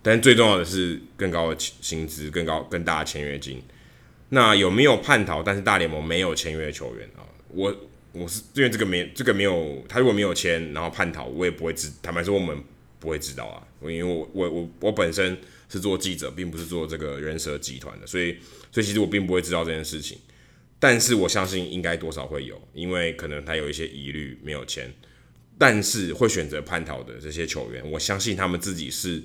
[0.01, 3.63] 但最重要的是更高的薪资、更高、更大的签约金。
[4.27, 5.41] 那有没有叛逃？
[5.41, 7.23] 但是大联盟没有签约球员啊？
[7.47, 7.73] 我
[8.11, 11.89] 我是因为这个没这个没有，他如果没有签，然后叛逃，我也不会知。
[12.01, 12.61] 坦白说，我们
[12.99, 13.63] 不会知道啊。
[13.83, 15.37] 因为我我我我本身
[15.69, 18.37] 是做记者，并不是做这个人蛇集团的，所以
[18.71, 20.17] 所以其实我并不会知道这件事情。
[20.79, 24.93] 但是我相信应该多少会有，因为可能他有一些疑虑没有签。
[25.59, 29.19] 但是会选择叛逃的这些球员，我相信他们自己是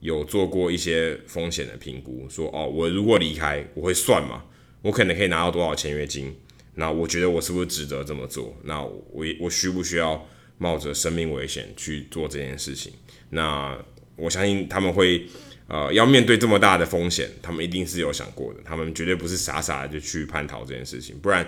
[0.00, 4.44] 有做过一些风险的评估，说哦，我如果离开，我会算嘛，
[4.80, 6.34] 我可能可以拿到多少签约金，
[6.76, 8.56] 那我觉得我是不是值得这么做？
[8.64, 10.26] 那我我需不需要
[10.56, 12.94] 冒着生命危险去做这件事情？
[13.28, 13.78] 那
[14.16, 15.26] 我相信他们会
[15.68, 21.46] 呃要面对这么大的风险，他们一定是有想过的，他们绝对不是傻傻的就去叛逃这件事情，不然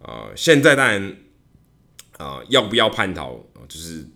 [0.00, 1.16] 呃现在当然。
[2.16, 3.34] 啊、要不要叛逃？
[3.68, 4.06] 就是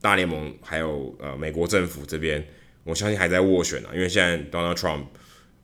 [0.00, 2.42] 大联盟还有呃美国政府这边，
[2.82, 3.90] 我相信还在斡旋啊。
[3.92, 5.04] 因为现在 Donald Trump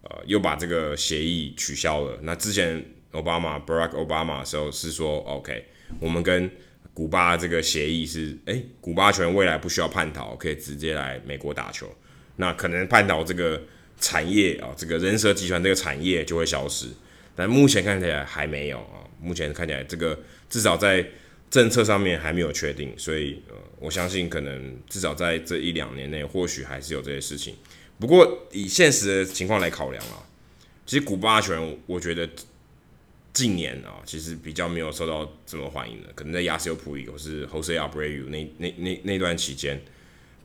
[0.03, 2.19] 呃又把这个协议取消了。
[2.25, 5.65] 那之前奥巴马 Barack Obama 的时候是说 OK，
[5.99, 6.51] 我们跟
[6.93, 11.91] 古巴这个协议是，诶、古巴球员未来不需要叛逃，可以直接来美国打球。
[12.39, 13.63] 那可能半岛这个
[14.01, 16.89] 产业啊，这个人蛇集团这个产业就会消失。
[17.37, 20.19] 但目前看起来还没有啊，目前看起来这个
[20.51, 21.07] 至少在。
[21.51, 27.55] 政策上面还没有确定，所以呃，我相信可能至少在这一两年内，或许还是有这些事情。
[27.99, 30.21] 不过以现实的情况来考量啊，
[30.85, 32.29] 其实古巴球员，我觉得
[33.33, 36.11] 近年啊，其实比较没有受到这么欢迎的。
[36.15, 39.81] 可能在亚西欧普里或是 Jose Abreu 那那那那段期间，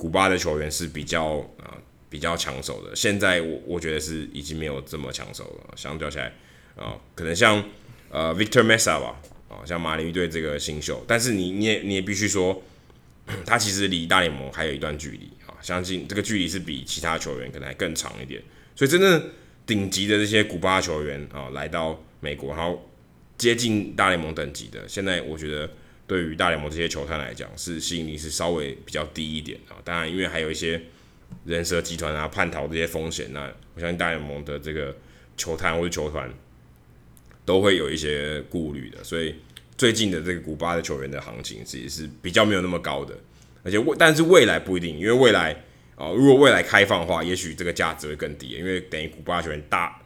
[0.03, 1.79] 古巴的球员是比较啊
[2.09, 2.93] 比较抢手的。
[2.93, 6.33] 现在我我觉得是已经没有这么抢手了，相较起来
[6.75, 7.63] 啊，可能像
[8.09, 9.15] 呃 Victor Mesa 吧。
[9.47, 12.61] 啊像马林鱼队这个新秀，但是你你也你也必须说，
[13.45, 18.41] 他其实离大联盟还有一段距离啊，相信这个距离是比其他球员可能还更长一点。
[18.75, 19.29] 所以真正
[19.65, 22.89] 顶级的这些古巴球员啊，来到美国，然后
[23.37, 25.69] 接近大联盟等级的，现在我觉得
[26.13, 29.81] 对于大联盟这些球探来讲，是吸引力是稍微比较低一点啊。
[29.83, 30.79] 当然，因为还有一些
[31.45, 34.95] 人蛇集团啊、叛逃这些风险，那我相信大联盟的这个
[35.35, 36.31] 球探或者球团。
[37.45, 39.03] 都会有一些顾虑的。
[39.03, 39.35] 所以
[39.75, 43.13] 最近的这个古巴的球员的行情其实是比较没有那么高的，
[43.63, 45.51] 而且未但是未来不一定，因为未来
[45.97, 50.01] 啊、如果未来开放的话，也许这个价值会更低，因为等于古巴球员大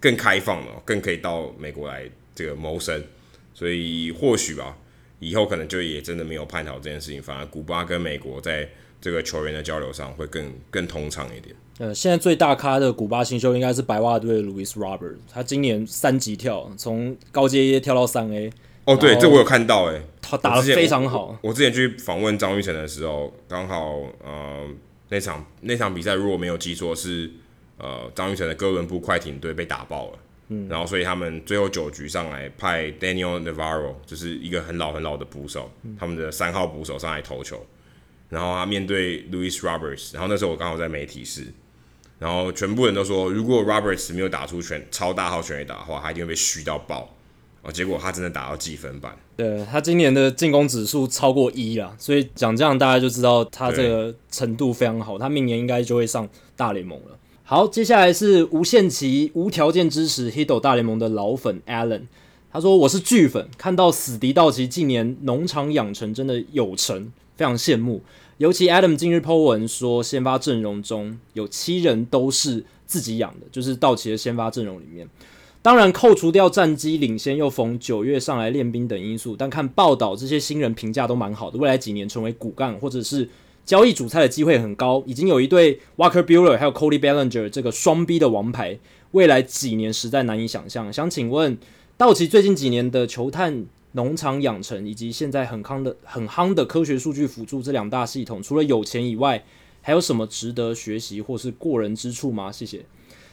[0.00, 3.04] 更开放了，更可以到美国来这个谋生，
[3.52, 4.78] 所以或许吧。
[5.22, 8.68] 以后可能就也真的没有叛逃这件事情，反而古巴跟美国在
[9.00, 11.54] 这个球员的交流上会更更通畅一点。
[11.78, 18.52] 呃，现在最大咖的古巴新秀应该是白袜队的 Luis Robert，他今年三级跳，从高阶一跳到三 A。
[18.84, 21.38] 哦，对，这我有看到，哎，他打的非常好。
[21.42, 24.66] 我，我之前去访问张玉成的时候，刚好呃
[25.08, 27.30] 那场那场比赛如果没有记错是
[27.78, 30.18] 呃张玉成的哥伦布快艇队被打爆了。
[30.52, 37.64] 嗯，然后所以他们最后九局上来派 Daniel Navarro，就是一个很老很老的捕手，嗯、他们的三号捕手上来投球，
[38.28, 41.46] 然后他面对 Louis Roberts，然后那时候我刚好在媒体室，
[42.18, 47.14] 然后全部人都说，如果 Roberts 没有打出全超大号全垒打的话，他一定会被虚到爆，
[47.62, 57.18] 哦，结果他真的打到计分板，对，他今年的进攻指数超过一啊，所以讲这样大家就知道他这个程度非常好，他明年应该就会上大联盟了。
[57.52, 62.04] 好，接下来是无限期无条件支持 Hito 大联盟的老粉 Alan，
[62.50, 68.00] 他说我是巨粉，看到死敌道奇近年农场养成真的有成，非常羡慕。
[68.38, 75.06] 尤其 Adam 今日 po 文说，先发阵容中有七人都是自己养的，就是道奇的先发阵容里面。
[75.60, 83.28] 当然扣除掉战绩领先又逢九月上来练兵等因素，但看报道这些新人评价都蛮好的，未来几年成为骨干或者是。
[83.64, 88.78] 交易主菜的机会很高，已经有一对 Walker Buehler 还有 Cody Bellinger 这个双 B 的王牌，
[89.12, 90.92] 未来几年实在难以想象。
[90.92, 91.56] 想请问，
[91.96, 99.44] 道奇最近几年的球探农场养成，以及现在很夯的很夯的科学数据辅助这两大系统，除了有钱以外，
[99.80, 102.50] 还有什么值得学习或是过人之处吗？
[102.50, 102.84] 谢谢。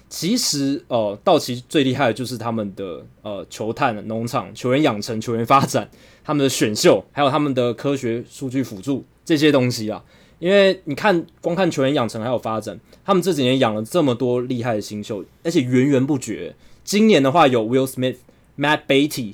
[0.09, 5.89] 其实，呃，道奇最厉害的就是他们的呃球探农场、球员养成、球员发展、
[6.23, 10.03] 他们的选秀，还有他们的科学数据辅助这些东西啊。
[10.39, 16.55] 因为你看，光看球员养成还有发展，他们这几年养了这么多厉害的新秀，而且源源不绝。
[16.85, 18.15] 今年的话有 Will Smith、
[18.57, 19.33] Matt Beatty、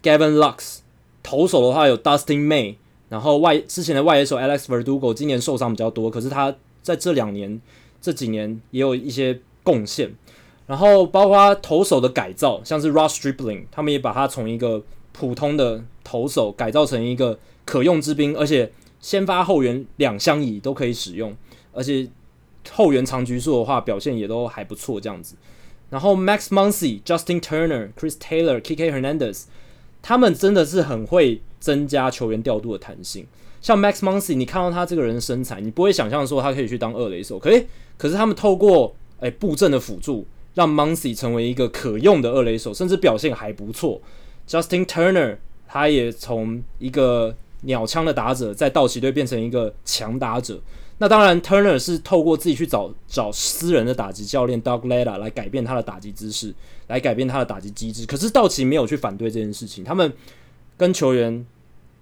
[0.00, 0.78] Gavin Lux，
[1.24, 2.76] 投手的话有 Dustin May，
[3.08, 7.60] 然后外之前的外野手 Alex Verdugo 今年受伤比较多，可是他在这两年
[8.00, 10.14] 这几年也有一些贡献。
[10.68, 18.70] 然后包括投手的改造，像是 Ross Stripling，他们也把他从一个普通的投手改造成一个可用之兵，而且。
[19.04, 21.36] 先发后援两相宜都可以使用，
[21.74, 22.08] 而且
[22.70, 25.36] 后援长局数的话表现也都还不错，这样子。
[25.90, 29.42] 然后 Max Muncy、Justin Turner、Chris Taylor、K K Hernandez，
[30.00, 33.26] 他们真的是很会增加球员调度的弹性。
[33.60, 37.66] 像 Max Muncy，你看到他这个人的身材，你不会想象说他可以去当二垒手，可以。
[37.98, 44.00] 可是他们透过诶布阵的辅助，让 Muncy 成为一个可用的二垒手，甚至表现还不错。
[44.48, 45.36] Justin Turner，
[45.68, 50.60] 他也从一个鸟枪的打者在道奇队变成一个强打者，
[50.98, 56.54] 那当然 Turner 是透过自己去找找私人的打击教练 Doug Leda 来改变他的打击姿势，
[56.86, 58.06] 来改变他的打击机制。
[58.06, 60.12] 可是道奇没有去反对这件事情，他们
[60.76, 61.44] 跟球员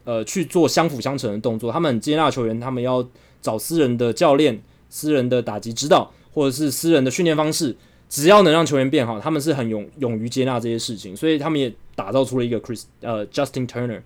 [0.05, 3.07] 呃去做相辅相成的动作，他们接纳球员，他们要
[3.41, 7.77] 找私人的教练、私人的打击指导，或者是私人的训练方式，
[8.09, 14.03] 只要能让球员变好，他们是很勇勇于接纳这些事情，所以他们也打造出了一个 Chris 呃 Justin Turner。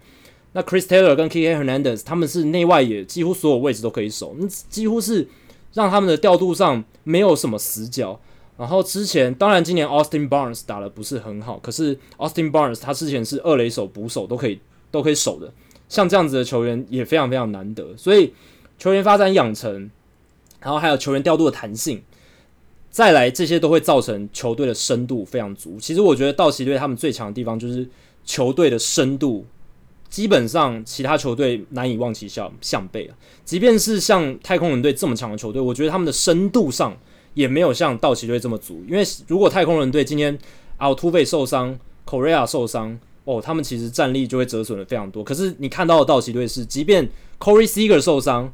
[0.56, 5.28] 那 Chris Taylor 跟 K K Hernandez 他们是内外野几乎所有位置都可以守，那几乎是
[5.74, 8.18] 让他们的调度上没有什么死角。
[8.56, 14.58] 然后之前当然今年 Austin Barnes 打的不是很好，可是 Austin Barnes 他之前是二垒手、捕手都可以
[14.90, 15.52] 都可以守的，
[15.90, 17.94] 像这样子的球员也非常非常难得。
[17.94, 18.32] 所以
[18.78, 19.90] 球员发展养成，
[20.62, 22.02] 然后还有球员调度的弹性，
[22.88, 25.76] 再来这些都会造成球队的深度非常足。
[25.78, 27.86] 其实我觉得道奇队他们最强的地方就是
[28.24, 29.44] 球队的深度。
[30.08, 33.16] 基本上，其他球队难以望其项项背啊。
[33.44, 36.96] 即便是像太空人队这么强的球队，我觉得他们的深度上
[37.34, 38.82] 也没有像道奇队这么足。
[38.88, 40.38] 因为如果太空人队今天
[40.78, 45.22] 奥突费受伤，Correa 受伤，哦，他们其实战力就会折损的非常多。
[45.22, 48.52] 可是你看到的道奇队是，即便 Corey Seager 受伤，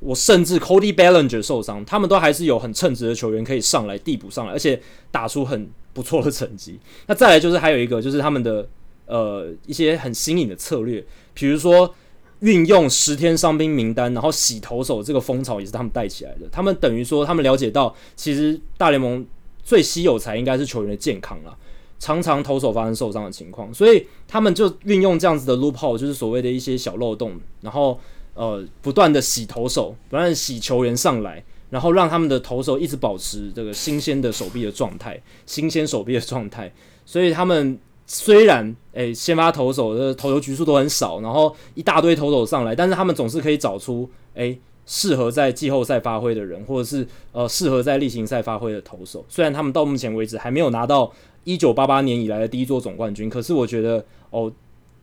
[0.00, 4.80] 我甚至 Cody Bellinger 受伤，他们都还是有很称职的球员可以上来递补上来，而且
[5.10, 6.80] 打出很不错的成绩。
[7.06, 8.66] 那再来就是还有一个，就是他们的。
[9.06, 11.94] 呃，一些很新颖的策略，比如说
[12.40, 16.46] 运用十天伤兵名单，然后洗投手这个风潮也是他们带起来的。
[16.52, 19.24] 他们等于说，他们了解到，其实大联盟
[19.62, 21.56] 最稀有才应该是球员的健康了，
[21.98, 27.98] 常常投手发生受伤的情况，所以他们就运用这样子的 loophole，就是所谓的一些小漏洞，然后
[28.34, 36.72] 呃，不断的洗投手，不断洗球员上来，然后让他们的投手一直保持这个新鲜的手臂的状态，新鲜手臂的状态，
[37.04, 37.78] 所以他们。
[38.06, 49.24] 虽然诶、先发投手的投球局数都很少，然后一大堆投手上来，但是他们总是可以找出诶适、合在季后赛发挥的人，或者是呃适合在例行赛发挥的投手。
[49.28, 54.50] 虽然他们到目前为止还没有拿到一九八八年以来的第一座总冠军，可是我觉得哦，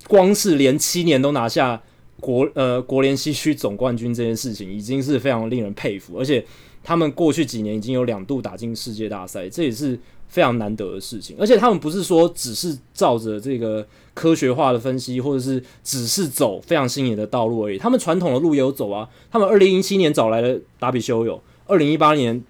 [0.07, 1.83] 光是连七年都拿下
[2.21, 6.43] 国呃国联西区总冠军这件事情，已经是非常令人佩服，而且
[6.81, 9.99] 他们过去几年已经有两度打进世界大赛，这也是。
[10.33, 17.77] 非常难得的事情，而且他们不是说只是照着这个科学化的分析，或者是只是走非常新颖的道路而已。
[17.77, 19.07] 他们传统的路也有走啊。
[19.31, 22.43] 他们二零一七年找来了达比修有，二零一八年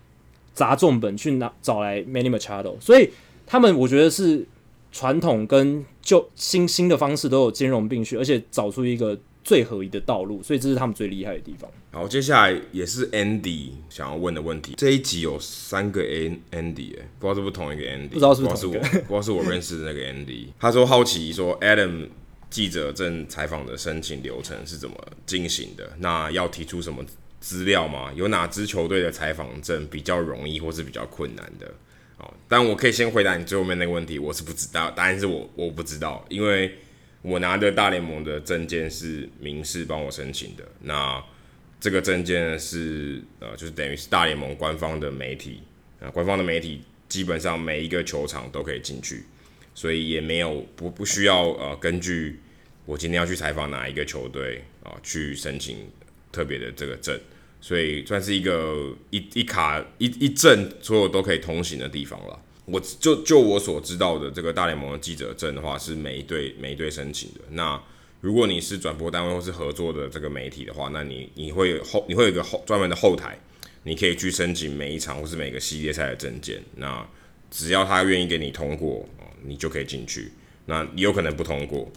[0.53, 3.09] 砸重本去拿找来 Manny Machado，所以
[3.45, 4.47] 他们我觉得是
[4.93, 9.19] 传统跟旧新新的方式都有兼容并蓄，而且找出一个。
[9.43, 11.69] 最合宜的道路，所以这是他们最厉害的地方。
[11.91, 14.73] 好，接下来也是 Andy 想要问的问题。
[14.77, 20.47] 这一集有三个 Andy，哎，不知道是不是同一个 Andy，不知道是不是同一个，不知道是我， 不知道是我认识的那个 Andy。
[20.59, 22.07] 他说好奇说 Adam
[22.49, 25.91] 记者证采访的申请流程是怎么进行的？
[25.99, 27.03] 那要提出什么
[27.39, 28.11] 资料吗？
[28.15, 31.67] 有哪支球队的采访证比较容易，或是比较困难的？
[32.17, 36.75] 哦，但我可以先回答你最后面那个问题，我是不知道，答案是我我不知道，因为。
[37.23, 41.23] 我拿的大联盟的证件是民事帮我申请的，那
[41.79, 45.61] 这个证件是呃，就是等于是大联盟官方的媒体
[46.01, 49.23] 啊，官方的媒体基本上每一个球场都可以进去，
[49.73, 52.41] 所以也没有不不需要呃根据
[52.85, 55.77] 我今天要去采访哪一个球队啊去申请
[56.29, 57.17] 特别的这个证，
[57.61, 62.37] 所以算是一个一一卡一一证所有都可以通行的地方了。
[62.65, 67.41] 我就就我所知道的这个大联盟的记者证的话，是每一队每一队申请的。
[67.49, 67.81] 那
[68.21, 73.37] 如果你是转播单位或是合作的这个媒体的话，那你你会后你会有个后专门的后台，
[73.83, 76.63] 你可以去申请每一场或是每个系列赛的证件。
[76.77, 77.05] 那
[77.51, 79.05] 只要他愿意给你通过，
[79.43, 80.31] 你就可以进去。
[80.65, 81.91] 那你有可能不通过。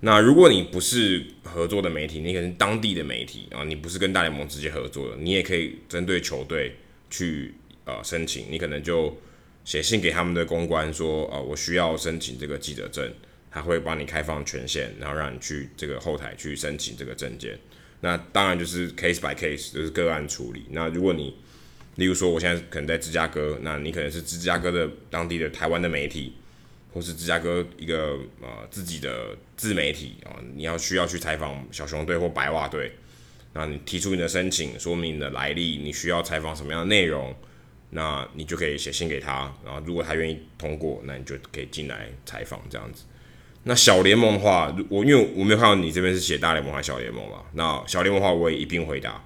[0.00, 6.76] 那如果你不是合作的媒体，你可能是当地的媒体啊，你不是跟大联盟直接合作的，你也可以针对球队
[7.08, 7.54] 去
[7.86, 9.16] 呃申请，你可能就。
[9.64, 13.12] 写信给他们的公关说，呃，我需要申请这个记者证，
[13.50, 17.58] 他会帮你开放权限，然后让你去这个后台去申请这个证件。
[18.00, 20.64] 那当然就是 case by case，就是个案处理。
[20.70, 21.36] 那如果你，
[21.96, 26.32] 例如说我现在可能在芝加哥，那你可能是芝加哥的当地的台湾的媒体，
[26.92, 32.92] 或是芝加哥一个呃自己的自媒体啊，你要需要去采访小熊队或白袜队，
[33.52, 37.34] 那你提出你的申请，说明你的来历，你需要采访什么样的内容。
[37.90, 43.04] 那你就可以写信给他，然后如果他愿意通过，那你就可以进来采访这样子。
[43.64, 49.22] 那小联盟的话，我因为我没有看到你这边是写大联盟还是小联盟嘛，那小联盟的话我也一并回答。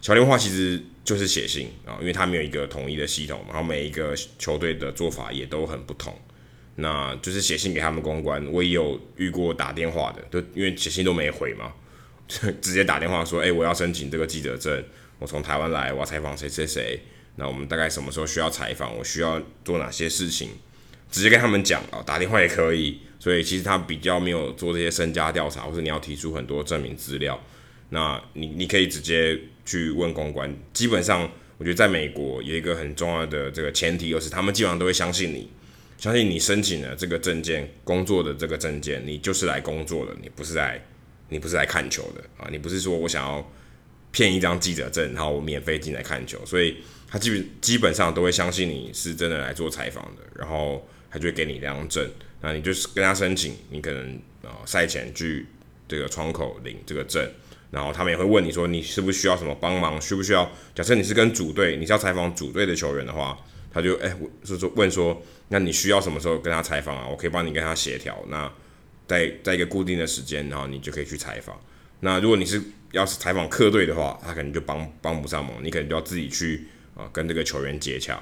[0.00, 6.16] 小联盟的话其实就是写信啊，因为他没有一个统一的系统，然后每一个球队的做法也都很不同。
[6.76, 11.72] 那就是写信给他们公关，我也有遇过打电话的，就因为写信都没回嘛，
[12.28, 14.84] 就 直接打电话说，哎、我要申请这个记者证，
[15.18, 17.00] 我从台湾来，我要采访谁谁谁。
[17.38, 18.94] 那我们大概什么时候需要采访？
[18.98, 20.50] 我需要做哪些事情？
[21.08, 22.98] 直接跟他们讲啊，打电话也可以。
[23.20, 27.40] 所以其实他比较没有做这些身家调查，或者你要提出很多证明资料。
[27.90, 30.52] 那你你可以直接去问公关。
[30.72, 35.48] 基本上，我觉得在美国有一个很重要的这个前提，就是他们基本上都会相信你，
[35.96, 40.84] 相信你申请了这个证件，工作的这个证件，你就是来工作的，你不是来
[41.28, 43.52] 你不是来看球的啊，你不是说我想要
[44.10, 46.76] 骗一张记者证，然后我免费进来看球，所以。
[47.10, 52.10] 他基本基本上都会相信你是真的来做采访的，然后他就会给你两张证，
[52.42, 55.46] 那你就是跟他申请，你可能呃赛前去
[55.88, 57.26] 这个窗口领这个证，
[57.70, 60.50] 然后他们也会问你说你是不是需要什么帮忙，需不需要？
[60.74, 63.38] 假设你是跟主队，你是要采访主队的球员的话，
[63.72, 64.14] 他就哎，
[64.44, 67.08] 就说问说，那你需要什么时候跟他采访啊？
[67.08, 68.52] 我可以帮你跟他协调，那
[69.06, 71.58] 在在一个固定的时间，然后你就可以去采访。
[72.00, 72.62] 那如果你是
[72.92, 76.66] 要是采访客队的话，他可能就帮帮不上忙，你可能就要自己去。
[76.98, 78.20] 啊，跟这个球员接洽，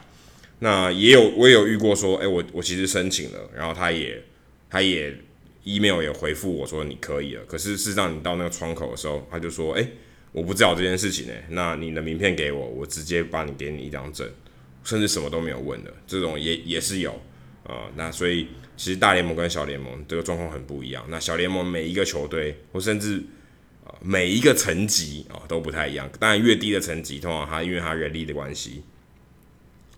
[0.59, 4.23] 那也有我也有遇过说，哎、我我其实申请了，然后他也
[4.69, 5.17] 他也
[5.65, 9.89] email 也回复我说你可以了，可是事实上你到那个窗口的时候，他就说，哎、
[10.31, 14.31] 我不知道这件事情呢，那你的名片给我，我直接帮你给你一张证，
[14.85, 17.13] 甚至什么都没有问的，这种也也是有
[17.63, 17.93] 啊、呃。
[17.97, 23.23] 那所以其实大联盟跟小联盟这个状况很不一样，那小联盟每一个球队或甚至。
[24.01, 28.83] 每一个层级啊都不太一样，当然越低的层级，通常它因为它人力的关系，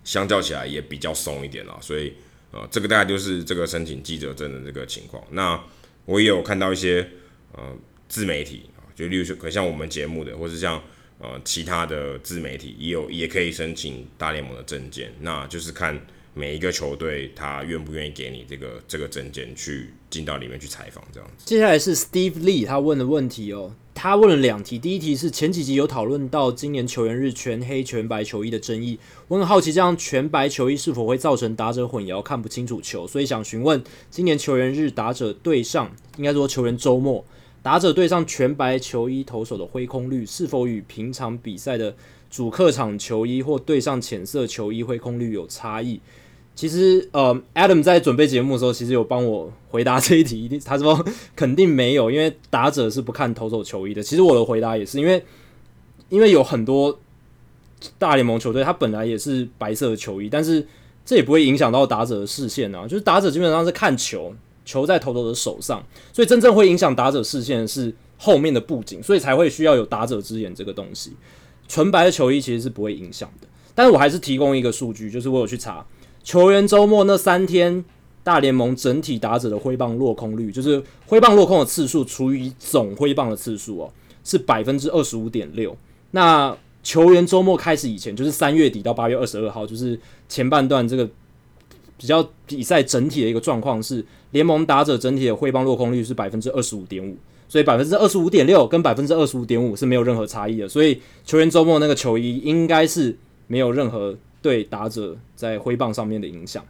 [0.03, 1.77] 相较起来也比较松一点了。
[1.81, 2.13] 所以
[2.51, 5.23] 呃，这个大概就是这个申请记者证的这个情况。
[5.31, 5.61] 那
[6.05, 7.07] 我也有看到一些
[7.51, 7.77] 呃
[8.07, 10.81] 自媒体啊，就例如说，可像我们节目的，或是像
[11.19, 15.13] 呃其他的自媒体，也有也可以申请大联盟的证件。
[15.19, 15.99] 那就是看
[16.33, 21.43] 每一个球队他愿不愿意给你这个这个证件去进到里面去采访这样子。
[21.45, 37.25] 接下来是 Steve Lee 他问的问题哦，他问了两题，第一题是前几集有讨论到今年球员日全黑全白球衣的争议，我很好奇这样全白球衣是否会造成打者混淆看不清楚球，所以想询问今年球员日打者对上，应该说球员周末
[37.61, 41.93] 打者对上全白球衣投手的挥空率是否与平常比赛的
[42.29, 45.99] 主客场球衣或对上浅色球衣挥空率有差异？
[46.55, 50.59] 其实，呃，Adam 在准备节目的时候，其实有帮我回答这一题。
[50.65, 54.03] 他说肯定没有，因为打者是不看投手球衣的。
[54.03, 55.23] 其实我的回答也是，因为
[56.09, 56.99] 因为有很多
[57.97, 60.67] 大联盟球队，他本来也是白色的球衣，但是
[61.05, 62.85] 这也不会影响到打者的视线啊。
[62.85, 64.35] 就是打者基本上是看球，
[64.65, 65.81] 球在投手的手上，
[66.11, 71.13] 所以真正会影响打者视线的是后面的布景，所以才会需要有打者之眼这个东西。
[71.69, 73.47] 纯白的球衣其实是不会影响的。
[73.73, 75.85] 但是我还是提供一个数据，就是我有去查。
[76.21, 77.85] 球员周末那三天，
[78.25, 83.93] 大联盟整体打者的挥棒落空率，就是挥棒落空的次数除以总挥棒的次数哦，
[84.25, 85.77] 是百分之二十五点六。
[86.11, 89.97] 那球员周末开始以前，就是三月底到八月二十二号，就是
[90.27, 91.07] 前半段这个
[91.97, 97.15] 比较比赛整体的一个状况是，联盟打者整体的挥棒落空率是百分之二十五点五，
[97.49, 103.17] 所以百分之二十五点六跟百分之二十五点五是没有任何差异的，所以球员周末那个球衣应该是
[103.47, 104.17] 没有任何。
[104.41, 106.63] 对打者在挥棒上面的影响。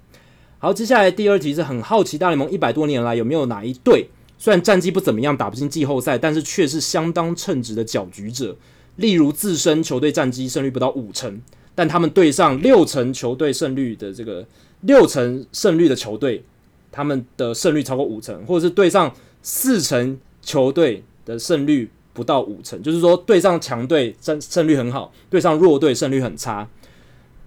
[0.58, 8.56] 好，接下来第二题是很好奇，大联盟一百多年来有没有哪一队虽然战绩不怎么样，打不进季后赛，但是却是相当称职的搅局者？
[8.96, 11.40] 例如自身球队战绩胜率不到五成，
[11.76, 14.44] 但他们对上六成球队胜率的这个
[14.82, 16.44] 六成胜率的球队，
[16.92, 20.18] 他们的胜率超过五成，或者是对上四成
[20.50, 26.68] 球队的胜率不到五成，就是说对上强队胜胜率很好，对上弱队胜率很差。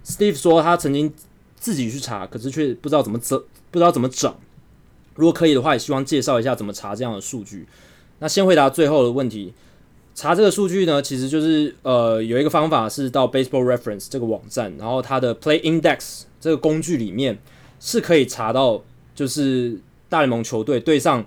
[0.05, 1.13] Steve 说他曾经
[1.57, 3.37] 自己去查，可是却不知道怎么整，
[3.71, 4.33] 不知道怎么整。
[5.15, 7.67] 如果可以的话，也希望介绍一下怎么查这样的数据。
[8.19, 9.53] 那先回答最后的问题，
[10.15, 17.37] 查这个数据呢，其实就是呃有一个方法是到 Baseball Reference 这个网站，然后它的 Play Index 这个工具里面
[17.81, 18.81] 是可以查到，
[19.13, 19.77] 就是
[20.07, 21.25] 大联盟球队对上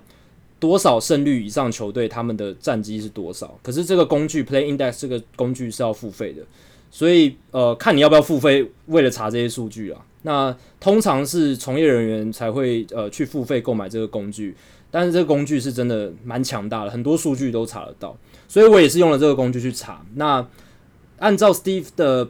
[0.59, 3.59] 多少胜率以上球队他们的战绩是多少。
[3.61, 6.41] 可是这个工具 Play Index 这个工具是要付费的。
[6.89, 10.01] 所以，呃，看你要不要付费，为了查这些数据啊。
[10.23, 14.55] 那通常是从业人员才会呃去付费购买这个工具，
[14.89, 18.17] 但是这个工具是真的蛮强大的，很多数据都查得到。
[18.47, 20.01] 所以我也是用了这个工具去查。
[20.15, 20.47] 那
[21.19, 22.29] 按照 Steve 的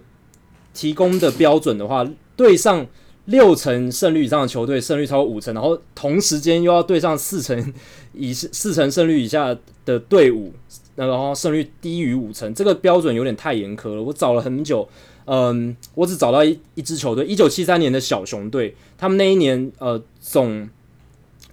[0.74, 2.06] 提供的标准的话，
[2.36, 2.86] 对上
[3.28, 7.74] 六成胜率以上的球队，胜率超过五成，然后同时间又要对上四成
[8.12, 9.56] 以 四成胜率以下
[9.86, 10.52] 的队伍。
[10.96, 14.02] 然后胜率低于五成，这个标准有点太严苛了。
[14.02, 14.90] 我找了很久，
[15.26, 20.68] 嗯，我只找到一一支球队，一九七三年的小熊队，他们那一年呃总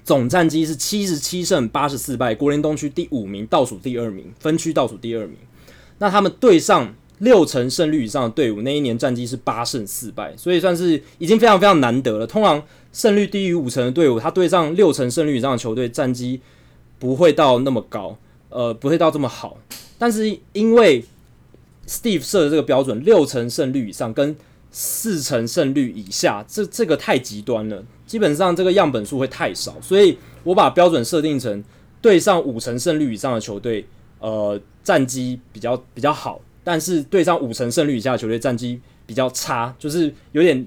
[0.03, 5.37] 总战绩是七十七胜八十四败，国联东区第五名，倒数第二名，分区倒数第二名。
[5.99, 6.95] 那他们对上
[7.25, 12.27] 六成胜率以上的队伍，那一年战绩是八胜四败，所以算是已经非常非常难得了。
[12.27, 16.41] 通常胜率低于五成的队伍，他对上六成胜率以上的球队，战绩
[17.01, 18.17] 不会到那么高。
[18.51, 19.59] 呃，不会到这么好，
[19.99, 21.05] 但是因为
[21.89, 24.37] Steve 设的这个标准，六成胜率以上跟
[24.71, 31.65] 四成胜率以下，这这个太极端了，基本上这个样本数会太少，所以我把标准设定成
[32.01, 33.85] 对上五成胜率以上的球队，
[34.21, 40.66] 呃，战绩比较比较好，但是对上五成胜率以下的球队战绩比较差，就是有点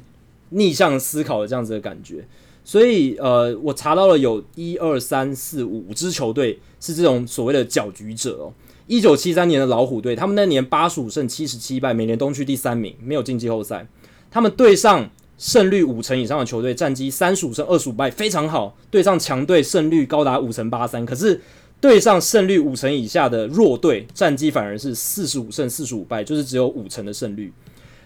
[0.52, 2.26] 逆向思考的这样子的感觉。
[2.64, 8.54] 所以，呃，我查到了有一二三四五支球队是这种所谓的搅局者哦。
[8.88, 13.88] 一九七三年的老虎队，他们那年八十五胜七十七败，美联东区第三名，没有进季后赛。
[14.30, 18.78] 他们对上胜率五成以上的球队，战绩三十五胜二十五败，非常好。
[18.92, 21.06] 对上强队，胜率高达五成八三。
[21.06, 21.42] 可是
[21.80, 27.54] 对上胜率五成以下的弱队，战绩反而是四十五胜四十五败，就是只有五成的胜率。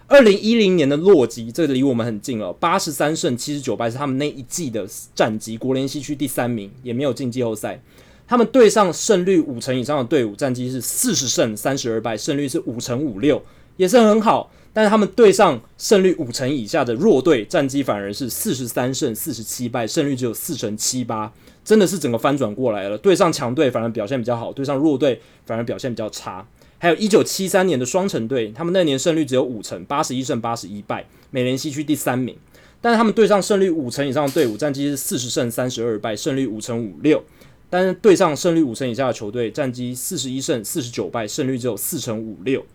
[0.08, 4.86] 二零一零年的洛基，这个离我们很近了，八十三胜七十九败是他们那一季的
[5.16, 7.82] 战绩，国联西区第三名，也没有进季后赛。
[8.28, 13.42] 他们对上胜率五成以上的队伍，战绩是四十胜三十二败，胜率是五成五六，
[13.78, 14.52] 也是很好。
[14.74, 21.34] 但是他们对上胜率五成以下的弱队，战绩反而是四十三胜四十七败，胜率只有四成七八，
[21.66, 22.98] 真的是整个翻转过来了。
[22.98, 26.48] 对上强队反而表现比较好，对上弱队反而表现比较差。
[26.78, 32.36] 还有一九七三年的双城队，他们那年胜率只有五成，八十一胜八十一败，美联西区第三名。
[32.80, 37.24] 但是他们对上胜率五成以上的队伍，战绩是四十胜三十二败，胜率五成五六。
[37.70, 42.66] 但是对上胜率五成以下的球队，战绩四十一胜四十九败，胜率只有四成五六。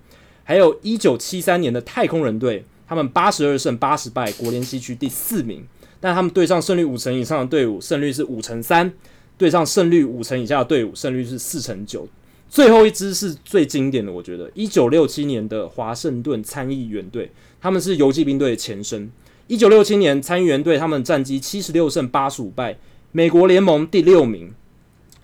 [0.47, 5.67] 还有一九七三年的太空人队，他们八十二胜八十败，国联西区第四名。
[5.99, 8.89] 但他们对上胜率五成以上的队伍，胜率是五成三；
[9.37, 12.07] 对上胜率五成以下的队伍，胜率是四成九。
[12.49, 19.11] 最后一支是最经典的，我觉得一九六七年的华盛顿参议员队，他们是游骑兵队的前身。
[19.49, 22.77] 一九六七年参议员队他们战绩七十六胜八十五败，
[23.11, 24.53] 美国联盟第六名，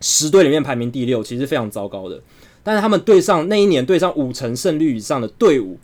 [0.01, 2.21] 十队里面排名第六，其实非常糟糕的。
[2.63, 5.79] 但是他们对上那一年对上五成胜率以上的队伍，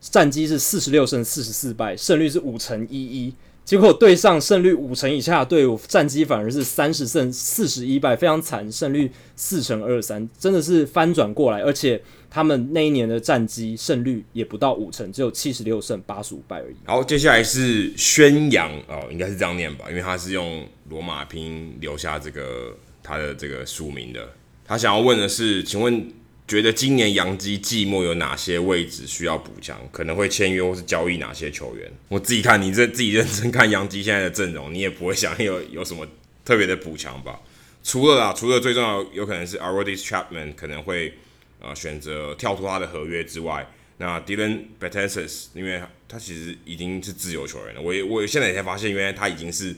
[0.00, 3.34] 战绩是四十六胜四十四败，胜率是五成一一。
[3.62, 11.60] 结果对上胜率五成以下的队伍，战绩反而是三十胜四十一败，非常惨，胜率四成二三，真的是翻转过来。
[11.60, 16.74] 而且他们那一年的战绩胜率也不到五成，只有七十六胜八十五败而已。
[16.84, 24.28] 好，接下来是宣扬哦，应该是这样念吧，因为他是用罗马拼音留下这个他的这个署名的。
[24.70, 26.12] 他想要问的是，请问？
[26.46, 29.80] 觉得今年洋基季末有哪些位置需要补强？
[29.92, 31.90] 可能会签约或是交易哪些球员？
[32.08, 36.06] 我自己看，你这自己认真看洋基现在的阵容，你也不会想有有什么
[36.44, 37.40] 特别的补强吧？
[37.84, 41.14] 除了啦，除了最重要有可能是 a r o d i s Chapman 可能会
[41.60, 43.68] 呃选择跳脱他的合约之外，
[43.98, 49.74] 那 Dellin Betances 因为他其实已经是自由球员了，我也我现在也才发现，原来他已经是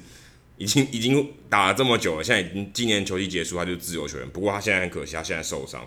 [0.62, 4.28] 已经已经打了这么久了，现在已经今年球季结束，他就是自由球员。
[4.30, 5.84] 不过他现在很可惜，他现在受伤。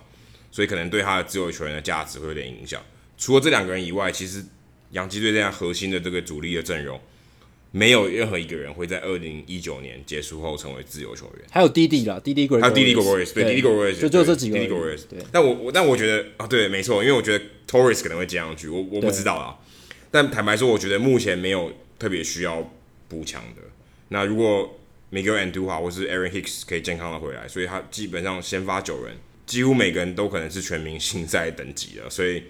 [0.52, 2.82] 所以可能对他的自由球员的价值会有点影响。
[3.18, 4.44] 除了这两个人以外，其实
[4.92, 6.98] 洋基队这样核心的这个主力的阵容，
[7.72, 11.46] 没有任何一个人会在二零一九年结束后成为自由球员。
[11.50, 15.02] 还有 Didi 啦，Didi Gregorius，还有 Didi Gregorius，对，Didi Gregorius，就就这几个 Gregorius。
[15.32, 19.56] 但我我但我觉得啊，对，没错，因为我觉得 Torres 可能会接上去，我我不知道啊。
[20.10, 22.72] 但坦白说，我觉得目前没有特别需要
[23.08, 23.62] 补强的。
[24.08, 24.78] 那如果
[25.12, 29.16] Miguel Andujar 或是 Aaron Hicks 可以健康的回来，所以他基本上先发九人。
[29.46, 32.42] 几乎每个人都可能是全明星赛等级了，所以，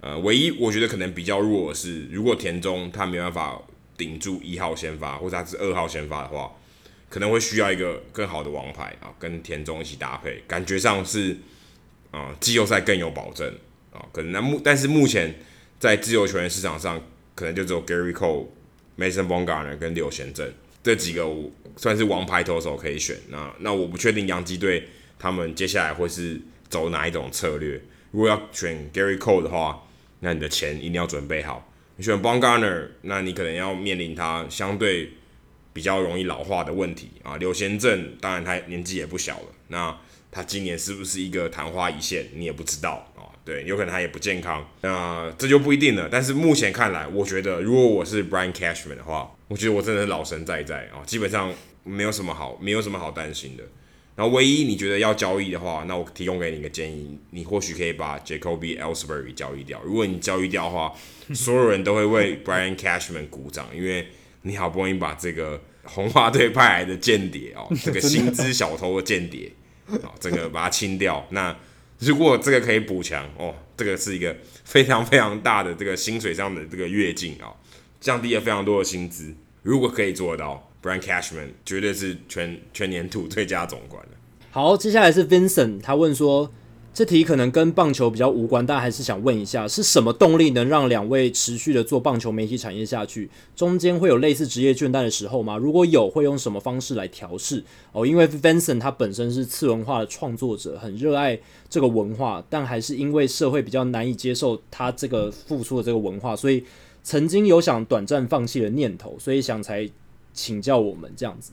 [0.00, 3.60] 呃，唯一我觉得可能比较弱的是，如果田中他没办法
[3.98, 6.50] 顶住一号先发，或者他是二号先发的话，
[7.10, 11.36] 可能会需要一个更好的王牌啊，跟田中一起搭配，感觉上是
[12.10, 13.46] 啊，季后赛更有保证
[13.92, 14.00] 啊。
[14.10, 15.34] 可能那目但是目前
[15.78, 16.98] 在自由球员市场上，
[17.34, 18.46] 可能就只有 Gary Cole、
[18.96, 20.54] Mason Bumgarner 跟柳贤镇
[20.88, 23.14] 这几个我算是王牌投手可以选。
[23.28, 24.88] 那那我不确定洋基队。
[25.18, 26.40] 他们接下来会是
[26.70, 27.78] 走哪一种策略？
[28.10, 29.86] 如果要选 Gary Cole 的话，
[30.20, 31.70] 那你的钱一定要准备好。
[31.96, 35.10] 你选 b o n g a r n e r 那你可能要面临他相对
[35.74, 37.36] 比较容易老化的问题啊。
[37.36, 39.94] 柳贤镇当然他年纪也不小了，那
[40.30, 43.07] 他今年是不是一个昙花一现，你也不知道。
[43.48, 46.06] 对，有可能他也不健康，那这就不一定了。
[46.12, 51.50] 但是目前看来，我觉得如果我是 Brian Cashman 的话，我觉得我真的是老神在在啊，基本上
[51.82, 53.64] 没有什么好，没有什么好担心的。
[54.14, 59.80] 然后唯一你觉得要交易的话，那我提供给你一个建议，你或许可以把 Jacoby Ellsbury 交易掉。
[59.82, 60.92] 如果你交易掉的话，
[61.32, 64.08] 所有人都会为 Brian Cashman 鼓掌，因为
[64.42, 69.50] 你好不容易把这个红袜队派来的间谍哦， 这个薪资小偷的间谍
[70.02, 71.26] 啊，这个把它清掉。
[71.30, 71.56] 那
[71.98, 77.52] 如果这个可以补强哦，这个是一个非常非常大的这个薪水上的这个跃进啊，
[78.00, 79.34] 降低了非常多的薪资。
[79.62, 80.64] 如果可以做到。
[80.80, 84.00] ，Brand Cashman 绝对是全全年度最佳总管。
[84.52, 86.52] 好，接下来是 Vincent，他问说，
[86.92, 93.30] 这题可能跟棒球比较无关，但还是想问一下，是什么动力能让两位持续的做棒球媒体产业下去？
[93.54, 95.56] 中间会有类似职业倦怠的时候吗？
[95.56, 97.62] 如果有，会用什么方式来调试？
[97.92, 101.38] 哦，因为 Vincent 他本身是次文化的创作者，很热爱
[101.68, 106.64] 这个文化，但还是因为社会比较难以接受他这个付出的这个文化，所以
[107.02, 109.88] 曾经有想短暂放弃的念头，所以想才。
[110.34, 111.50] 请教我们这样子，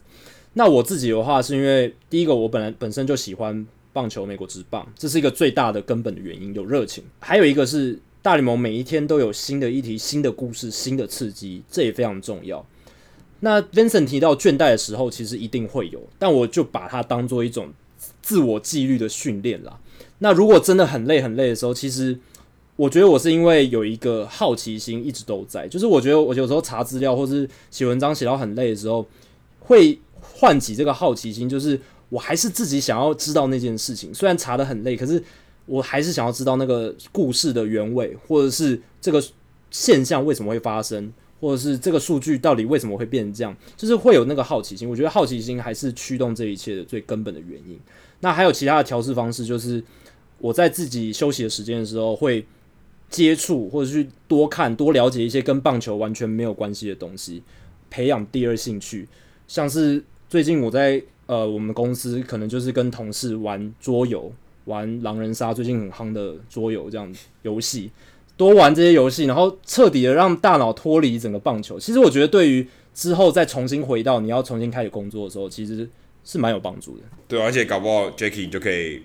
[0.54, 3.66] 那我自己的话是因为第一个，我本来本身就喜欢
[3.96, 7.02] 棒球，美国职棒，这是一个最大的根本的原因，有热情。
[7.22, 12.66] 还有一个是大联盟每一天都有新的议题、新的故事、新的刺激，这也非常重要。
[13.40, 17.70] 那 Vincent 提到倦怠的时候，其实一定会有，但我就把它当做一种
[18.22, 19.80] 自我纪律的训练啦。
[20.18, 22.20] 那如果真的很累很累的时候，其实。
[22.78, 29.08] 我觉得我是因为有一个好奇心一直都在，就是我觉得我有时候查资料或是写文章写到很累的时候，
[29.62, 34.14] 会唤起这个好奇心，就是我还是自己想要知道那件事情。
[34.14, 35.22] 虽然查得很累，可是
[35.66, 39.24] 我还是想要知道那个故事的原委，或者是这个
[39.72, 44.90] 现象为什么会发生，或者是这个数据到底为什么会变成这样，就是会有那个好奇心。
[44.90, 47.80] 我觉得好奇心还是驱动这一切的最根本的原因。
[48.20, 49.84] 那还有其他的调试方式，就是
[50.38, 52.46] 我在自己休息的时间的时候会。
[53.08, 57.42] 接触或者去多看多了解一些跟棒球完全没有关系的东西，
[57.88, 59.08] 培养第二兴趣。
[59.48, 64.32] 像是最近我在呃我们公司可能就是跟同事玩桌游，
[64.66, 67.92] 玩狼人杀，最近很夯的桌游这样子游戏。
[68.38, 71.80] 多玩这些游戏，然后彻底的让大脑脱离整个棒球。
[71.80, 75.90] 其实我觉得对于之后再重新回到你要重新开始工作的时候，其实
[76.26, 77.04] 是蛮有帮助的。
[77.30, 79.02] 对，而且搞不好 Jacky 就可以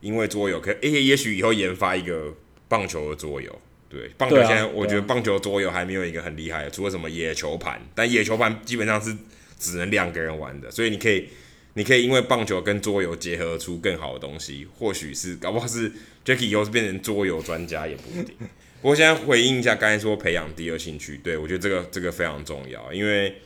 [0.00, 2.34] 因为桌游，可以，也许以后研发一个
[2.66, 3.56] 棒球的桌游。
[3.88, 9.16] 对，棒球现在我觉得棒球桌游还没有一个很厉害的，除了什么野球盘，但野球盘基本上是
[9.60, 11.28] 只能两个人玩的，所以你可以。
[11.74, 15.90] 你可以因为棒球跟桌游结合出更好的东西，或许是搞不好是
[16.22, 18.34] Jacky 以后是变成桌游专家也不一定。
[18.82, 23.36] 不过现在回应一下刚才说培养第二兴趣，对，我觉得这个这个非常重要，因为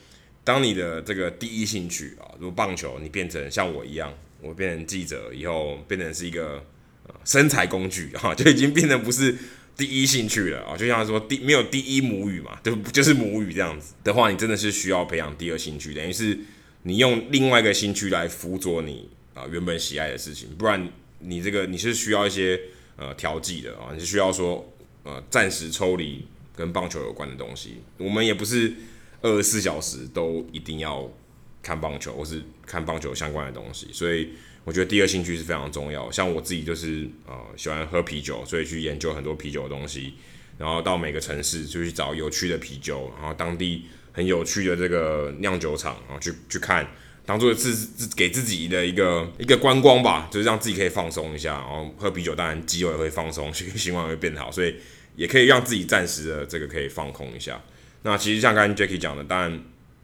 [0.42, 6.64] 当你的这个第一兴趣啊，如果棒球你变成像我一样，我变成记者以后变成是一个
[7.24, 9.36] 生财工具啊，就已经变成不是
[9.76, 16.36] 第一兴趣了啊，就像说第没有第一母语嘛，就就是母语这样子的话，你真的是需要培养第二兴趣，等于是。
[16.86, 20.88] 你用另外一个兴趣来辅佐你啊原本喜爱的事情，不然
[21.18, 22.60] 你这个你是需要一些
[22.96, 24.72] 呃调剂的啊，你是需要说
[25.02, 27.78] 呃暂时抽离跟棒球有关的东西。
[27.98, 28.72] 我们也不是
[29.20, 31.12] 二十四小时都一定要
[31.60, 34.28] 看棒球或是看棒球相关的东西，所以
[34.62, 36.08] 我觉得第二兴趣是非常重要。
[36.12, 40.14] 像我自己就是呃喜欢喝啤酒，所以去研究很多啤酒的东西，
[40.56, 43.86] 然后到每个城市就去找有趣的啤酒，然后当地。
[44.16, 46.88] 很有趣的这个酿酒厂啊，去去看，
[47.26, 54.74] 当做自自给自己的一个一个观光吧，就是让自己可以放松一下，然后喝啤酒，当然肌肉也会放松，心心情会变好，所以
[55.16, 57.62] 也可以让自己暂时的这个可以放空一下。
[58.05, 59.52] 那其实像刚才 Jacky 讲的，当然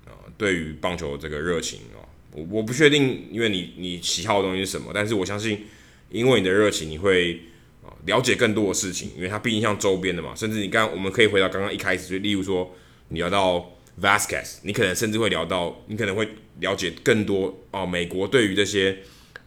[0.05, 5.65] 啊，对于棒球这个热情啊，我我不确定，因为你你喜好的东西是什么，但是我相信，
[6.11, 7.41] 因为你的热情，你会
[7.83, 12.75] 啊了解更多的事情，因为它毕竟像周边的嘛，甚至你刚我们可以回到刚刚一开始，就例如说
[13.09, 13.72] 你要到。
[14.01, 16.27] Vasquez，你可能甚至会聊到，你可能会
[16.61, 17.87] 了解更多哦。
[17.87, 18.99] 美国对于这些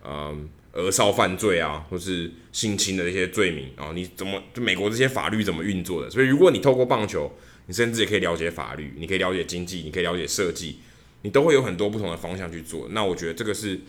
[0.03, 6.09] 嗯儿少犯罪啊，或是性侵的这些罪名啊，你怎么就美国这些法律怎么运作的？
[6.11, 7.31] 所以如果你透过棒球，
[7.65, 10.77] 你甚至也可以了解法律，你可以了解经济，你可以了解设计，
[11.23, 12.87] 你都会有很多不同的方向去做。
[12.91, 13.79] 那我觉得这个是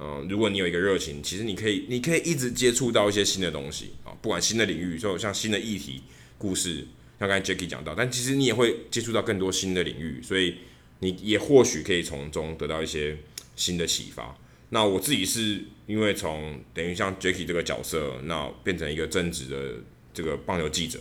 [0.00, 6.02] 嗯，如果你有一个热情，其实你可以你可以一直接触到一些新的东西啊，不管新的领域，就像新的议题、
[6.38, 6.86] 故事。
[7.18, 10.56] 像刚才 Jacky 讲到，但其实你也会接触到更多新的领域，所以
[10.98, 13.16] 你也或许可以从中得到一些
[13.54, 14.36] 新的启发。
[14.68, 19.82] 那我自己是因为从等于像 Jacky 这个角色，那变成一个正职的
[20.12, 20.98] 这个棒球记者，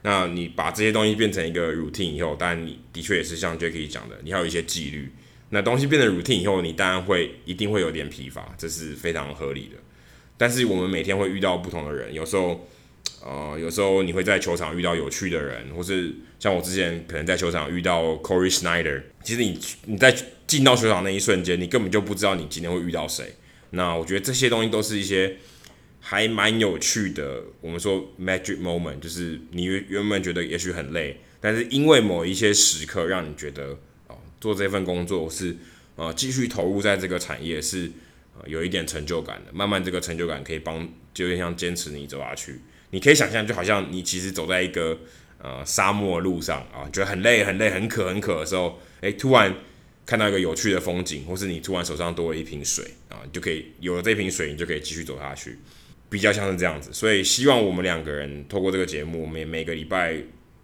[0.00, 5.10] 那你把这些东西变成一个 routine 以后，当然你的确也是像 Jacky 讲的，你还有一些纪律。
[5.50, 9.76] 那东西变成 routine 以后，你当然会一定会有点疲乏，这是非常合理的。
[10.38, 12.66] 但是我们每天会遇到不同的人，有时候。
[13.24, 19.02] 呃，有时候你会在球场遇到有趣的人，或是像我之前可能在球场遇到 Corey Schneider。
[19.22, 20.12] 其实你你在
[20.46, 23.36] 进到球场那一瞬间，你根本就不知道你今天会遇到谁。
[23.70, 25.36] 那我觉得这些东西都是一些
[26.00, 27.44] 还蛮有趣的。
[27.60, 35.56] 我们说 magic moment，就是你原本觉得也许很累，但是因为某一些时刻让你觉得哦，做这份工作是
[35.94, 37.88] 呃继续投入在这个产业是
[38.36, 39.52] 呃有一点成就感的。
[39.52, 42.60] 慢慢这个成就感可以帮，就有点像坚持你走下去。
[42.92, 44.98] 你可以想象，就好像你其实走在一个
[45.38, 49.54] 呃沙漠路上啊，觉得很累、很累、很渴、很渴的时候，诶、突然
[50.04, 55.58] 看到一个有趣的风景，或是你突然手上多了一瓶水啊，你就可以有了这瓶水，你就可以继续走下去，
[56.10, 56.92] 比较像是这样子。
[56.92, 60.16] 所以希望我们两个人透过这个节目，每每个礼拜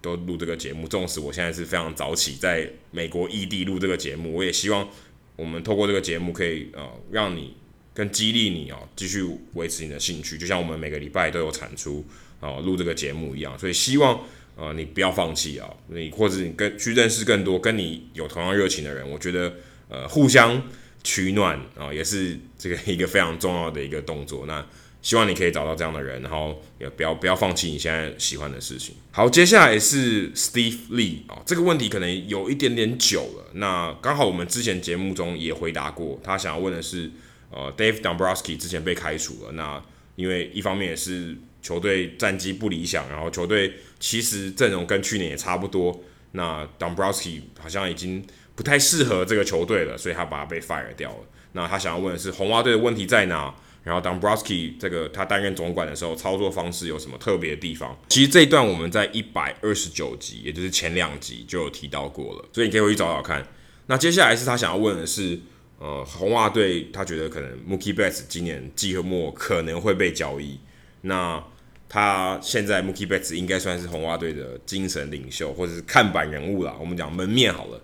[0.02, 0.86] 都录这个节目。
[0.86, 4.86] 纵使我现在是非常早起，在美国异地录这个节目，我也希望
[5.34, 7.56] 我们透过这个节目可以呃让你。
[7.98, 12.06] 跟激励你哦，继续维持你的兴趣，就像我们每个礼拜都有产出
[12.38, 13.58] 哦，录这个节目一样。
[13.58, 14.20] 所以希望
[14.54, 19.52] 呃你不要放弃啊，你或者你跟去认识更多跟你有同样热情的人，我觉得
[19.88, 20.62] 呃互相
[21.02, 24.46] 取暖啊，也是这个一个非常重要的一个动作。
[24.46, 24.64] 那
[25.02, 28.94] 希望你可以找到这样的人，然后也不要不要放弃你现在喜欢的事情。
[29.10, 33.50] 好，接下来是 Steve Lee 啊，这个问题可能有一点点久了。
[33.54, 37.10] 那刚好我们之前节目中也回答过，他想要问的是。
[37.50, 39.52] 呃，Dave Dombrowski 之前被开除了。
[39.52, 39.82] 那
[40.16, 46.00] 因为一方面也是球队战绩不理想，然后球队其实阵容跟去年也差不多。
[46.32, 48.22] 那 Dombrowski 好像已经
[48.54, 51.18] 不太适合这个球队了，所以他把他被 fire 掉了。
[51.52, 53.54] 那他想要问的是，红袜队的问题在哪？
[53.82, 57.98] 然后 Dombrowski 这个他担任总管的时候，操作方式有什么特别的地方？
[58.08, 63.46] 其实这一段我们在一百二十九集，也就是前两集就有提到过了，所以你可以回去找找看。
[63.86, 65.40] 那接下来是他想要问的是。
[65.78, 70.58] 呃，红袜队他觉得可能 Mookie Betts 今年季末可能会被交易。
[71.02, 71.42] 那
[71.88, 76.76] 他现在 Mookie Betts 应该算是红袜队的精神领袖或者是看板人物啦。
[76.80, 77.80] 我们讲门面好了。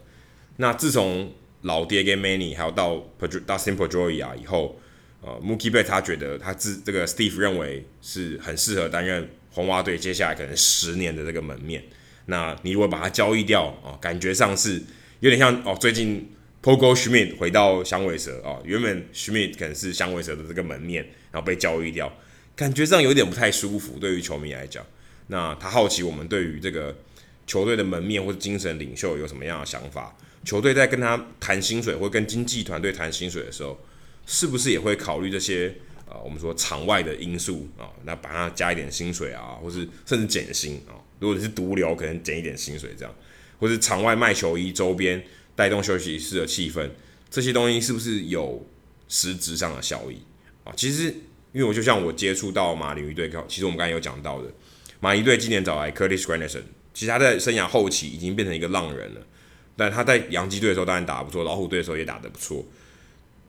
[0.57, 4.79] 那自从老爹跟 Manny 还有到 Dustin Pedroia 以后，
[5.23, 11.83] 呃，Mookie Betts 他觉得他自这个 Steve 认为是很适合担任红袜队接下来可能十年的这个门面。
[12.27, 14.83] 那你如果把它交易掉哦，感觉上是
[15.21, 16.29] 有点像哦，最近
[16.65, 22.11] Pogo Schmidt 回到响尾蛇哦，原本 Schmidt 可能是响尾蛇的这个门面，然后被交易掉，
[22.57, 24.83] 感觉上有点不太舒服，对于球迷来讲。
[25.27, 26.97] 那他好奇我们对于这个
[27.47, 30.17] 球队的门面或者精神领袖有什么样的想法？
[30.43, 33.79] 球队在跟他谈薪水或跟经纪团队谈薪水的时候，
[34.25, 35.69] 是不是也会考虑这些
[36.07, 36.23] 啊、呃？
[36.25, 40.97] 我们说场外的因素啊、那把它加一点薪水啊，或是甚至减薪啊。
[41.21, 43.15] 如果你是毒瘤，可能减一点薪水这样，
[43.59, 45.23] 或是场外卖球衣周边
[45.57, 46.91] 带动休息室的气氛，
[47.31, 48.67] 这些东西是不是有
[49.09, 50.19] 实质上的效益
[50.65, 50.73] 啊？
[50.77, 51.05] 其实，
[51.53, 54.49] 因为我就像我接触到马林鱼队，其实我们刚才有讲到的，
[55.01, 56.63] 马林队今年找来 Curtis Granderson，
[56.93, 59.21] 其实他在生涯后期已经变成一个浪人了，
[59.77, 62.65] 但他在洋基队的时候当然打得不错，老虎队的时候也打得不错。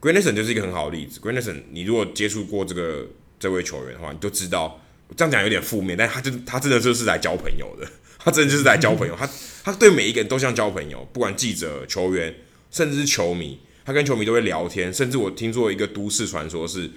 [0.02, 1.20] Granderson 就是一个很好的例子。
[1.20, 3.08] Granderson，你如果接触过这个
[3.40, 4.82] 这位球员的话，你就知道。
[5.16, 7.88] 这样讲有点负面，但他就他真的就是来交朋友的，
[8.26, 9.16] 他真的就是来交朋友。
[9.16, 9.30] 他
[9.64, 12.34] 他对每一个人都像交朋友，不管记者、球员，
[12.72, 14.92] 甚至是球迷，他跟球迷都会聊天。
[14.92, 16.90] 甚至我听说一个都市传说是，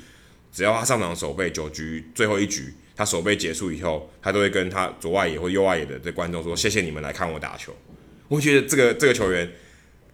[0.50, 7.76] 只要他上场守备九局最后一局，他守备结束以后，他都会跟他左外野或右外野的这观众说：“谢谢你们来看我打球。”
[8.28, 9.50] 我觉得这个这个球员，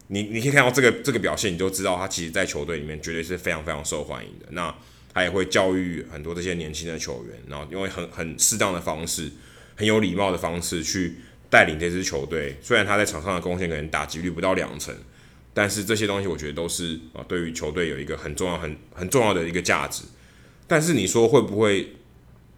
[0.08, 4.46] 你你可以看到这个这个表现，你就知道他其实在球队里面绝对是非常非常受欢迎的。
[4.50, 4.74] 那。
[5.16, 9.30] 他也会教育很多这些年轻的球员，然后用很很适当的方式，
[9.76, 11.16] 很有礼貌的方式去
[11.50, 12.56] 带领这支球队。
[12.62, 14.94] 虽然他在场上的贡献可能打击率不到两成，
[15.52, 20.04] 但是这些东西我觉得都是啊，对于球队有一个很重要、很很重要的一个价值。
[20.66, 21.94] 但是你说会不会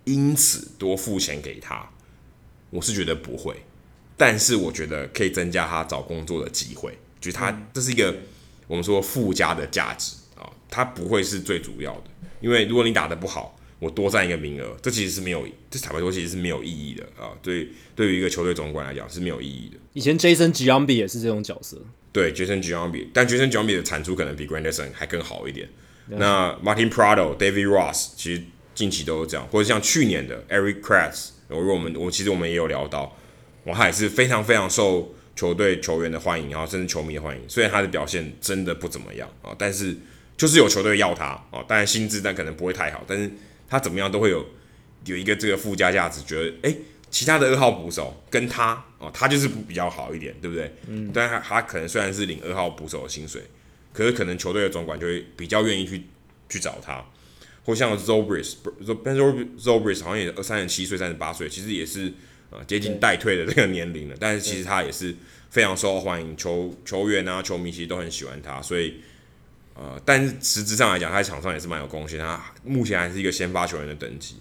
[0.04, 1.90] 因此多付钱给他？
[2.70, 3.54] 我是觉得不会，
[4.16, 8.14] 但是我觉得可以增加他找工作的机会，就是他这是一个
[8.66, 12.04] 我们说附加的价值啊，他不会是最主要的。
[12.40, 17.36] 因为如果你打得不好，我多占一个名额，这其实是没有，这坦白说其实是没有意义的啊。
[17.42, 19.76] 对，对于一个球队总管来讲是没有意义的。
[19.92, 21.76] 以前 Jason Giambi 也是这种角色，
[22.10, 25.68] 对，Jason Giambi，但 Jason Giambi 的产出可能比 Granderson 还更好一点。
[26.06, 28.42] 那 Martin Prado、David Ross 其实
[28.74, 33.14] 近期都是这样，或者像去年的 Eric Kratz，如果我们我其实我们也有聊到，
[33.64, 37.42] 哇，他也是非常非常受球队球员的欢迎，然后甚至球迷的欢迎。
[37.46, 39.94] 虽然他的表现真的不怎么样啊，但是。
[40.38, 43.30] 就是有球队要他啊，当然薪资但可能不会太好，但是
[43.68, 44.46] 他怎么样都会有
[45.04, 46.76] 有一个这个附加价值，觉得诶，
[47.10, 50.74] 其他的二号捕手跟他哦，他就是比较好一点，对不对？
[50.88, 51.10] 嗯。
[51.12, 53.42] 但他他可能虽然是领二号捕手的薪水，
[53.92, 56.02] 可是可能球队的总管就会比较愿意去
[56.48, 57.04] 去找他，
[57.64, 59.16] 或像 Zobrist，Ben
[59.58, 62.12] Zobrist 好像也三十七岁、三十八岁，其实也是
[62.50, 65.14] 呃接近代退的这个年龄了，但是其实他也是
[65.50, 69.00] 非常受欢迎，球球员啊、球迷其实都很喜欢他，所以。
[69.78, 72.18] 呃，但是实质上来讲，他在场上也是蛮有贡献。
[72.18, 74.36] 他目前还是一个先发球员的等级。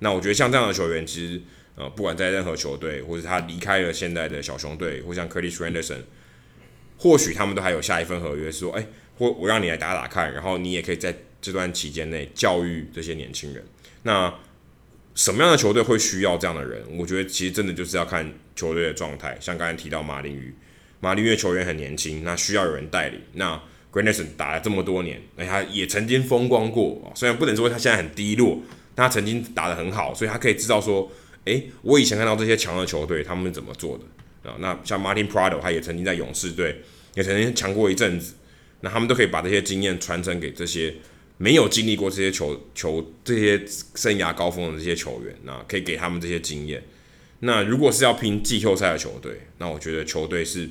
[0.00, 1.40] 那我觉得像这样的球员，其实
[1.76, 6.02] 呃，不管在任何球队，或者他离开了现在的小熊队，或像 Curtis randerson
[6.98, 13.64] 或许他们都还有下一份合约，说，哎、欸，或我让你来打打看，然后你也可以在这段期间内教育这些年轻人。
[14.02, 14.32] 那
[15.14, 16.84] 什么样的球队会需要这样的人？
[16.98, 19.36] 我觉得其实真的就是要看球队的状态。
[19.40, 20.54] 像刚才提到马林鱼，
[21.00, 23.20] 马林鱼的球员很年轻，那需要有人带领。
[23.32, 23.60] 那
[23.94, 27.12] Granderson 打了这么多年，哎，他也曾经风光过。
[27.14, 28.60] 虽然不能说他现在很低落，
[28.92, 31.08] 但他曾经打得很好，所以他可以知道说，
[31.44, 34.56] 哎，我以前看到这些强的球队他们怎么做的啊。
[34.58, 36.82] 那像 Martin Prado，他也曾经在勇士队
[37.14, 38.34] 也曾经强过一阵子，
[38.80, 40.92] 那他们都可以把这些经验传承给这些
[41.38, 43.64] 没有经历过这些球球这些
[43.94, 46.82] 生涯高峰的这些球员，那可以给他们这些经验。
[47.38, 50.68] 那如果是要拼季后赛的球队，那我觉得球队是。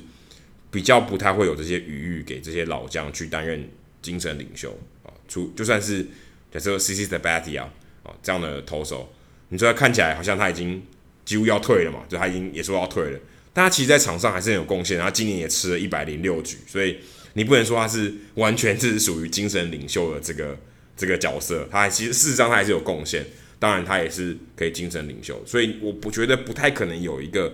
[0.74, 3.70] 比较不太会有这些余裕给这些老将去担任
[4.02, 6.04] 精神领袖啊，除就算是
[6.50, 7.62] 假设 CC Sabathia
[8.02, 9.14] 啊这样的投手，
[9.50, 10.82] 你说他看起来好像他已经
[11.24, 13.20] 几乎要退了嘛，就他已经也说要退了，
[13.52, 16.98] 但他其实在场上还是很有贡献，他今年也吃了一百零六局，所以
[17.34, 20.58] 你不能说他是完全是属于精神领袖的这个
[20.96, 23.24] 这个角色，他还其实事实上他还是有贡献，
[23.60, 27.52] 当然他也是可以精神领袖，所以我不觉得不太可能有一个。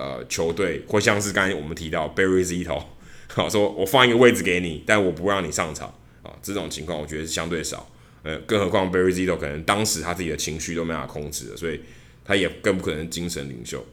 [0.00, 2.82] 呃，球队或像是刚才我们提到 Barry Zito，
[3.28, 5.88] 好说，我放一个位置给你，但我不让你上场
[6.22, 7.86] 啊，这种情况我觉得是相对少。
[8.22, 11.78] 呃，更何况 Barry Zito 可能当时他自己的情绪都没法控制了，所以
[12.24, 13.84] 他也更不可能精神领袖。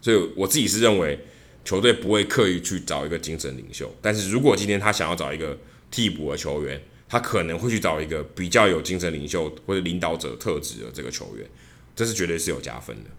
[0.00, 1.18] 所以我自己是认为，
[1.62, 5.58] 球队不会刻意去找一个精神领袖，但是如果今天他想要找一个
[5.90, 11.46] 替补的球员，他可能会去找一个比较有精神领袖或者领导者特质的这个球员，
[11.94, 13.10] 这是绝对是有加分的。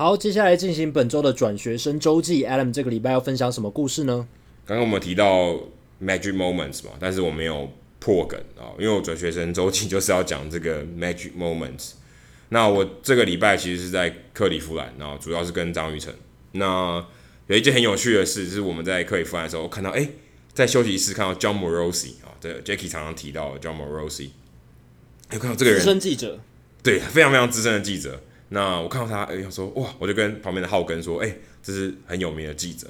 [0.00, 2.42] 好，接下来进行本周的转学生周记。
[2.46, 4.26] Adam 这个礼拜要分享什么故事呢？
[4.64, 5.52] 刚刚我们提到
[6.02, 11.90] Magic Moments 嘛，但是我没有破梗啊，因为我转学生周记就是要讲这个 Magic Moments。
[12.48, 16.14] 那我这个礼拜其实是在克利夫兰，然后主要是跟张雨晨。
[16.52, 17.04] 那
[17.48, 20.08] 有一件很有趣的事，是我们在克利夫兰的时候，我看到哎，
[20.54, 24.30] 在休息室看到 John Morosi 啊，这 Jackie 常常提到 John Morosi，
[25.30, 26.40] 有看到这个人，资深记者，
[26.82, 28.22] 对，非常非常资深的记者。
[28.50, 31.32] 那我看到他，哎，说哇，我就跟旁边的浩根说，哎，
[31.62, 32.86] 这是很有名的记者。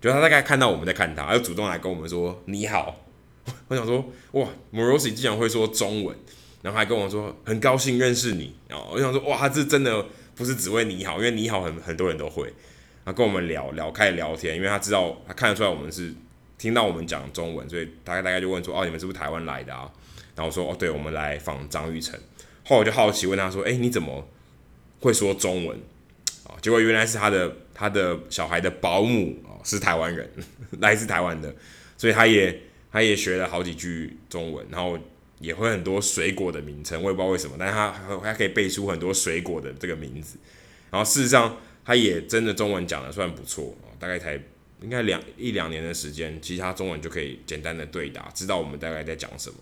[0.00, 3.04] 就他大概看到我们在看他，他就主动来跟我们说你好。
[3.68, 6.16] 我想说，哇，Morosi 竟然会说中文，
[6.62, 8.54] 然后还跟我说很高兴认识你。
[8.68, 10.04] 然后我想说，哇，他这真的
[10.36, 12.52] 不是只为你好，因为你好很很多人都会。
[13.04, 16.12] 他跟我们聊聊，开聊天，因为他知道他看得出来我们是
[16.58, 19.90] 听到我们讲中文，所以大概大概就问说，哦，你们是不是台湾来的啊？
[20.34, 22.18] 然后我说，哦，对，我们来访张玉成。
[22.64, 24.28] 后来我就好奇问他说，哎，你怎么？
[25.00, 25.78] 会说中文
[26.44, 30.30] 啊，结果原来是他的他的小孩的保姆啊，是台湾人，
[30.80, 31.54] 来自台湾的，
[31.96, 32.62] 所以他也
[32.92, 34.98] 他也学了好几句中文，然后
[35.38, 40.36] 也会很多水果的名称，我也不知道为什么，但是他他可以背出很多水果的这个名字，
[40.90, 44.38] 然后事实上他也真的中文讲的算不错，大概才
[44.82, 49.56] 应该两一两年的时间，其实他中文就可以简单的对答，知道我们大概在讲什么，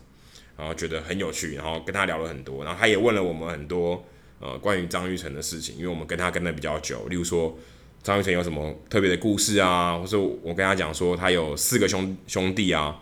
[0.57, 4.05] 然后觉得很有趣，然后跟他聊了很多，然后他也问了我们很多。
[4.41, 7.59] 呃，关于张玉成的事情，因为我们跟他跟的比较久，例如说
[8.05, 12.97] 张玉成有什么特别的故事啊，或者我跟他讲说他有四个兄兄弟啊，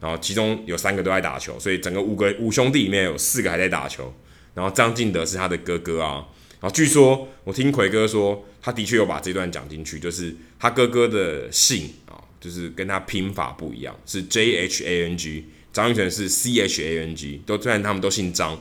[0.00, 4.12] 然后其中有三个都在打球，所以整个五个五兄弟里面有四个还在打球，
[4.52, 6.28] 然后张敬德是他的哥哥啊，
[6.60, 18.60] 然后据说我听魁哥说，他的确有把这段讲进去，就是他哥哥的姓啊，就是跟他拼法不一样，是 J H A N G，张玉成是 C H A N G，都虽然他们都姓张。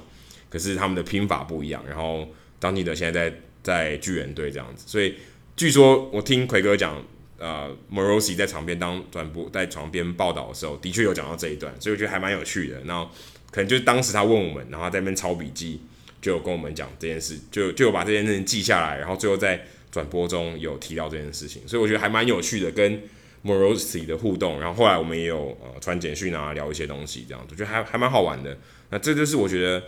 [0.52, 2.28] 可是他们的拼法不一样，然后
[2.60, 5.15] 张进德现在在在巨人队这样子，所以
[5.56, 7.02] 据说我听奎哥讲，
[7.38, 12.82] 呃，Morosi 在场边当转播在场边报道的时候，的确有讲到这一段，所以我觉得还蛮有趣的。
[12.86, 13.10] 然后
[13.49, 15.82] 可能就是当时他问我们，然后在那边抄笔记，
[16.22, 23.02] 就有跟我们讲这件事，就就有把这件事情记下来，然后最后在转播中有提到这件事情，所以我觉得还蛮有趣的，跟
[23.45, 24.60] Morosi 的互动。
[24.60, 28.57] 然后后来我们也有呃传简讯啊，聊一些东西这样子，我觉得还还蛮好玩的。
[28.90, 29.84] 那这就是我觉得。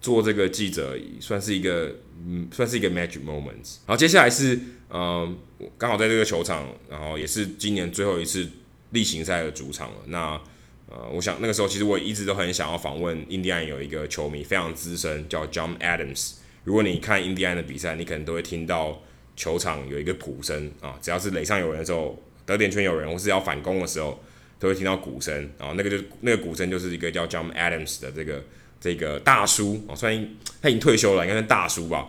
[0.00, 1.94] 做这个记者算是一个，
[2.26, 3.76] 嗯，算是一个 magic moments。
[3.86, 4.58] 然后接下来是，
[4.88, 5.36] 嗯，
[5.76, 8.48] 刚好在这个球场，然后也是今年最后一次
[8.92, 9.96] 例行赛的主场了。
[10.06, 10.40] 那，
[10.88, 16.36] 呃，我想那个时候其实我一直都很想要访问印第安有一个球迷非常资深，叫 John Adams。
[16.64, 19.02] 如果你看印第安的比赛，你可能都会听到
[19.36, 24.18] 球场有一个鼓声啊，只要是垒上有人的时候，得点圈有人，或是要反攻的时候，
[24.58, 25.50] 都会听到鼓声。
[25.58, 28.42] 然后那个就那个鼓声就是一个叫 John Adams 的这个。
[28.80, 30.28] 这个大叔哦，虽然
[30.62, 32.08] 他已经退休了，应该是大叔吧，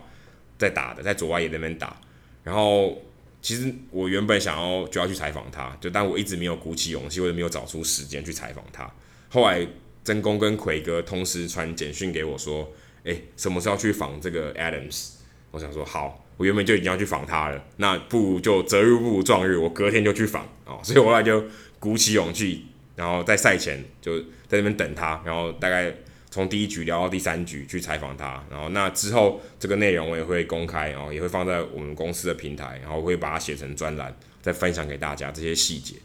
[0.58, 2.00] 在打的，在左外野那边打。
[2.44, 2.98] 然后
[3.42, 8.90] 其实我原本想要就要去采访他，就但我一直没有鼓起勇气，或者没有找出时间去采访他。
[9.30, 9.68] 后来
[10.02, 12.72] 真公跟奎哥同时传简讯给我说
[13.04, 15.16] ：“哎，什么时候去访这个 Adams？”
[15.52, 20.80] 我想说好，我原本就已经要去访他了，那不如就择日不如撞日，我隔天就去访哦。
[20.84, 21.44] 所以我后来就
[21.80, 22.66] 鼓起勇气，
[22.96, 25.94] 然后在赛前就在那边等他，然后大概。
[26.32, 35.98] 从第一局聊到第三局去采访他，然后那之后这个内容我也会公开，然后也会放在我们公司的平台，然后会把它写成专栏，再分享给大家这些细节。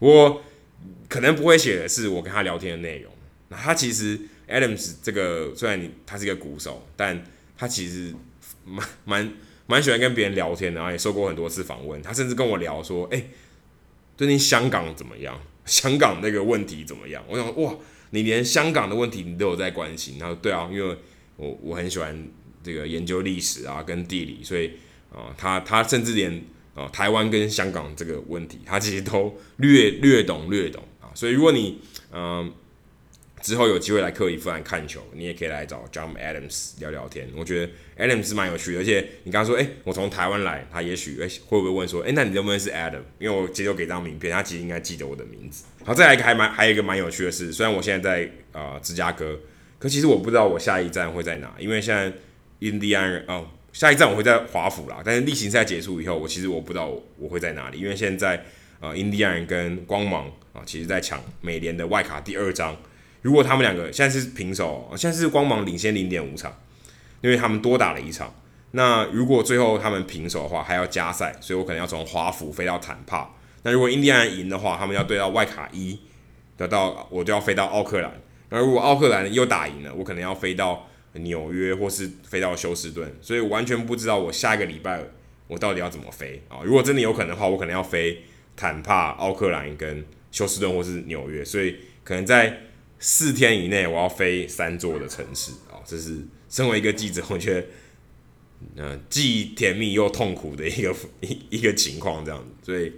[0.00, 0.42] 我
[1.08, 3.12] 可能不会写的是我跟他聊天的内容。
[3.48, 4.18] 那他其实
[4.48, 7.24] Adams 这个虽然你他是一个鼓手，但
[7.56, 8.12] 他其实
[8.64, 9.32] 蛮蛮
[9.66, 12.02] 蛮喜欢跟别人聊天的，然后也受过很多次访问。
[12.02, 13.22] 他甚至跟我聊说：“哎，
[14.16, 15.40] 最近香港怎么样？
[15.64, 17.76] 香港那个问题怎么样？”我想哇。
[18.10, 20.96] 你连香港的问题你都有在关心，他说对啊，因为
[21.36, 22.28] 我我很喜欢
[22.62, 24.72] 这个研究历史啊跟地理，所以
[25.12, 26.42] 啊、他他甚至连
[26.74, 31.78] 啊、台湾跟香港这个问题，他其实都略略懂略懂啊，所以如果你
[32.12, 32.52] 嗯。
[33.42, 37.28] 之后有机会来克里夫兰看球，你也可以来找 John Adams 聊聊天。
[37.34, 43.00] 我觉得 Adams 是蛮有趣的，而且你刚刚说，哎、我从台湾来，他也许哎、会不会问说，哎、那你认不认识 Adam？
[43.18, 45.64] 因为我接着给张名片，他其实应该记得我的名字。
[45.84, 49.38] 好，再来一个还蛮还有一个蛮有趣的事，虽然我现在在啊、呃、芝加哥，
[49.78, 52.12] 可其实我不知道我下一站会在哪，因为现在
[52.58, 55.00] 印第安人哦，下一站我会在华府啦。
[55.02, 58.36] 但是例行赛结束以后，我其实我不知道我，我会在哪里，因为现在
[58.80, 62.76] 啊、呃、印第安人跟光芒啊、其实在抢美联的外卡第二张。
[63.22, 66.54] 如果他们两个现在是平手，现在是光芒领先零点五场，
[67.20, 68.34] 因为他们多打了一场。
[68.72, 73.34] 那如果最后他们平手的话，还要加赛，所以我可能要从华府飞到坦帕。
[73.62, 75.98] 那如果印第安赢的话，他们要对到外卡一，
[76.56, 78.12] 得到我就要飞到奥克兰。
[78.48, 83.12] 那如果奥克兰又打赢了，我可能要飞到纽约或是飞到休斯顿。
[83.20, 85.02] 所以我完全不知道我下一个礼拜
[85.46, 86.60] 我到底要怎么飞啊？
[86.64, 88.22] 如果真的有可能的话，我可能要飞
[88.56, 92.56] 坦帕、奥克兰跟休斯顿或是纽约，所以可能在
[93.00, 95.82] 四天以内我要飞三座的城市啊。
[95.84, 96.18] 这是
[96.48, 97.66] 身为一个记者，我觉得
[98.76, 102.46] 嗯、既甜蜜又痛苦的一个 一一个情况，这样子。
[102.62, 102.92] 所以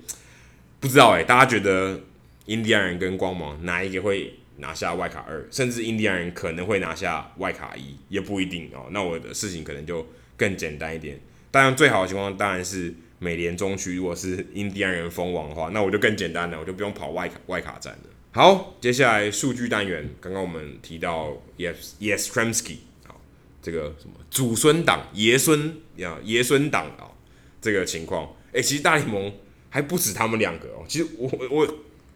[0.81, 2.01] 不知道哎、大家觉得
[2.47, 5.47] 印第安人跟光芒哪一个会拿下外卡二？
[5.53, 8.89] 甚至印第安人可能会拿下外卡一，也不一定哦。
[8.91, 10.05] 那我的事情可能就
[10.37, 11.21] 更简单一点。
[11.53, 18.11] 当然，最好的情况当然是美联中区，如果是印第安人封王的话，那我就更简单了，我就不用跑外卡外卡站了。
[18.35, 22.77] 好，接下来数据单元，刚刚我们提到 Yes Yes Tramsky，
[23.07, 23.21] 好，
[23.63, 27.13] 这个什么祖孙党爷孙呀爷孙党啊，
[27.61, 29.31] 这个情况，哎、其实大联盟
[29.69, 30.85] 还不止他们两个哦。
[30.89, 31.75] 其实我我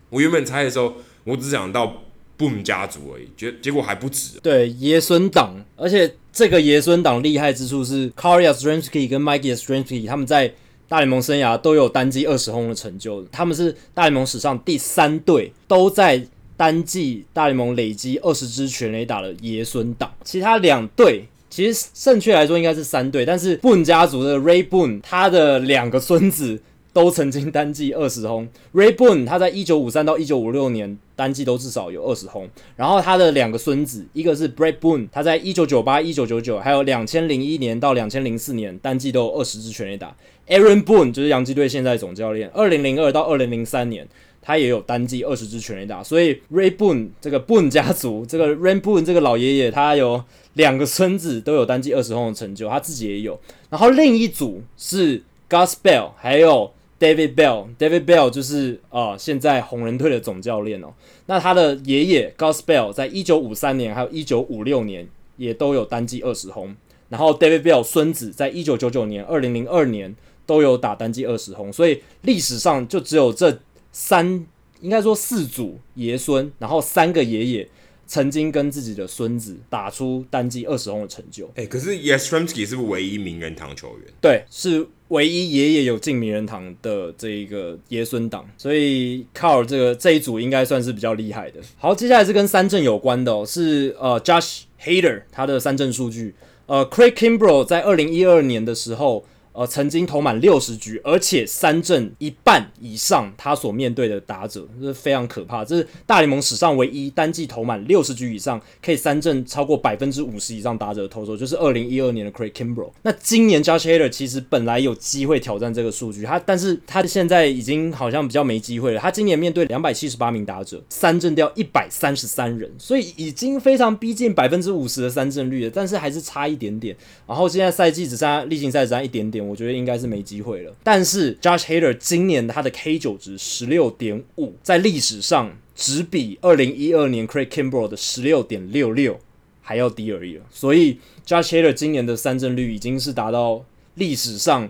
[0.09, 2.03] 我原本猜的时候，我只想到
[2.39, 4.41] Boom 家族而已，结结果还不止。
[4.41, 6.17] 对，爷孙党，而且。
[6.37, 10.53] 这个爷孙党厉害之处是 Carl Yastrzemski 跟 Mike s t r a m s k y 他们在
[10.89, 16.27] 大联盟生涯都有单季二十轰的成就，他们是大联盟史上第三队都在
[16.57, 26.61] 单季大联盟累积二十支全垒打的爷孙党，其他两队其实正确来说应该是三队，但是 Boone 家族的 Ray Boone 他的两个孙子。
[26.97, 40.17] 都曾经单季二十轰，Ray Boone 他在一九五三到一九五六年单季都至少有二十轰，然后他的两个孙子，一个是 Bret Boone，他在一九九八、一九九九，还有两千零一年到两千零四年单季都有二十支全垒打。
[40.49, 44.07] Aaron Boone 就是洋基队现在总教练，二零零二到二零零三年
[44.41, 50.23] 他也有单季二十支全垒打，所以 Ray Boone 这个 Boone 家族，这个 Ray Boone 这个老爷爷，他有
[50.55, 53.39] 两个孙子都有单季二十轰的成就，他自己也有。
[53.71, 56.73] 然后另一组是 Gus Bell，还有。
[56.99, 60.95] David Bell，David Bell 就是啊、呃，现在红人队的总教练哦。
[61.27, 65.07] 那他的爷爷 Gus Bell 在一九五三年还有一九五六年
[65.37, 66.75] 也都有单季二十轰，
[67.11, 70.17] 然后 David Bell 孙子在一九九九年、二零零二年
[70.47, 73.61] 都有打单季二十轰，所以历史上就只有这
[73.93, 74.47] 三，
[74.81, 77.69] 应该说四组爷孙，然后三个爷爷。
[78.09, 81.45] 曾经跟自己的孙子打出单季二十轰的成就。
[81.57, 84.07] 哎、欸，可是 Yastrzemski 是不是唯一名人堂球员？
[84.21, 88.49] 对，是唯一爷爷有进名人堂的这一个爷孙党。
[88.57, 91.59] 所以 Carl 这个这一组应该算是比较厉害的。
[91.79, 96.37] 好，接下来是跟三振有关的哦，是呃 Josh Hader 他的三振数据。
[96.67, 99.25] 呃，Craig Kimbrel 在二零一二年的时候。
[99.57, 105.65] 呃，曾经投满六十局，而且三振一半以上，他所面对的打者，这是非常可怕。
[105.65, 112.91] 这是大联盟史上唯一单季投满六十局以上，可以三振超过百分之五十以上打者的投手，就是二零一二年的 Craig Kimbrel。
[113.01, 119.01] 那今年 Josh Hader 其实本来有机会挑战这个数据，他但是他现在已经好像比较没机会了。
[119.01, 126.95] 他今年面对两百七十八名打者，三振掉一百三十三人，所以已经非常逼近百分之五十的三振率了，但是还是差一点点。
[127.27, 129.46] 然后现在赛季只剩下例行赛只剩一点点。
[129.47, 130.75] 我觉得应该是没机会了。
[130.83, 139.21] 但是 Josh Hader 今年他的 K 九值十六点五，在历史上只比二零一二年 Craig Kimbrel 的十六点六六
[139.63, 140.45] 还要低而已了。
[140.51, 143.65] 所以 Josh Hader 今年的三振率已经是达到
[143.95, 144.69] 历史上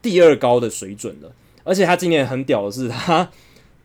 [0.00, 1.32] 第二高的水准了。
[1.64, 3.30] 而且他今年很屌的是，他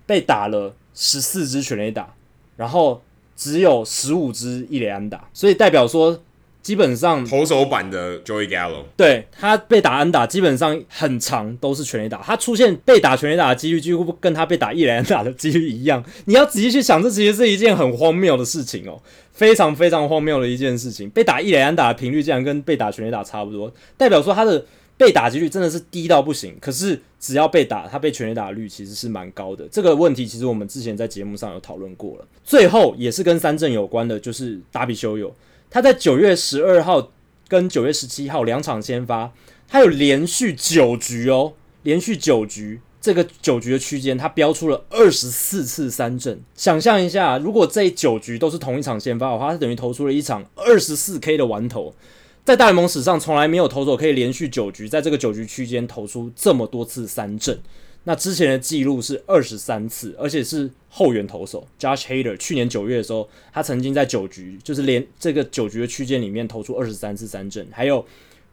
[0.05, 2.13] 被打了十四支全垒打，
[2.55, 3.01] 然后
[3.35, 6.21] 只有十五支一垒安打，所以代表说。
[6.67, 16.03] 基本上投手版的 Joey Gallo，对，他被打安打基本上很长都是全垒打，他出现被打全垒打的几率几乎跟他被打一垒安打的几率一样。
[16.25, 21.09] 你要仔细去想，这其实是一件很荒谬的事情哦，非常非常荒谬的一件事情。
[21.11, 24.65] 被打一垒安打的频率竟然跟被打全垒打差不多，代表说他的
[24.97, 26.53] 被打几率真的是低到不行。
[26.59, 29.65] 可是只要被打，他被全垒打的率其实是蛮高的。
[29.71, 32.27] 这个问题其实我们之前在节目上有讨论过了。
[32.43, 35.33] 最后也是跟三振有关的，就是达比修有。
[35.69, 37.11] 他在九月十二号
[37.47, 39.31] 跟九月十七号两场先发，
[39.67, 41.53] 他有连续九局哦，
[41.83, 46.41] 连续九局，这个九局的区间，他飙出了二十四次三振。
[46.55, 51.93] 想象一下，如果这九局都是同一场先发的话，他等于投出了一场二十四 K 的完投。
[52.43, 57.59] 在大联盟史上，从来没有投手可以连续九局，在这个九局区间投出这么多次三振。
[58.05, 62.35] 那之前的记录是二十三次，而且是后援投手 Josh Hader。
[62.37, 67.67] 去年九月的时候，他曾经在九局，就是连这个九局的区间里面投出二十三次三振。
[67.71, 68.03] 还有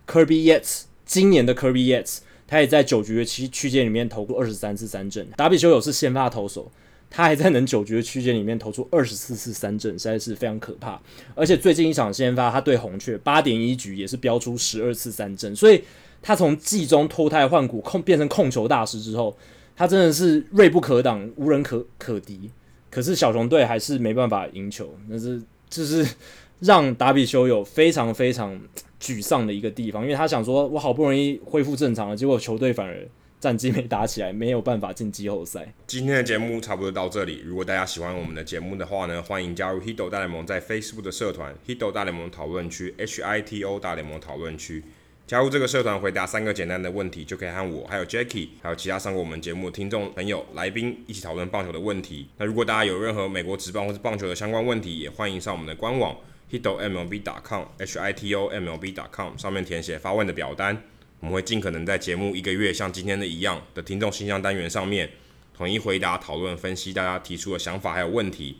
[0.06, 5.26] Kirby Yates，今年的 Kirby Yates，他也在九局的区区间里面投出二十三次三振。
[5.36, 6.70] 达比修有是先发投手，
[7.08, 11.00] 他还在能九局的区间里面投出二十四次三振，实在是非常可怕。
[11.34, 15.82] 而且最近一场先发，他对红雀八点一局也是飙出十二次三振，所以。
[16.26, 19.36] 他从季中脱胎换骨控变成控球大师之后，
[19.76, 22.50] 他真的是锐不可挡，无人可可敌。
[22.90, 26.06] 可是小熊队还是没办法赢球，那是就是
[26.60, 28.56] 让达比修有非常非常
[29.00, 33.04] 沮丧的一个地方，因为他想说，我好不容易恢复正常了，结果球队反而
[33.40, 35.74] 战绩没打起来，没有办法进季后赛。
[35.88, 44.84] 今天的节目差不多到这里，如果大家喜欢我们的节目的话呢， 欢迎加入 Hito 大联盟在 Facebook 的社团 Hito 大联盟讨论区 H I T O 大联盟讨论区。
[45.26, 52.28] 加入这个社团，回答三个简单的问题，就可以和我、还有 Jackie，还有其他上过我们节目的听众朋友、来宾一起讨论棒球的问题。
[52.36, 56.14] 那如果大家有任何美国职棒或是棒球的相关问题，也欢迎上我们的官网
[56.52, 60.82] hitomlb.com，h i t o m l b.com 上面填写发问的表单。
[61.20, 65.08] 我们会尽可能在节目一个月像今天的一样的听众信箱单元上面，
[65.56, 68.58] 统一回答、讨论、分析大家提出的想法还有问题。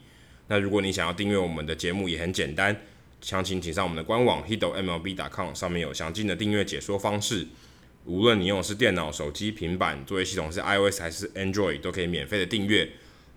[0.49, 2.75] 那如果你想要订阅我们的节目，也很简单。
[3.25, 7.47] 详情请上我们的官网 hitomlb.com，上面有详尽的订阅解说方式。
[8.05, 12.87] 无论你用的是电脑、手机、平板，作业系统是 iOS 还是 Android，都可以免费的订阅。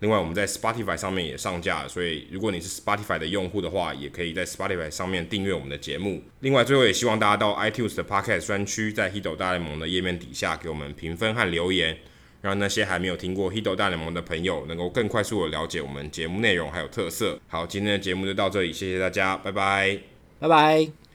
[0.00, 6.22] 另外，我们在 Spotify 上面也上架，所以如果你是 Spotify 的用户的话，也可以在 Spotify 上面订阅我们的节目。
[6.40, 11.96] 另外，最后也希望大家到 iTunes 的 Podcast 专区，在 Hito 大联盟的页面底下给我们评分和留言。
[12.40, 17.38] 让那些还没有听过《Hito 大联盟》的朋友能够更快速的了解我们节目内容还有特色。
[17.48, 19.98] 好，今天的节目就到这里，谢谢大家，拜拜，
[20.38, 21.07] 拜拜。